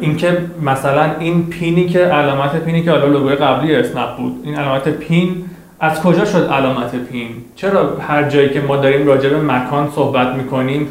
اینکه 0.00 0.38
مثلا 0.62 1.10
این 1.18 1.46
پینی 1.46 1.86
که 1.86 1.98
علامت 1.98 2.64
پینی 2.64 2.82
که 2.82 2.90
حالا 2.90 3.06
لوگوی 3.06 3.34
قبلی 3.34 3.74
اسنپ 3.74 4.16
بود 4.16 4.40
این 4.44 4.54
علامت 4.54 4.88
پین 4.88 5.44
از 5.80 6.02
کجا 6.02 6.24
شد 6.24 6.48
علامت 6.50 6.94
پین؟ 6.94 7.28
چرا 7.56 7.96
هر 7.98 8.28
جایی 8.28 8.48
که 8.48 8.60
ما 8.60 8.76
داریم 8.76 9.06
راجع 9.06 9.28
به 9.28 9.40
مکان 9.40 9.90
صحبت 9.94 10.34
می‌کنیم 10.34 10.88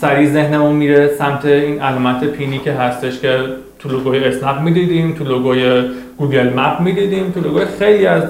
سریع 0.00 0.30
ذهنمون 0.30 0.76
میره 0.76 1.08
سمت 1.18 1.44
این 1.44 1.80
علامت 1.80 2.24
pin 2.24 2.49
ی 2.49 2.58
که 2.58 2.72
هستش 2.72 3.20
که 3.20 3.38
تو 3.78 3.88
لوگوی 3.88 4.24
اسنپ 4.24 4.60
می‌دیدیم 4.60 5.12
تو 5.12 5.24
لوگوی 5.24 5.82
گوگل 6.18 6.52
مپ 6.56 6.80
می‌دیدیم 6.80 7.30
تو 7.30 7.40
لوگوی 7.40 7.64
خیلی 7.78 8.06
از 8.06 8.22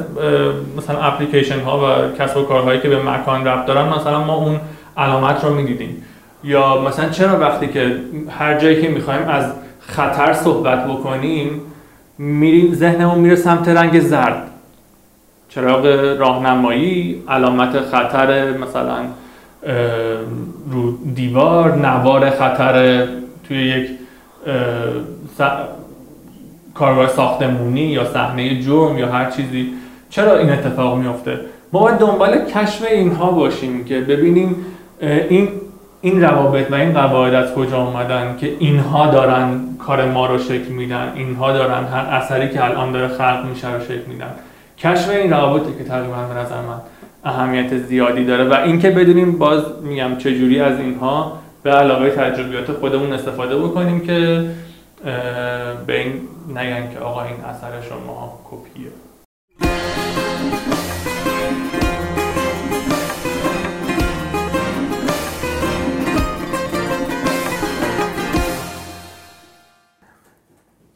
مثلا 0.77 1.01
اپلیکیشن 1.01 1.61
ها 1.61 1.79
و 1.79 2.17
کسب 2.19 2.37
و 2.37 2.43
کارهایی 2.43 2.81
که 2.81 2.89
به 2.89 3.03
مکان 3.03 3.47
ربط 3.47 3.67
دارن 3.67 3.89
مثلا 3.89 4.25
ما 4.25 4.35
اون 4.35 4.61
علامت 4.97 5.45
رو 5.45 5.55
می‌دیدیم. 5.55 6.03
یا 6.45 6.81
مثلا 6.81 7.09
چرا 7.09 7.39
وقتی 7.39 7.67
که 7.69 7.97
هر 8.39 8.59
جایی 8.59 8.83
که 8.83 8.89
می‌خوایم 8.89 9.29
از 9.29 9.53
خطر 9.81 10.33
صحبت 10.33 10.87
بکنیم 10.87 11.61
میریم 12.19 12.75
ذهنمون 12.75 13.19
میره 13.19 13.37
سمت 13.37 13.69
رنگ 13.69 14.01
زرد. 14.01 14.51
چراغ 15.49 15.87
راهنمایی 16.19 17.23
علامت 17.29 17.81
خطر 17.81 18.51
مثلا 18.59 18.97
رو 20.71 20.99
دیوار 21.15 21.77
نوار 21.77 22.31
خطر 22.31 23.07
توی 23.49 23.69
یک 23.69 23.91
کارگاه 26.75 27.09
ساختمونی 27.09 27.81
یا 27.81 28.05
صحنه 28.05 28.63
جرم 28.63 28.99
یا 28.99 29.09
هر 29.09 29.31
چیزی. 29.31 29.73
چرا 30.11 30.39
این 30.39 30.51
اتفاق 30.51 30.99
میفته 30.99 31.41
ما 31.73 31.81
باید 31.81 31.99
دنبال 31.99 32.45
کشف 32.45 32.85
اینها 32.91 33.31
باشیم 33.31 33.85
که 33.85 34.01
ببینیم 34.01 34.57
این 35.01 35.49
این 36.01 36.23
روابط 36.23 36.73
و 36.73 36.75
این 36.75 36.93
قواعد 36.93 37.35
از 37.35 37.55
کجا 37.55 37.83
اومدن 37.83 38.37
که 38.41 38.57
اینها 38.59 39.07
دارن 39.07 39.61
کار 39.87 40.11
ما 40.11 40.27
رو 40.27 40.39
شکل 40.39 40.73
میدن. 40.73 41.13
اینها 41.15 41.53
دارن 41.53 41.85
هر 41.85 42.17
اثری 42.17 42.49
که 42.49 42.65
الان 42.65 42.93
داره 42.93 43.09
خلق 43.09 43.45
میشه 43.51 43.75
رو 43.75 43.81
شکل 43.85 44.07
میدن. 44.09 44.31
کشف 44.79 45.11
این 45.11 45.31
روابطی 45.31 45.79
که 45.79 45.85
تقریبا 45.85 46.17
به 46.17 46.41
نظر 46.41 46.61
من 46.61 46.81
اهمیت 47.25 47.79
زیادی 47.79 48.25
داره 48.25 48.49
و 48.49 48.53
اینکه 48.53 48.91
بدونیم 48.91 49.39
باز 49.39 49.63
میگم 49.83 50.17
چجوری 50.19 50.61
از 50.61 50.81
اینها 50.81 51.39
به 51.63 51.71
علاقه 51.71 52.11
تجربیات 52.11 52.73
خودمون 52.73 53.13
استفاده 53.13 53.57
بکنیم 53.57 54.01
که 54.01 54.51
به 55.87 56.01
این 56.01 56.13
نگن 56.49 56.91
که 56.93 56.99
آقا 56.99 57.23
این 57.23 57.41
اثر 57.41 57.81
شما 57.89 58.41
کپیه. 58.51 58.91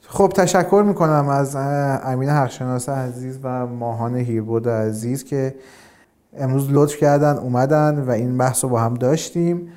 خب 0.09 0.33
تشکر 0.37 0.85
می‌کنم 0.87 1.29
از 1.29 1.57
امین 2.05 2.29
حقشناس 2.29 2.89
عزیز 2.89 3.39
و 3.43 3.67
ماهان 3.67 4.17
هیربود 4.17 4.69
عزیز 4.69 5.25
که 5.25 5.55
امروز 6.39 6.69
لطف 6.71 6.97
کردن 6.97 7.37
اومدن 7.37 8.05
و 8.07 8.11
این 8.11 8.39
بحث 8.39 8.65
رو 8.65 8.71
با 8.71 8.81
هم 8.81 8.95
داشتیم. 8.95 9.69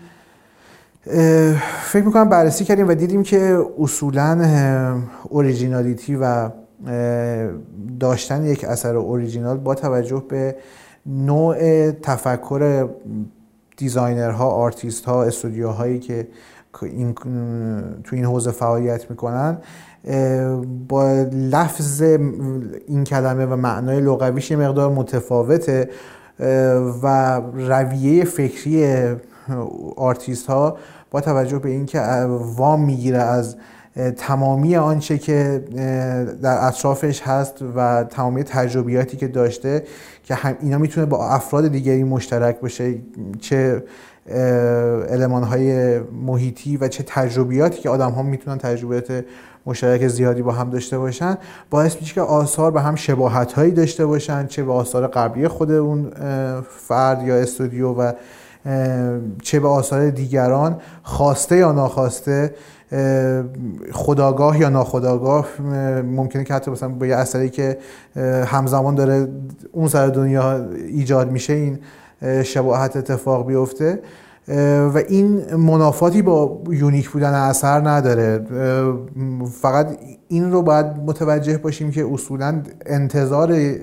فکر 1.84 2.03
می‌کنم 2.05 2.30
بررسی 2.30 2.66
کردیم 2.66 2.88
و 2.88 2.93
دیدیم 2.93 3.24
که 3.24 3.66
اصولا 3.80 5.01
originality 5.24 6.18
و 6.22 6.49
داشتن 7.99 8.45
یک 8.45 8.64
اثر 8.64 8.95
اوریجینال 8.95 9.57
با 9.57 9.76
توجه 9.76 10.24
به 10.30 10.55
نوع 11.05 11.91
تفکر 11.91 12.89
designer 13.78 14.41
ها 14.41 14.49
آرتیست 14.49 15.05
ها 15.05 15.24
استودیوهایی 15.24 15.99
که 15.99 16.28
این 16.82 17.14
تو 18.03 18.16
این 18.16 18.26
حوزه 18.26 18.51
فعالیت 18.51 19.09
می‌کنن 19.09 19.57
با 20.88 21.26
لفظ 21.34 22.01
این 22.01 23.03
کلمه 23.03 23.45
و 23.45 23.55
معنای 23.55 24.01
لغویش 24.01 24.51
مقدار 24.51 24.91
متفاوته. 24.91 25.89
و 27.04 27.36
رویه 27.54 28.26
فکری 28.26 29.06
آرتیست 29.96 30.48
ها 30.48 30.78
با 31.12 31.22
توجه 31.22 31.60
به 31.60 31.70
اینکه 31.70 32.00
وام 32.56 32.86
می‌گیره 32.86 33.18
از 33.18 33.56
تمامی 34.18 34.76
آنچه 34.76 35.18
که 35.18 35.64
در 36.42 36.68
اطرافش 36.68 37.22
هست 37.22 37.56
و 37.76 38.04
تمامی 38.04 38.44
تجربیاتی 38.44 39.18
که 39.18 39.28
داشته 39.28 39.84
که 40.24 40.36
هم 40.36 40.58
اینا 40.62 40.78
می‌تونه 40.78 41.06
با 41.06 41.28
افراد 41.30 41.68
دیگری 41.68 42.04
مشترک 42.04 42.60
باشه 42.60 42.96
چه 43.40 43.84
علمان 45.10 45.44
های 45.44 46.00
محیطی 46.00 46.78
و 46.78 46.88
چه 46.88 47.04
تجربیاتی 47.08 47.82
که 47.82 47.90
آدم 47.90 48.12
ها 48.12 48.24
می‌تونن 48.24 48.58
تجربیات 48.58 49.26
مشترک 49.66 50.07
زیادی 50.07 50.41
با 50.41 50.51
هم 50.51 50.70
داشته 50.70 50.97
باشن 50.97 51.38
باعث 51.70 51.95
میشه 52.01 52.14
که 52.14 52.22
آثار 52.22 52.72
به 52.72 52.82
هم 52.82 52.95
شباهت 52.95 53.53
هایی 53.53 53.72
داشته 53.72 54.05
باشن 54.05 54.47
چه 54.47 54.64
به 54.64 54.74
آثار 54.74 55.07
قبلی 55.07 55.47
خود 55.47 55.72
اون 55.72 56.12
فرد 56.70 57.24
یا 57.24 57.36
استودیو 57.36 57.88
و 57.88 58.12
چه 59.41 59.59
به 59.59 59.68
آثار 59.68 60.09
دیگران 60.09 60.82
خواسته 61.03 61.57
یا 61.57 61.72
ناخواسته 61.72 62.55
خداگاه 63.91 64.59
یا 64.59 64.70
ناخداگاه 64.70 65.47
ممکنه 66.01 66.43
که 66.43 66.53
حتی 66.53 66.72
مثلا 66.72 66.89
با 66.89 67.05
یه 67.05 67.16
اثری 67.16 67.49
که 67.49 67.78
همزمان 68.45 68.95
داره 68.95 69.28
اون 69.72 69.88
سر 69.88 70.07
دنیا 70.07 70.66
ایجاد 70.88 71.32
میشه 71.32 71.53
این 71.53 71.80
شباهت 72.43 72.97
اتفاق 72.97 73.47
بیفته. 73.47 73.99
و 74.94 75.04
این 75.10 75.56
منافاتی 75.56 76.22
با 76.22 76.62
یونیک 76.70 77.10
بودن 77.10 77.34
اثر 77.34 77.89
نداره. 77.89 78.46
فقط 79.62 79.98
این 80.28 80.52
رو 80.52 80.62
باید 80.62 80.86
متوجه 80.86 81.58
باشیم 81.58 81.92
که 81.92 82.08
اصولا 82.14 82.62
انتظار 82.86 83.76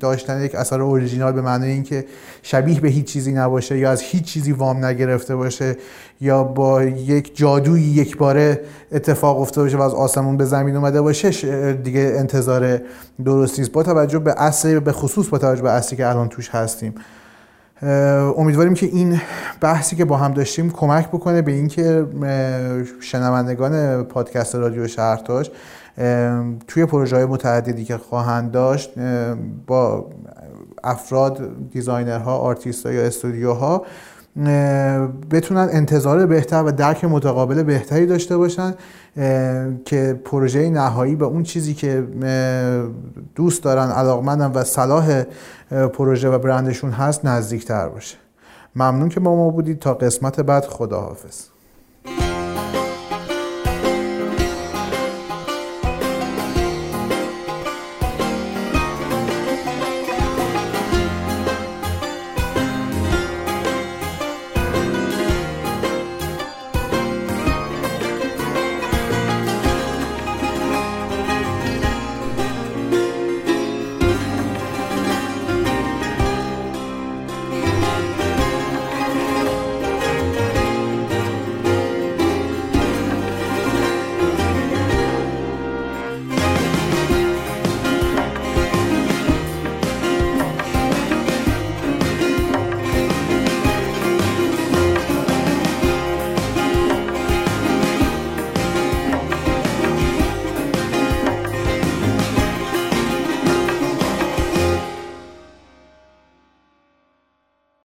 داشتن 0.00 0.42
یک 0.42 0.54
اثر 0.54 0.80
اوریجینال 0.80 1.32
به 1.32 1.42
معنی 1.42 1.66
اینکه 1.66 2.04
شبیه 2.42 2.80
به 2.80 2.88
هیچ 2.88 3.06
چیزی 3.06 3.32
نباشه 3.32 3.78
یا 3.78 3.90
از 3.90 4.00
هیچ 4.00 4.24
چیزی 4.24 4.52
وام 4.52 4.84
نگرفته 4.84 5.36
باشه 5.36 5.76
یا 6.20 6.44
با 6.44 6.82
یک 6.82 7.36
جادویی 7.36 7.84
یک 7.84 8.16
باره 8.16 8.60
اتفاق 8.92 9.40
افتاده 9.40 9.64
باشه 9.64 9.78
و 9.78 9.82
از 9.82 9.94
آسمون 9.94 10.36
به 10.36 10.44
زمین 10.44 10.76
اومده 10.76 11.02
باشه 11.02 11.72
دیگه 11.72 12.12
انتظار 12.16 12.80
درست 13.24 13.58
نیست. 13.58 13.72
با 13.72 13.82
توجه 13.82 14.18
به 14.18 14.34
اصل 14.42 14.78
به 14.78 14.92
خصوص 14.92 15.28
با 15.28 15.38
توجه 15.38 15.62
به 15.62 15.70
اصلی 15.70 15.96
که 15.96 16.08
الان 16.08 16.28
توش 16.28 16.48
هستیم. 16.50 16.94
امیدواریم 18.36 18.74
که 18.74 18.86
این 18.86 19.20
بحثی 19.60 19.96
که 19.96 20.04
با 20.04 20.16
هم 20.16 20.32
داشتیم 20.32 20.70
کمک 20.70 21.08
بکنه 21.08 21.42
به 21.42 21.52
اینکه 21.52 22.06
شنوندگان 23.00 24.02
پادکست 24.04 24.54
رادیو 24.54 24.86
شهرتاش 24.86 25.50
توی 26.68 26.86
پروژه 26.86 27.16
های 27.16 27.24
متعددی 27.24 27.84
که 27.84 27.96
خواهند 27.96 28.50
داشت 28.50 28.90
با 29.66 30.06
افراد 30.84 31.40
designer 31.70 32.29
ها 32.29 32.36
آرتیست 32.36 32.86
یا 32.86 33.02
استودیوها 33.02 33.86
بتونن 35.30 35.68
انتظار 35.72 36.26
بهتر 36.26 36.62
و 36.62 36.72
درک 36.72 37.04
متقابل 37.04 37.62
بهتری 37.62 38.06
داشته 38.06 38.36
باشن. 38.36 38.74
که 39.84 40.20
پروژه 40.24 40.70
نهایی 40.70 41.16
به 41.16 41.24
اون 41.24 41.42
چیزی 41.42 41.74
که 41.74 42.06
دوست 43.34 43.62
دارن 43.62 43.90
علاقمندن 43.90 44.52
و 44.52 44.64
صلاح 44.64 45.22
پروژه 45.70 46.28
و 46.28 46.38
برندشون 46.38 46.90
هست 46.90 47.24
نزدیکتر 47.24 47.88
باشه. 47.88 48.16
ممنون 48.76 49.08
که 49.08 49.20
با 49.20 49.36
ما 49.36 49.50
بودید. 49.50 49.78
تا 49.78 49.94
قسمت 49.94 50.40
بعد 50.40 50.64
خداحافظ. 50.64 51.53